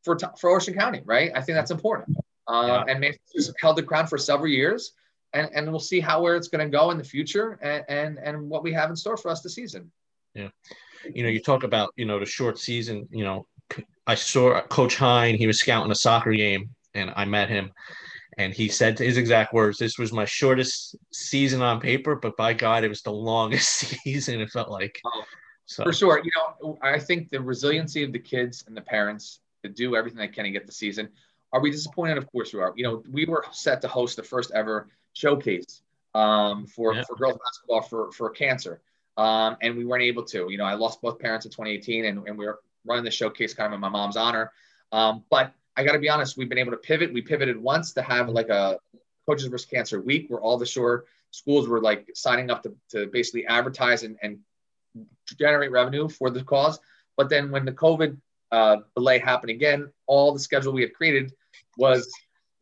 for 0.05 0.19
for 0.39 0.51
Ocean 0.51 0.75
County, 0.75 1.03
right? 1.05 1.31
I 1.35 1.41
think 1.41 1.57
that's 1.57 1.71
important. 1.71 2.17
Uh, 2.47 2.65
yeah. 2.67 2.93
And 2.93 3.01
Manchester's 3.01 3.53
held 3.61 3.77
the 3.77 3.83
crown 3.83 4.07
for 4.07 4.19
several 4.19 4.49
years, 4.49 4.93
and 5.33 5.49
and 5.55 5.71
we'll 5.71 5.81
see 5.81 6.01
how 6.01 6.23
where 6.23 6.37
it's 6.37 6.49
going 6.49 6.65
to 6.65 6.77
go 6.77 6.91
in 6.91 6.99
the 6.99 7.05
future, 7.05 7.59
and, 7.63 7.85
and 7.89 8.19
and 8.19 8.49
what 8.49 8.63
we 8.63 8.73
have 8.73 8.91
in 8.91 8.97
store 8.97 9.17
for 9.17 9.31
us 9.31 9.43
this 9.43 9.55
season. 9.55 9.91
Yeah, 10.35 10.49
you 11.13 11.23
know, 11.23 11.29
you 11.29 11.41
talk 11.41 11.63
about 11.63 11.91
you 11.97 12.05
know 12.05 12.19
the 12.19 12.27
short 12.27 12.59
season, 12.59 13.09
you 13.11 13.25
know, 13.25 13.47
I 14.07 14.15
saw 14.15 14.61
Coach 14.63 14.97
Hine. 14.97 15.37
He 15.37 15.47
was 15.47 15.61
scouting 15.61 15.93
a 15.93 15.95
soccer 15.95 16.33
game, 16.33 16.71
and 16.95 17.13
I 17.15 17.25
met 17.25 17.49
him. 17.49 17.73
And 18.39 18.55
he 18.55 18.69
said 18.69 18.97
to 18.97 19.05
his 19.05 19.17
exact 19.17 19.53
words, 19.53 19.79
"This 19.79 19.99
was 19.99 20.13
my 20.13 20.25
shortest 20.25 20.97
season 21.13 21.61
on 21.61 21.81
paper, 21.81 22.17
but 22.17 22.37
by 22.37 22.55
God, 22.55 22.85
it 22.85 22.89
was 22.89 23.03
the 23.03 23.13
longest 23.13 23.69
season. 24.05 24.41
It 24.41 24.51
felt 24.51 24.71
like." 24.71 25.01
Oh, 25.05 25.25
so. 25.67 25.85
For 25.85 25.93
sure, 25.93 26.23
you 26.25 26.31
know, 26.37 26.79
I 26.81 26.99
think 26.99 27.29
the 27.29 27.43
resiliency 27.43 28.03
of 28.03 28.13
the 28.13 28.19
kids 28.19 28.65
and 28.67 28.75
the 28.75 28.81
parents 28.81 29.41
to 29.63 29.69
do 29.69 29.97
everything 29.97 30.19
they 30.19 30.29
can 30.29 30.45
to 30.45 30.51
get 30.51 30.67
the 30.67 30.73
season. 30.73 31.09
Are 31.53 31.61
we 31.61 31.71
disappointed? 31.71 32.19
Of 32.19 32.31
course 32.31 32.53
we 32.53 32.61
are. 32.61 32.73
You 32.77 32.85
know, 32.85 33.03
we 33.11 33.25
were 33.25 33.45
set 33.53 33.81
to 33.83 33.89
host 33.89 34.17
the 34.17 34.23
first 34.23 34.51
ever 34.55 34.89
showcase 35.15 35.83
um, 36.15 36.67
for 36.67 36.95
yeah. 36.95 37.03
for 37.03 37.17
girls 37.17 37.39
basketball 37.43 37.83
for 37.83 38.13
for 38.13 38.31
cancer, 38.31 38.81
um, 39.17 39.57
and 39.63 39.77
we 39.77 39.85
weren't 39.85 40.03
able 40.03 40.25
to. 40.25 40.49
You 40.51 40.59
know, 40.59 40.65
I 40.65 40.75
lost 40.75 41.01
both 41.01 41.19
parents 41.19 41.47
in 41.47 41.53
2018, 41.53 42.05
and, 42.05 42.27
and 42.27 42.39
we 42.39 42.47
were 42.47 42.61
running 42.85 43.05
the 43.05 43.11
showcase 43.11 43.55
kind 43.55 43.69
of 43.69 43.75
in 43.75 43.81
my 43.81 43.89
mom's 43.89 44.17
honor. 44.17 44.53
Um, 44.93 45.25
but 45.31 45.53
I 45.77 45.85
got 45.85 45.93
to 45.93 45.99
be 45.99 46.09
honest, 46.09 46.37
we've 46.37 46.49
been 46.49 46.59
able 46.59 46.73
to 46.73 46.79
pivot. 46.79 47.13
We 47.13 47.23
pivoted 47.23 47.57
once 47.57 47.93
to 47.93 48.03
have 48.03 48.29
like 48.29 48.49
a 48.49 48.79
Coaches 49.27 49.47
vs. 49.47 49.67
Cancer 49.67 50.01
week 50.01 50.27
where 50.29 50.41
all 50.41 50.57
the 50.57 50.67
shore 50.67 51.05
schools 51.31 51.69
were 51.69 51.81
like 51.81 52.09
signing 52.15 52.51
up 52.51 52.63
to, 52.63 52.75
to 52.91 53.07
basically 53.07 53.47
advertise 53.47 54.03
and, 54.03 54.17
and 54.23 54.39
generate 55.39 55.71
revenue 55.71 56.09
for 56.09 56.31
the 56.31 56.43
cause. 56.43 56.81
But 57.17 57.29
then 57.29 57.51
when 57.51 57.65
the 57.65 57.73
COVID 57.73 58.17
uh, 58.53 58.77
delay 58.97 59.19
happen 59.19 59.51
again, 59.51 59.93
all 60.07 60.33
the 60.33 60.39
schedule 60.39 60.73
we 60.73 60.83
had 60.83 60.95
created 60.95 61.33
was 61.77 62.11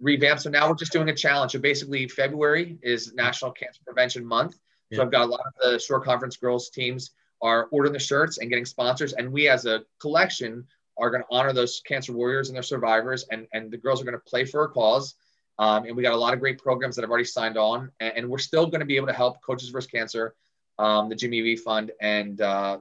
revamped. 0.01 0.43
So 0.43 0.51
now 0.51 0.69
we're 0.69 0.75
just 0.75 0.93
doing 0.93 1.09
a 1.09 1.15
challenge. 1.15 1.53
So 1.53 1.59
basically, 1.59 2.09
February 2.09 2.79
is 2.83 3.15
National 3.15 3.51
Cancer 3.53 3.81
Prevention 3.85 4.25
Month. 4.25 4.57
So. 4.93 5.03
I've 5.03 5.11
got 5.11 5.23
a 5.23 5.27
lot 5.27 5.41
of 5.41 5.73
the 5.73 5.79
shore 5.81 6.01
conference 6.01 6.37
girls 6.37 6.71
teams 6.71 7.11
are 7.43 7.69
ordering 7.73 7.93
the 7.93 7.99
shirts 7.99 8.39
and 8.39 8.49
getting 8.49 8.65
sponsors. 8.65 9.15
And 9.15 9.33
we 9.33 9.49
as 9.49 9.67
a 9.67 9.83
collection 10.01 10.65
are 10.99 11.11
going 11.11 11.23
to 11.23 11.29
honor 11.31 11.53
those 11.53 11.83
cancer 11.85 12.13
warriors 12.13 12.49
and 12.49 12.57
their 12.57 12.63
survivors. 12.63 13.27
And, 13.31 13.47
and 13.53 13.71
the 13.71 13.77
girls 13.77 14.01
are 14.01 14.05
going 14.05 14.15
to 14.15 14.31
play 14.31 14.45
for 14.45 14.65
a 14.65 14.69
cause. 14.69 15.15
Um, 15.59 15.87
and 15.87 15.97
we 15.97 16.03
got 16.03 16.13
a 16.13 16.17
lot 16.17 16.35
of 16.35 16.41
great 16.41 16.59
programs 16.59 16.95
that 16.97 17.03
have 17.03 17.11
already 17.11 17.25
signed 17.25 17.57
on. 17.57 17.91
And, 18.01 18.13
and 18.17 18.29
we're 18.29 18.39
still 18.39 18.67
going 18.67 18.81
to 18.81 18.87
be 18.87 18.97
able 18.97 19.09
to 19.09 19.13
help 19.13 19.43
Coaches 19.43 19.71
vs. 19.71 19.91
Cancer, 19.91 20.35
um, 20.79 21.09
the 21.09 21.17
Jimmy 21.17 21.41
V 21.41 21.57
Fund, 21.57 21.91
and 22.01 22.41
uh, 22.41 22.79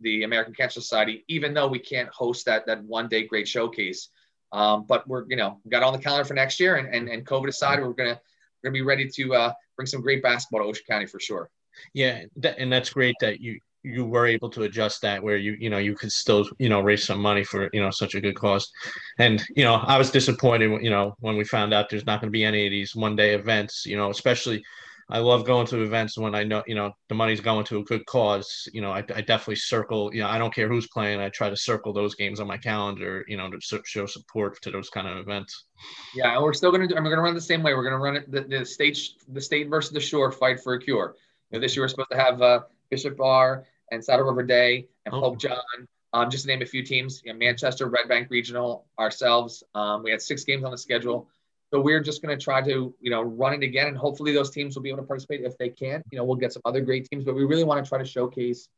the 0.00 0.24
American 0.24 0.54
Cancer 0.54 0.80
Society, 0.80 1.24
even 1.28 1.54
though 1.54 1.68
we 1.68 1.78
can't 1.78 2.08
host 2.08 2.46
that, 2.46 2.66
that 2.66 2.82
one 2.84 3.08
day 3.08 3.26
great 3.26 3.48
showcase. 3.48 4.08
Um, 4.52 4.84
but 4.86 5.06
we're, 5.08 5.24
you 5.28 5.36
know, 5.36 5.60
got 5.68 5.82
on 5.82 5.92
the 5.92 5.98
calendar 5.98 6.24
for 6.24 6.34
next 6.34 6.60
year 6.60 6.76
and, 6.76 6.94
and, 6.94 7.08
and 7.08 7.26
COVID 7.26 7.48
aside, 7.48 7.80
we're 7.80 7.94
to, 7.94 8.20
we're 8.62 8.70
to 8.70 8.70
be 8.70 8.82
ready 8.82 9.08
to 9.08 9.34
uh, 9.34 9.52
bring 9.76 9.86
some 9.86 10.02
great 10.02 10.22
basketball 10.22 10.60
to 10.60 10.68
Ocean 10.68 10.84
County 10.88 11.06
for 11.06 11.18
sure. 11.18 11.50
Yeah. 11.94 12.24
That, 12.36 12.58
and 12.58 12.70
that's 12.70 12.90
great 12.90 13.14
that 13.20 13.40
you, 13.40 13.60
you 13.82 14.04
were 14.04 14.26
able 14.26 14.48
to 14.50 14.62
adjust 14.62 15.02
that 15.02 15.22
where 15.22 15.36
you 15.36 15.56
you 15.58 15.68
know 15.68 15.78
you 15.78 15.94
could 15.94 16.12
still 16.12 16.48
you 16.58 16.68
know 16.68 16.80
raise 16.80 17.04
some 17.04 17.20
money 17.20 17.42
for 17.42 17.68
you 17.72 17.82
know 17.82 17.90
such 17.90 18.14
a 18.14 18.20
good 18.20 18.36
cause 18.36 18.70
and 19.18 19.42
you 19.56 19.64
know 19.64 19.74
i 19.74 19.98
was 19.98 20.10
disappointed 20.10 20.70
you 20.82 20.90
know 20.90 21.14
when 21.18 21.36
we 21.36 21.44
found 21.44 21.74
out 21.74 21.90
there's 21.90 22.06
not 22.06 22.20
going 22.20 22.28
to 22.28 22.32
be 22.32 22.44
any 22.44 22.66
of 22.66 22.70
these 22.70 22.94
one 22.94 23.16
day 23.16 23.34
events 23.34 23.84
you 23.84 23.96
know 23.96 24.10
especially 24.10 24.62
i 25.12 25.18
love 25.18 25.44
going 25.44 25.66
to 25.66 25.82
events 25.82 26.18
when 26.18 26.34
i 26.34 26.42
know 26.42 26.62
you 26.66 26.74
know 26.74 26.90
the 27.08 27.14
money's 27.14 27.40
going 27.40 27.64
to 27.64 27.78
a 27.78 27.84
good 27.84 28.04
cause 28.06 28.68
you 28.72 28.80
know 28.80 28.90
i, 28.90 28.98
I 29.14 29.20
definitely 29.20 29.56
circle 29.56 30.12
you 30.12 30.20
know 30.20 30.28
i 30.28 30.38
don't 30.38 30.52
care 30.52 30.68
who's 30.68 30.88
playing 30.88 31.20
i 31.20 31.28
try 31.28 31.48
to 31.48 31.56
circle 31.56 31.92
those 31.92 32.16
games 32.16 32.40
on 32.40 32.48
my 32.48 32.56
calendar 32.56 33.24
you 33.28 33.36
know 33.36 33.48
to 33.50 33.82
show 33.84 34.06
support 34.06 34.60
to 34.62 34.70
those 34.70 34.90
kind 34.90 35.06
of 35.06 35.18
events 35.18 35.66
yeah 36.14 36.34
and 36.34 36.42
we're 36.42 36.52
still 36.52 36.70
going 36.70 36.82
to 36.82 36.88
do 36.88 36.96
i'm 36.96 37.04
going 37.04 37.16
to 37.16 37.22
run 37.22 37.34
the 37.34 37.40
same 37.40 37.62
way 37.62 37.74
we're 37.74 37.88
going 37.88 37.92
to 37.92 37.98
run 37.98 38.16
it 38.16 38.30
the, 38.30 38.40
the 38.42 38.66
state 38.66 38.98
the 39.28 39.40
state 39.40 39.68
versus 39.68 39.92
the 39.92 40.00
shore 40.00 40.32
fight 40.32 40.60
for 40.60 40.74
a 40.74 40.80
cure 40.80 41.14
you 41.52 41.58
know, 41.58 41.60
this 41.62 41.76
year 41.76 41.84
we're 41.84 41.88
supposed 41.88 42.10
to 42.10 42.18
have 42.18 42.40
uh, 42.40 42.60
Bishop 42.90 43.20
Ahr 43.20 43.64
and 43.90 44.02
Saddle 44.02 44.24
River 44.24 44.42
Day 44.42 44.88
and 45.04 45.14
oh. 45.14 45.20
Pope 45.20 45.38
John. 45.38 45.58
Um, 46.14 46.28
just 46.28 46.44
to 46.44 46.48
name 46.48 46.60
a 46.60 46.66
few 46.66 46.82
teams, 46.82 47.22
you 47.24 47.32
know, 47.32 47.38
Manchester, 47.38 47.88
Red 47.88 48.06
Bank 48.06 48.28
Regional, 48.28 48.84
ourselves. 48.98 49.62
Um, 49.74 50.02
we 50.02 50.10
had 50.10 50.20
six 50.20 50.44
games 50.44 50.62
on 50.62 50.70
the 50.70 50.76
schedule. 50.76 51.26
So 51.72 51.80
we're 51.80 52.00
just 52.00 52.20
going 52.20 52.36
to 52.36 52.42
try 52.42 52.60
to, 52.60 52.94
you 53.00 53.10
know, 53.10 53.22
run 53.22 53.54
it 53.54 53.62
again, 53.62 53.86
and 53.86 53.96
hopefully 53.96 54.32
those 54.32 54.50
teams 54.50 54.76
will 54.76 54.82
be 54.82 54.90
able 54.90 55.00
to 55.00 55.06
participate. 55.06 55.40
If 55.40 55.56
they 55.56 55.70
can't, 55.70 56.04
you 56.12 56.18
know, 56.18 56.24
we'll 56.24 56.36
get 56.36 56.52
some 56.52 56.62
other 56.66 56.82
great 56.82 57.08
teams. 57.10 57.24
But 57.24 57.34
we 57.34 57.44
really 57.44 57.64
want 57.64 57.82
to 57.82 57.88
try 57.88 57.98
to 57.98 58.04
showcase 58.04 58.68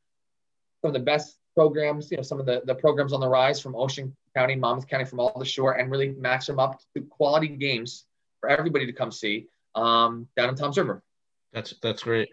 some 0.81 0.91
of 0.91 0.93
the 0.93 1.01
best 1.01 1.39
programs, 1.57 2.11
you 2.13 2.19
know, 2.19 2.23
some 2.23 2.39
of 2.39 2.47
the, 2.47 2.63
the 2.67 2.75
programs 2.75 3.13
on 3.13 3.21
the 3.21 3.29
rise 3.29 3.61
from 3.61 3.75
Ocean 3.75 4.15
County, 4.37 4.55
Monmouth 4.55 4.87
County, 4.87 5.05
from 5.05 5.19
all 5.19 5.37
the 5.37 5.45
shore, 5.45 5.73
and 5.73 5.91
really 5.91 6.11
match 6.11 6.47
them 6.47 6.61
up 6.61 6.79
to 6.97 7.03
quality 7.03 7.49
games 7.49 8.05
for 8.41 8.49
everybody 8.49 8.87
to 8.87 8.93
come 8.93 9.11
see 9.11 9.47
um, 9.75 10.29
down 10.37 10.49
in 10.49 10.55
Toms 10.55 10.79
River. 10.79 11.03
That's 11.53 11.75
that's 11.83 12.05
great 12.05 12.29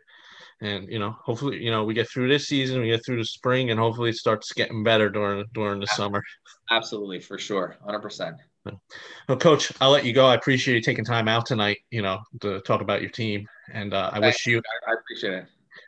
and 0.61 0.89
you 0.89 0.99
know 0.99 1.15
hopefully 1.23 1.61
you 1.61 1.71
know 1.71 1.83
we 1.83 1.93
get 1.93 2.09
through 2.09 2.27
this 2.27 2.47
season 2.47 2.81
we 2.81 2.87
get 2.87 3.03
through 3.05 3.17
the 3.17 3.25
spring 3.25 3.71
and 3.71 3.79
hopefully 3.79 4.11
it 4.11 4.15
starts 4.15 4.51
getting 4.53 4.83
better 4.83 5.09
during 5.09 5.43
during 5.53 5.79
the 5.79 5.87
summer 5.87 6.21
absolutely 6.69 7.19
for 7.19 7.37
sure 7.37 7.77
100% 7.87 8.37
Well, 8.65 9.37
Coach, 9.37 9.71
I'll 9.81 9.91
let 9.91 10.05
you 10.05 10.13
go. 10.13 10.25
I 10.25 10.35
appreciate 10.35 10.75
you 10.75 10.81
taking 10.81 11.05
time 11.05 11.27
out 11.27 11.45
tonight, 11.45 11.79
you 11.89 12.01
know, 12.01 12.19
to 12.41 12.61
talk 12.61 12.81
about 12.81 13.01
your 13.01 13.09
team. 13.09 13.47
And 13.73 13.93
uh, 13.93 14.11
I 14.13 14.19
wish 14.19 14.45
you, 14.45 14.61
I 14.87 14.93
appreciate 14.93 15.33
it. 15.33 15.45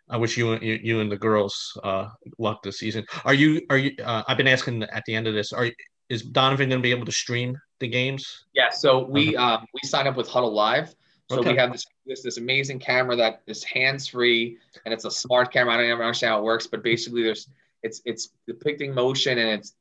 I 0.09 0.17
wish 0.17 0.37
you, 0.37 0.57
you, 0.59 0.79
you 0.81 0.99
and 0.99 1.11
the 1.11 1.17
girls 1.17 1.77
uh, 1.83 2.09
luck 2.39 2.63
this 2.63 2.79
season. 2.79 3.05
Are 3.25 3.33
you, 3.33 3.61
are 3.69 3.77
you, 3.77 3.91
uh, 4.03 4.23
I've 4.27 4.37
been 4.37 4.47
asking 4.47 4.83
at 4.83 5.03
the 5.05 5.15
end 5.15 5.27
of 5.27 5.33
this, 5.33 5.53
are 5.53 5.69
is 6.09 6.23
Donovan 6.23 6.69
going 6.69 6.81
to 6.81 6.83
be 6.83 6.91
able 6.91 7.05
to 7.05 7.11
stream 7.11 7.57
the 7.79 7.87
games? 7.87 8.45
Yeah. 8.53 8.69
So 8.69 9.05
we, 9.05 9.35
uh-huh. 9.35 9.55
um, 9.55 9.65
we 9.73 9.87
signed 9.87 10.07
up 10.07 10.15
with 10.15 10.27
Hudl 10.27 10.51
Live. 10.51 10.93
So 11.29 11.39
okay. 11.39 11.51
we 11.51 11.57
have 11.57 11.71
this, 11.71 11.85
this, 12.05 12.21
this 12.21 12.37
amazing 12.37 12.79
camera 12.79 13.15
that 13.15 13.41
is 13.47 13.63
hands 13.63 14.07
free 14.07 14.57
and 14.85 14.93
it's 14.93 15.05
a 15.05 15.11
smart 15.11 15.51
camera. 15.53 15.73
I 15.73 15.77
don't 15.77 15.85
even 15.85 16.01
understand 16.01 16.31
how 16.31 16.39
it 16.39 16.43
works, 16.43 16.67
but 16.67 16.83
basically 16.83 17.23
there's, 17.23 17.47
it's, 17.81 18.01
it's 18.05 18.29
depicting 18.45 18.93
motion 18.93 19.37
and 19.37 19.49
it's 19.49 19.73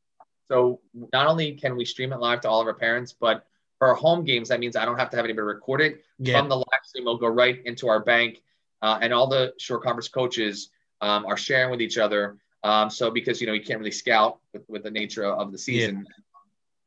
so 0.49 0.81
not 1.13 1.27
only 1.27 1.53
can 1.53 1.77
we 1.77 1.85
stream 1.85 2.13
it 2.13 2.21
live 2.21 2.41
to 2.43 2.49
all 2.49 2.61
of 2.61 2.67
our 2.67 2.75
parents, 2.75 3.13
but 3.13 3.47
for 3.79 3.89
our 3.89 3.95
home 3.95 4.25
games, 4.25 4.49
that 4.49 4.61
means 4.61 4.77
I 4.77 4.85
don't 4.85 4.99
have 4.99 5.11
to 5.11 5.17
have 5.17 5.25
anybody 5.25 5.45
record 5.45 5.81
it. 5.81 6.05
Yeah. 6.19 6.39
From 6.39 6.49
the 6.49 6.57
live 6.57 6.85
stream, 6.85 7.05
will 7.05 7.17
go 7.17 7.29
right 7.29 7.61
into 7.65 7.89
our 7.89 8.01
bank, 8.01 8.43
uh, 8.81 8.99
and 9.01 9.13
all 9.13 9.27
the 9.27 9.55
Shore 9.59 9.81
Conference 9.81 10.09
coaches 10.09 10.71
um, 11.01 11.27
are 11.27 11.37
sharing 11.37 11.71
with 11.71 11.81
each 11.81 11.99
other. 11.99 12.37
Um, 12.65 12.91
so 12.91 13.11
because 13.11 13.41
you 13.41 13.47
know 13.47 13.53
you 13.53 13.63
can't 13.63 13.79
really 13.79 13.91
scout 13.91 14.39
with, 14.53 14.63
with 14.69 14.85
the 14.85 14.91
nature 14.91 15.25
of 15.25 15.51
the 15.53 15.59
season. 15.59 16.07
Yeah. 16.07 16.23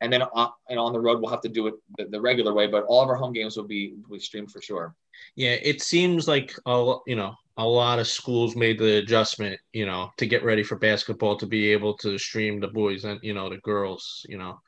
And 0.02 0.14
then 0.14 0.24
uh, 0.24 0.48
and 0.70 0.80
on 0.80 0.94
the 0.94 1.00
road 1.00 1.20
we'll 1.20 1.32
have 1.32 1.42
to 1.42 1.50
do 1.50 1.68
it 1.68 1.74
the, 1.98 2.06
the, 2.06 2.22
regular 2.22 2.54
way, 2.54 2.68
but 2.68 2.84
all 2.86 3.02
of 3.02 3.10
our 3.10 3.16
home 3.16 3.34
games 3.34 3.58
will 3.58 3.66
be 3.66 3.96
will 4.08 4.18
be 4.18 4.20
streamed 4.22 4.52
for 4.52 4.62
sure. 4.62 4.96
Yeah, 5.36 5.58
it 5.62 5.82
seems 5.82 6.28
like 6.28 6.54
a 6.66 6.96
you 7.08 7.16
know 7.16 7.36
a 7.58 7.66
lot 7.66 8.00
of 8.00 8.08
schools 8.08 8.56
made 8.56 8.78
the 8.78 8.98
adjustment, 8.98 9.60
you 9.72 9.86
know, 9.86 10.10
to 10.18 10.26
get 10.26 10.44
ready 10.44 10.64
for 10.64 10.78
basketball 10.78 11.38
to 11.38 11.46
be 11.46 11.72
able 11.72 11.96
to 11.98 12.18
stream 12.18 12.60
the 12.60 12.68
boys 12.68 13.06
and 13.06 13.20
you 13.24 13.34
know 13.34 13.50
the 13.50 13.58
girls, 13.58 14.26
you 14.28 14.38
know, 14.38 14.60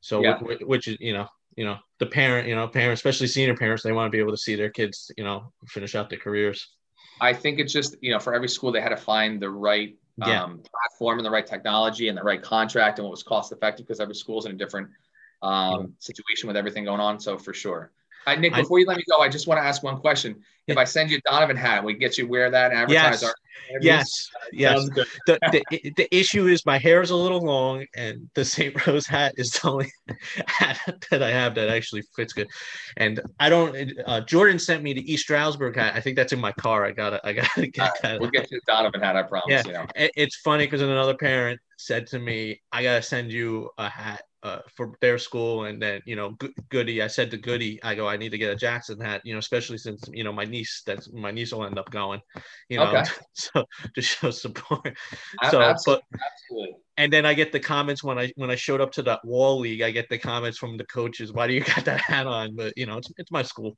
so 0.00 0.22
yeah. 0.22 0.38
which, 0.40 0.60
which 0.60 0.88
is 0.88 0.96
you 1.00 1.14
know 1.14 1.28
you 1.56 1.64
know 1.64 1.78
the 1.98 2.06
parent 2.06 2.48
you 2.48 2.54
know 2.54 2.66
parents 2.66 2.98
especially 2.98 3.26
senior 3.26 3.56
parents 3.56 3.82
they 3.82 3.92
want 3.92 4.06
to 4.06 4.10
be 4.10 4.18
able 4.18 4.32
to 4.32 4.38
see 4.38 4.56
their 4.56 4.70
kids 4.70 5.10
you 5.16 5.24
know 5.24 5.52
finish 5.68 5.94
out 5.94 6.10
their 6.10 6.18
careers. 6.18 6.68
I 7.20 7.32
think 7.32 7.60
it's 7.60 7.72
just 7.72 7.96
you 8.00 8.12
know 8.12 8.18
for 8.18 8.34
every 8.34 8.48
school 8.48 8.72
they 8.72 8.80
had 8.80 8.88
to 8.88 8.96
find 8.96 9.40
the 9.40 9.50
right 9.50 9.96
yeah. 10.16 10.42
um, 10.42 10.60
platform 10.70 11.18
and 11.18 11.26
the 11.26 11.30
right 11.30 11.46
technology 11.46 12.08
and 12.08 12.18
the 12.18 12.22
right 12.22 12.42
contract 12.42 12.98
and 12.98 13.04
what 13.04 13.12
was 13.12 13.22
cost 13.22 13.52
effective 13.52 13.86
because 13.86 14.00
every 14.00 14.14
school's 14.14 14.46
in 14.46 14.52
a 14.52 14.56
different 14.56 14.88
um, 15.42 15.94
situation 15.98 16.46
with 16.46 16.56
everything 16.56 16.84
going 16.84 17.00
on. 17.00 17.18
So 17.20 17.38
for 17.38 17.52
sure. 17.52 17.92
Hi, 18.26 18.36
Nick, 18.36 18.54
before 18.54 18.78
I, 18.78 18.80
you 18.80 18.86
let 18.86 18.96
me 18.96 19.04
go, 19.08 19.18
I 19.18 19.28
just 19.28 19.46
want 19.46 19.58
to 19.58 19.64
ask 19.64 19.82
one 19.82 19.98
question. 19.98 20.42
If 20.68 20.76
I 20.76 20.84
send 20.84 21.10
you 21.10 21.18
a 21.18 21.20
Donovan 21.28 21.56
hat, 21.56 21.82
we 21.82 21.94
get 21.94 22.16
you 22.16 22.28
wear 22.28 22.48
that 22.50 22.70
and 22.70 22.80
advertise 22.80 23.22
yes, 23.22 23.24
our 23.24 23.34
Yes, 23.80 24.30
yes. 24.52 24.88
The, 24.94 25.06
the, 25.26 25.92
the 25.96 26.16
issue 26.16 26.46
is 26.46 26.64
my 26.66 26.78
hair 26.78 27.00
is 27.00 27.10
a 27.10 27.16
little 27.16 27.40
long, 27.40 27.86
and 27.96 28.28
the 28.34 28.44
St. 28.44 28.86
Rose 28.86 29.06
hat 29.06 29.34
is 29.36 29.50
the 29.52 29.68
only 29.68 29.92
hat 30.46 30.78
that 31.10 31.22
I 31.22 31.30
have 31.30 31.54
that 31.54 31.68
actually 31.68 32.02
fits 32.14 32.32
good. 32.32 32.48
And 32.96 33.20
I 33.40 33.48
don't. 33.48 33.92
Uh, 34.06 34.20
Jordan 34.20 34.58
sent 34.58 34.82
me 34.82 34.92
the 34.92 35.12
East 35.12 35.24
Stroudsburg 35.24 35.76
hat. 35.76 35.94
I 35.94 36.00
think 36.00 36.16
that's 36.16 36.32
in 36.32 36.40
my 36.40 36.52
car. 36.52 36.84
I 36.84 36.92
gotta. 36.92 37.20
I 37.26 37.32
gotta 37.32 37.66
get 37.68 37.78
right, 37.78 38.02
that. 38.02 38.20
We'll 38.20 38.30
get 38.30 38.50
you 38.50 38.60
the 38.64 38.72
Donovan 38.72 39.00
hat. 39.00 39.16
I 39.16 39.22
promise. 39.22 39.48
Yeah, 39.48 39.62
you 39.66 39.72
know. 39.72 39.86
it's 39.94 40.36
funny 40.36 40.66
because 40.66 40.82
another 40.82 41.16
parent 41.16 41.60
said 41.78 42.06
to 42.08 42.18
me, 42.18 42.60
"I 42.72 42.82
gotta 42.82 43.02
send 43.02 43.32
you 43.32 43.70
a 43.78 43.88
hat 43.88 44.22
uh, 44.42 44.58
for 44.74 44.96
their 45.00 45.18
school. 45.18 45.64
And 45.64 45.80
then, 45.80 46.00
you 46.04 46.16
know, 46.16 46.36
Goody, 46.68 47.02
I 47.02 47.06
said 47.06 47.30
to 47.30 47.36
Goody, 47.36 47.82
I 47.82 47.94
go, 47.94 48.08
I 48.08 48.16
need 48.16 48.30
to 48.30 48.38
get 48.38 48.52
a 48.52 48.56
Jackson 48.56 49.00
hat, 49.00 49.22
you 49.24 49.32
know, 49.32 49.38
especially 49.38 49.78
since, 49.78 50.04
you 50.12 50.24
know, 50.24 50.32
my 50.32 50.44
niece, 50.44 50.82
that's 50.84 51.12
my 51.12 51.30
niece 51.30 51.52
will 51.52 51.64
end 51.64 51.78
up 51.78 51.90
going, 51.90 52.20
you 52.68 52.78
know, 52.78 52.86
okay. 52.86 53.04
so 53.34 53.64
to 53.94 54.02
show 54.02 54.30
support. 54.30 54.96
So, 55.50 55.60
absolutely. 55.60 56.04
but, 56.10 56.20
absolutely. 56.20 56.76
and 56.96 57.12
then 57.12 57.26
I 57.26 57.34
get 57.34 57.52
the 57.52 57.60
comments 57.60 58.02
when 58.02 58.18
I, 58.18 58.32
when 58.36 58.50
I 58.50 58.56
showed 58.56 58.80
up 58.80 58.92
to 58.92 59.02
that 59.02 59.24
wall 59.24 59.58
league, 59.60 59.82
I 59.82 59.90
get 59.90 60.08
the 60.08 60.18
comments 60.18 60.58
from 60.58 60.76
the 60.76 60.86
coaches, 60.86 61.32
why 61.32 61.46
do 61.46 61.54
you 61.54 61.60
got 61.60 61.84
that 61.84 62.00
hat 62.00 62.26
on? 62.26 62.56
But, 62.56 62.72
you 62.76 62.86
know, 62.86 62.98
it's, 62.98 63.10
it's 63.18 63.30
my 63.30 63.42
school. 63.42 63.76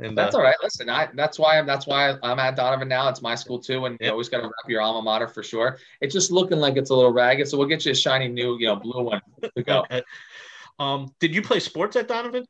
And 0.00 0.16
that's 0.16 0.34
uh, 0.34 0.38
all 0.38 0.44
right. 0.44 0.56
Listen, 0.62 0.88
I 0.88 1.08
that's 1.14 1.38
why 1.38 1.58
I'm 1.58 1.66
that's 1.66 1.86
why 1.86 2.16
I'm 2.22 2.38
at 2.38 2.56
Donovan 2.56 2.88
now. 2.88 3.08
It's 3.08 3.22
my 3.22 3.34
school 3.34 3.58
too, 3.58 3.84
and 3.84 3.98
you 4.00 4.10
always 4.10 4.28
got 4.28 4.38
to 4.38 4.44
wrap 4.44 4.68
your 4.68 4.80
alma 4.80 5.02
mater 5.02 5.28
for 5.28 5.42
sure. 5.42 5.78
It's 6.00 6.14
just 6.14 6.30
looking 6.30 6.58
like 6.58 6.76
it's 6.76 6.90
a 6.90 6.94
little 6.94 7.12
ragged, 7.12 7.48
so 7.48 7.58
we'll 7.58 7.68
get 7.68 7.84
you 7.84 7.92
a 7.92 7.94
shiny 7.94 8.28
new, 8.28 8.58
you 8.58 8.66
know, 8.66 8.76
blue 8.76 9.02
one 9.02 9.20
to 9.42 9.62
go. 9.62 9.80
okay. 9.80 10.02
Um, 10.78 11.14
did 11.20 11.34
you 11.34 11.42
play 11.42 11.60
sports 11.60 11.94
at 11.96 12.08
Donovan? 12.08 12.46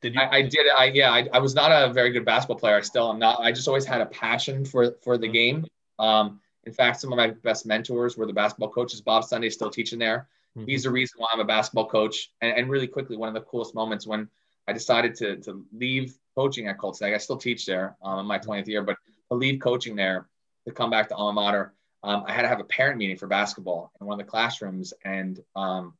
Did 0.00 0.14
you? 0.14 0.20
I, 0.22 0.36
I 0.36 0.42
did. 0.42 0.66
I 0.74 0.84
yeah. 0.86 1.10
I, 1.10 1.28
I 1.30 1.38
was 1.40 1.54
not 1.54 1.70
a 1.70 1.92
very 1.92 2.10
good 2.10 2.24
basketball 2.24 2.56
player. 2.56 2.76
I 2.76 2.80
still 2.80 3.10
am 3.10 3.18
not. 3.18 3.38
I 3.40 3.52
just 3.52 3.68
always 3.68 3.84
had 3.84 4.00
a 4.00 4.06
passion 4.06 4.64
for 4.64 4.96
for 5.02 5.18
the 5.18 5.26
mm-hmm. 5.26 5.32
game. 5.34 5.66
Um, 5.98 6.40
in 6.64 6.72
fact, 6.72 7.00
some 7.00 7.12
of 7.12 7.18
my 7.18 7.30
best 7.30 7.66
mentors 7.66 8.16
were 8.16 8.26
the 8.26 8.32
basketball 8.32 8.70
coaches. 8.70 9.02
Bob 9.02 9.24
Sunday 9.24 9.48
is 9.48 9.54
still 9.54 9.68
teaching 9.68 9.98
there. 9.98 10.26
Mm-hmm. 10.56 10.68
He's 10.68 10.84
the 10.84 10.90
reason 10.90 11.16
why 11.18 11.28
I'm 11.34 11.40
a 11.40 11.44
basketball 11.44 11.86
coach. 11.86 12.32
And, 12.40 12.56
and 12.56 12.70
really 12.70 12.86
quickly, 12.86 13.18
one 13.18 13.28
of 13.28 13.34
the 13.34 13.42
coolest 13.42 13.74
moments 13.74 14.06
when 14.06 14.28
I 14.66 14.72
decided 14.72 15.14
to 15.16 15.36
to 15.42 15.62
leave 15.72 16.16
coaching 16.36 16.68
at 16.68 16.78
Colts. 16.78 17.02
I 17.02 17.16
still 17.18 17.36
teach 17.36 17.66
there 17.66 17.96
um, 18.02 18.20
in 18.20 18.26
my 18.26 18.38
20th 18.38 18.66
year, 18.66 18.82
but 18.82 18.96
to 19.30 19.36
leave 19.36 19.60
coaching 19.60 19.96
there 19.96 20.28
to 20.66 20.72
come 20.72 20.90
back 20.90 21.08
to 21.08 21.14
alma 21.14 21.40
mater, 21.40 21.74
um, 22.02 22.24
I 22.26 22.32
had 22.32 22.42
to 22.42 22.48
have 22.48 22.60
a 22.60 22.64
parent 22.64 22.98
meeting 22.98 23.16
for 23.16 23.26
basketball 23.26 23.90
in 24.00 24.06
one 24.06 24.20
of 24.20 24.24
the 24.24 24.30
classrooms, 24.30 24.92
and 25.04 25.40
um, 25.56 25.94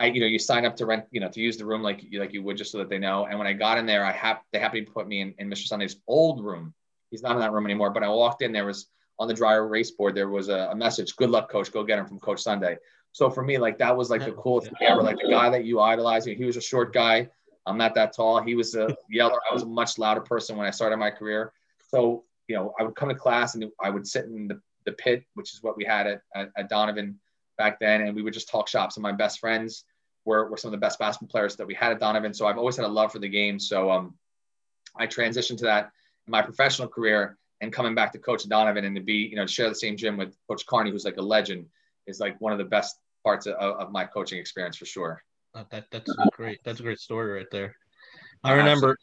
I, 0.00 0.06
you 0.06 0.20
know, 0.20 0.26
you 0.26 0.38
sign 0.38 0.64
up 0.64 0.76
to 0.76 0.86
rent, 0.86 1.06
you 1.10 1.20
know, 1.20 1.28
to 1.28 1.40
use 1.40 1.56
the 1.56 1.64
room 1.64 1.82
like 1.82 2.02
you 2.02 2.20
like 2.20 2.32
you 2.32 2.42
would 2.42 2.56
just 2.56 2.72
so 2.72 2.78
that 2.78 2.88
they 2.88 2.98
know. 2.98 3.26
And 3.26 3.38
when 3.38 3.48
I 3.48 3.52
got 3.52 3.78
in 3.78 3.86
there, 3.86 4.04
I 4.04 4.12
have 4.12 4.40
they 4.52 4.58
happened 4.58 4.86
to 4.86 4.92
put 4.92 5.08
me 5.08 5.20
in, 5.20 5.34
in 5.38 5.48
Mr. 5.48 5.66
Sunday's 5.66 5.96
old 6.06 6.44
room. 6.44 6.74
He's 7.10 7.22
not 7.22 7.32
in 7.32 7.40
that 7.40 7.52
room 7.52 7.64
anymore. 7.64 7.90
But 7.90 8.02
I 8.02 8.08
walked 8.08 8.42
in, 8.42 8.52
there 8.52 8.66
was 8.66 8.86
on 9.18 9.26
the 9.26 9.34
dry 9.34 9.54
erase 9.54 9.90
board, 9.90 10.14
there 10.14 10.28
was 10.28 10.48
a, 10.48 10.68
a 10.70 10.76
message: 10.76 11.16
"Good 11.16 11.30
luck, 11.30 11.50
coach. 11.50 11.72
Go 11.72 11.82
get 11.82 11.98
him 11.98 12.06
from 12.06 12.20
Coach 12.20 12.42
Sunday." 12.42 12.76
So 13.12 13.30
for 13.30 13.42
me, 13.42 13.58
like 13.58 13.78
that 13.78 13.96
was 13.96 14.10
like 14.10 14.24
the 14.24 14.32
coolest 14.32 14.68
thing 14.68 14.88
ever. 14.88 15.02
Like 15.02 15.18
the 15.18 15.30
guy 15.30 15.50
that 15.50 15.64
you 15.64 15.80
idolize, 15.80 16.24
he 16.24 16.44
was 16.44 16.56
a 16.56 16.60
short 16.60 16.92
guy. 16.92 17.28
I'm 17.68 17.78
not 17.78 17.94
that 17.94 18.14
tall. 18.14 18.42
He 18.42 18.54
was 18.54 18.74
a 18.74 18.96
yeller. 19.10 19.38
I 19.48 19.54
was 19.54 19.62
a 19.62 19.66
much 19.66 19.98
louder 19.98 20.20
person 20.20 20.56
when 20.56 20.66
I 20.66 20.70
started 20.70 20.96
my 20.96 21.10
career. 21.10 21.52
So, 21.90 22.24
you 22.46 22.56
know, 22.56 22.74
I 22.78 22.82
would 22.82 22.96
come 22.96 23.08
to 23.08 23.14
class 23.14 23.54
and 23.54 23.64
I 23.82 23.90
would 23.90 24.06
sit 24.06 24.24
in 24.24 24.48
the, 24.48 24.60
the 24.84 24.92
pit, 24.92 25.24
which 25.34 25.52
is 25.54 25.62
what 25.62 25.76
we 25.76 25.84
had 25.84 26.06
at, 26.06 26.22
at, 26.34 26.50
at 26.56 26.68
Donovan 26.68 27.18
back 27.56 27.78
then. 27.78 28.02
And 28.02 28.16
we 28.16 28.22
would 28.22 28.32
just 28.32 28.48
talk 28.48 28.68
shop. 28.68 28.90
Of 28.96 29.02
my 29.02 29.12
best 29.12 29.40
friends 29.40 29.84
were, 30.24 30.50
were 30.50 30.56
some 30.56 30.68
of 30.68 30.72
the 30.72 30.84
best 30.84 30.98
basketball 30.98 31.28
players 31.28 31.56
that 31.56 31.66
we 31.66 31.74
had 31.74 31.92
at 31.92 32.00
Donovan. 32.00 32.34
So 32.34 32.46
I've 32.46 32.58
always 32.58 32.76
had 32.76 32.86
a 32.86 32.88
love 32.88 33.12
for 33.12 33.18
the 33.18 33.28
game. 33.28 33.58
So 33.58 33.90
um, 33.90 34.14
I 34.96 35.06
transitioned 35.06 35.58
to 35.58 35.64
that 35.64 35.90
in 36.26 36.30
my 36.30 36.42
professional 36.42 36.88
career 36.88 37.38
and 37.60 37.72
coming 37.72 37.94
back 37.94 38.12
to 38.12 38.18
coach 38.18 38.48
Donovan 38.48 38.84
and 38.84 38.96
to 38.96 39.02
be, 39.02 39.28
you 39.30 39.36
know, 39.36 39.46
to 39.46 39.52
share 39.52 39.68
the 39.68 39.74
same 39.74 39.96
gym 39.96 40.16
with 40.16 40.36
coach 40.48 40.64
Carney, 40.66 40.90
who's 40.90 41.04
like 41.04 41.16
a 41.16 41.22
legend 41.22 41.66
is 42.06 42.20
like 42.20 42.40
one 42.40 42.52
of 42.52 42.58
the 42.58 42.64
best 42.64 42.98
parts 43.24 43.46
of, 43.46 43.54
of 43.54 43.90
my 43.90 44.04
coaching 44.04 44.38
experience 44.38 44.76
for 44.76 44.86
sure. 44.86 45.22
Uh, 45.58 45.64
that 45.70 45.86
that's 45.90 46.12
great. 46.36 46.60
That's 46.64 46.78
a 46.78 46.82
great 46.84 47.00
story 47.00 47.32
right 47.32 47.50
there. 47.50 47.74
I 48.44 48.52
remember 48.52 48.96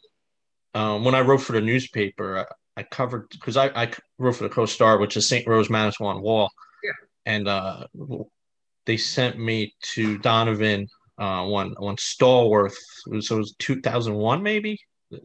um, 0.74 1.04
when 1.04 1.14
I 1.14 1.20
wrote 1.20 1.42
for 1.42 1.52
the 1.52 1.60
newspaper, 1.60 2.46
I, 2.76 2.80
I 2.80 2.82
covered 2.84 3.28
because 3.28 3.58
I, 3.58 3.66
I 3.68 3.92
wrote 4.18 4.36
for 4.36 4.44
the 4.44 4.48
Coast 4.48 4.72
Star, 4.72 4.96
which 4.96 5.18
is 5.18 5.28
St. 5.28 5.46
Rose 5.46 5.68
Manasquan 5.68 6.22
Wall, 6.22 6.50
yeah. 6.82 6.92
and 7.26 7.46
uh, 7.46 7.86
they 8.86 8.96
sent 8.96 9.38
me 9.38 9.74
to 9.94 10.16
Donovan 10.18 10.88
uh, 11.18 11.44
one 11.44 11.74
one 11.78 11.96
Stallworth. 11.96 12.76
So 13.20 13.36
it 13.36 13.38
was 13.38 13.54
two 13.58 13.82
thousand 13.82 14.14
one, 14.14 14.42
maybe. 14.42 14.78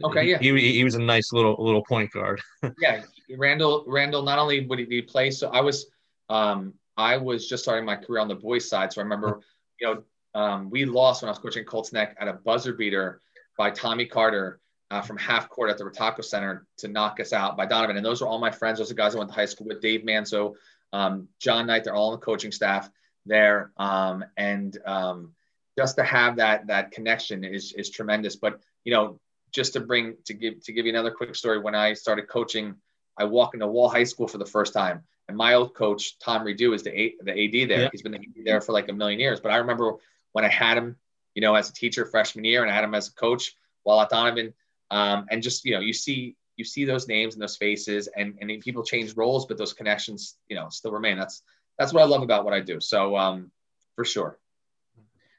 Okay, 0.04 0.26
yeah. 0.26 0.38
He, 0.38 0.52
he, 0.52 0.74
he, 0.74 0.84
was 0.84 0.96
a 0.96 1.02
nice 1.02 1.32
little 1.32 1.56
little 1.58 1.84
point 1.86 2.12
guard. 2.12 2.42
yeah, 2.82 3.04
Randall 3.38 3.86
Randall. 3.88 4.22
Not 4.22 4.38
only 4.38 4.66
would 4.66 4.80
he 4.80 5.02
play, 5.02 5.32
so 5.32 5.50
I 5.50 5.62
was 5.62 5.90
um, 6.28 6.74
I 6.98 7.16
was 7.16 7.48
just 7.48 7.64
starting 7.64 7.86
my 7.86 7.96
career 7.96 8.20
on 8.20 8.28
the 8.28 8.36
boys' 8.36 8.68
side. 8.68 8.92
So 8.92 9.00
I 9.00 9.06
remember, 9.06 9.40
you 9.80 9.88
know, 9.88 10.04
um, 10.34 10.70
we 10.70 10.86
lost 10.86 11.22
when 11.22 11.30
I 11.30 11.32
was 11.32 11.40
coaching 11.40 11.66
Colts 11.66 11.94
Neck 11.94 12.16
at 12.20 12.28
a 12.28 12.34
buzzer 12.34 12.74
beater 12.74 13.20
by 13.58 13.72
Tommy 13.72 14.06
Carter 14.06 14.60
uh, 14.90 15.02
from 15.02 15.18
half 15.18 15.50
court 15.50 15.70
at 15.70 15.78
the 15.78 15.84
Ritacco 15.84 16.24
Center 16.24 16.66
to 16.78 16.88
knock 16.88 17.20
us 17.20 17.34
out 17.34 17.58
by 17.58 17.66
Donovan. 17.66 17.98
And 17.98 18.06
those 18.06 18.22
are 18.22 18.28
all 18.28 18.40
my 18.40 18.52
friends. 18.52 18.80
Those 18.80 18.92
are 18.92 18.96
guys 18.96 19.16
I 19.16 19.20
went 19.20 19.30
to 19.30 19.36
high 19.36 19.46
school 19.46 19.68
with. 19.68 19.82
Dave 19.82 20.04
Manso, 20.04 20.56
um, 20.94 21.28
John 21.40 21.68
Knight. 21.68 21.84
They're 21.84 21.96
all 21.96 22.12
on 22.12 22.20
the 22.20 22.26
coaching 22.26 22.52
staff 22.52 22.90
there. 23.26 23.72
Um, 23.78 24.26
and 24.36 24.78
um, 24.86 25.34
just 25.78 25.96
to 25.96 26.04
have 26.04 26.38
that 26.38 26.68
that 26.68 26.92
connection 26.92 27.44
is 27.44 27.74
is 27.74 27.90
tremendous. 27.90 28.36
But 28.36 28.60
you 28.84 28.94
know, 28.94 29.20
just 29.52 29.74
to 29.74 29.80
bring 29.80 30.16
to 30.26 30.34
give 30.34 30.62
to 30.64 30.74
give 30.74 30.86
you 30.86 30.92
another 30.92 31.12
quick 31.12 31.36
story. 31.36 31.60
When 31.60 31.76
I 31.76 31.94
started 31.94 32.28
coaching, 32.28 32.76
I 33.18 33.26
walk 33.26 33.54
into 33.54 33.68
Wall 33.68 33.90
High 33.90 34.04
School 34.04 34.28
for 34.28 34.38
the 34.38 34.46
first 34.46 34.74
time. 34.74 35.04
And 35.28 35.38
my 35.38 35.54
old 35.54 35.74
coach, 35.74 36.20
Tom 36.20 36.46
Redo, 36.46 36.76
is 36.76 36.84
the, 36.84 37.00
A, 37.00 37.16
the 37.22 37.32
AD 37.32 37.70
there. 37.70 37.82
Yeah. 37.84 37.90
He's 37.90 38.02
been 38.02 38.12
the 38.12 38.18
AD 38.18 38.44
there 38.44 38.60
for 38.60 38.74
like 38.74 38.90
a 38.90 38.94
million 38.94 39.20
years. 39.20 39.40
But 39.40 39.54
I 39.54 39.58
remember 39.58 39.94
when 40.34 40.46
I 40.46 40.50
had 40.50 40.78
him, 40.78 40.96
you 41.36 41.42
know, 41.42 41.56
as 41.56 41.70
a 41.70 41.74
teacher 41.74 42.06
freshman 42.06 42.46
year, 42.46 42.62
and 42.62 42.72
I 42.72 42.76
had 42.76 42.84
him 42.84 42.96
as 42.96 43.10
a 43.10 43.14
coach 43.14 43.54
while 43.84 44.02
at 44.02 44.10
Donovan. 44.10 44.54
Um, 44.90 45.26
and 45.30 45.42
just 45.42 45.64
you 45.66 45.74
know, 45.74 45.80
you 45.80 45.94
see 45.94 46.36
you 46.58 46.66
see 46.66 46.86
those 46.86 47.08
names 47.08 47.36
and 47.36 47.42
those 47.42 47.58
faces, 47.58 48.10
and 48.16 48.38
and 48.42 48.62
people 48.62 48.84
change 48.84 49.16
roles, 49.16 49.46
but 49.46 49.58
those 49.58 49.74
connections, 49.74 50.38
you 50.50 50.56
know, 50.56 50.70
still 50.70 50.92
remain. 50.92 51.18
That's 51.18 51.44
that's 51.78 51.94
what 51.94 52.04
I 52.04 52.06
love 52.06 52.22
about 52.22 52.46
what 52.46 52.54
I 52.54 52.60
do. 52.60 52.80
So 52.80 53.18
um, 53.18 53.52
for 53.96 54.06
sure. 54.06 54.38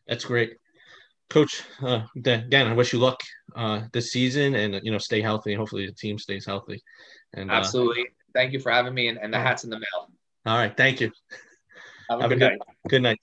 That's 0.06 0.24
great. 0.24 0.56
Coach 1.30 1.62
uh, 1.82 2.02
Dan, 2.20 2.52
I 2.52 2.74
wish 2.74 2.92
you 2.92 2.98
luck 2.98 3.20
uh, 3.56 3.82
this 3.92 4.12
season, 4.12 4.54
and 4.54 4.80
you 4.82 4.90
know, 4.90 4.98
stay 4.98 5.20
healthy. 5.20 5.54
Hopefully, 5.54 5.86
the 5.86 5.92
team 5.92 6.18
stays 6.18 6.44
healthy. 6.44 6.82
And 7.32 7.50
uh, 7.50 7.54
absolutely, 7.54 8.02
uh, 8.02 8.12
thank 8.34 8.52
you 8.52 8.60
for 8.60 8.70
having 8.70 8.92
me, 8.92 9.08
and, 9.08 9.18
and 9.18 9.32
the 9.32 9.38
hats 9.38 9.64
in 9.64 9.70
the 9.70 9.78
mail. 9.78 10.10
All 10.44 10.56
right, 10.56 10.76
thank 10.76 11.00
you. 11.00 11.10
Have 12.10 12.18
a, 12.18 12.22
Have 12.22 12.30
good, 12.30 12.36
a 12.36 12.40
good 12.40 12.50
night. 12.50 12.58
Good 12.88 13.02
night. 13.02 13.20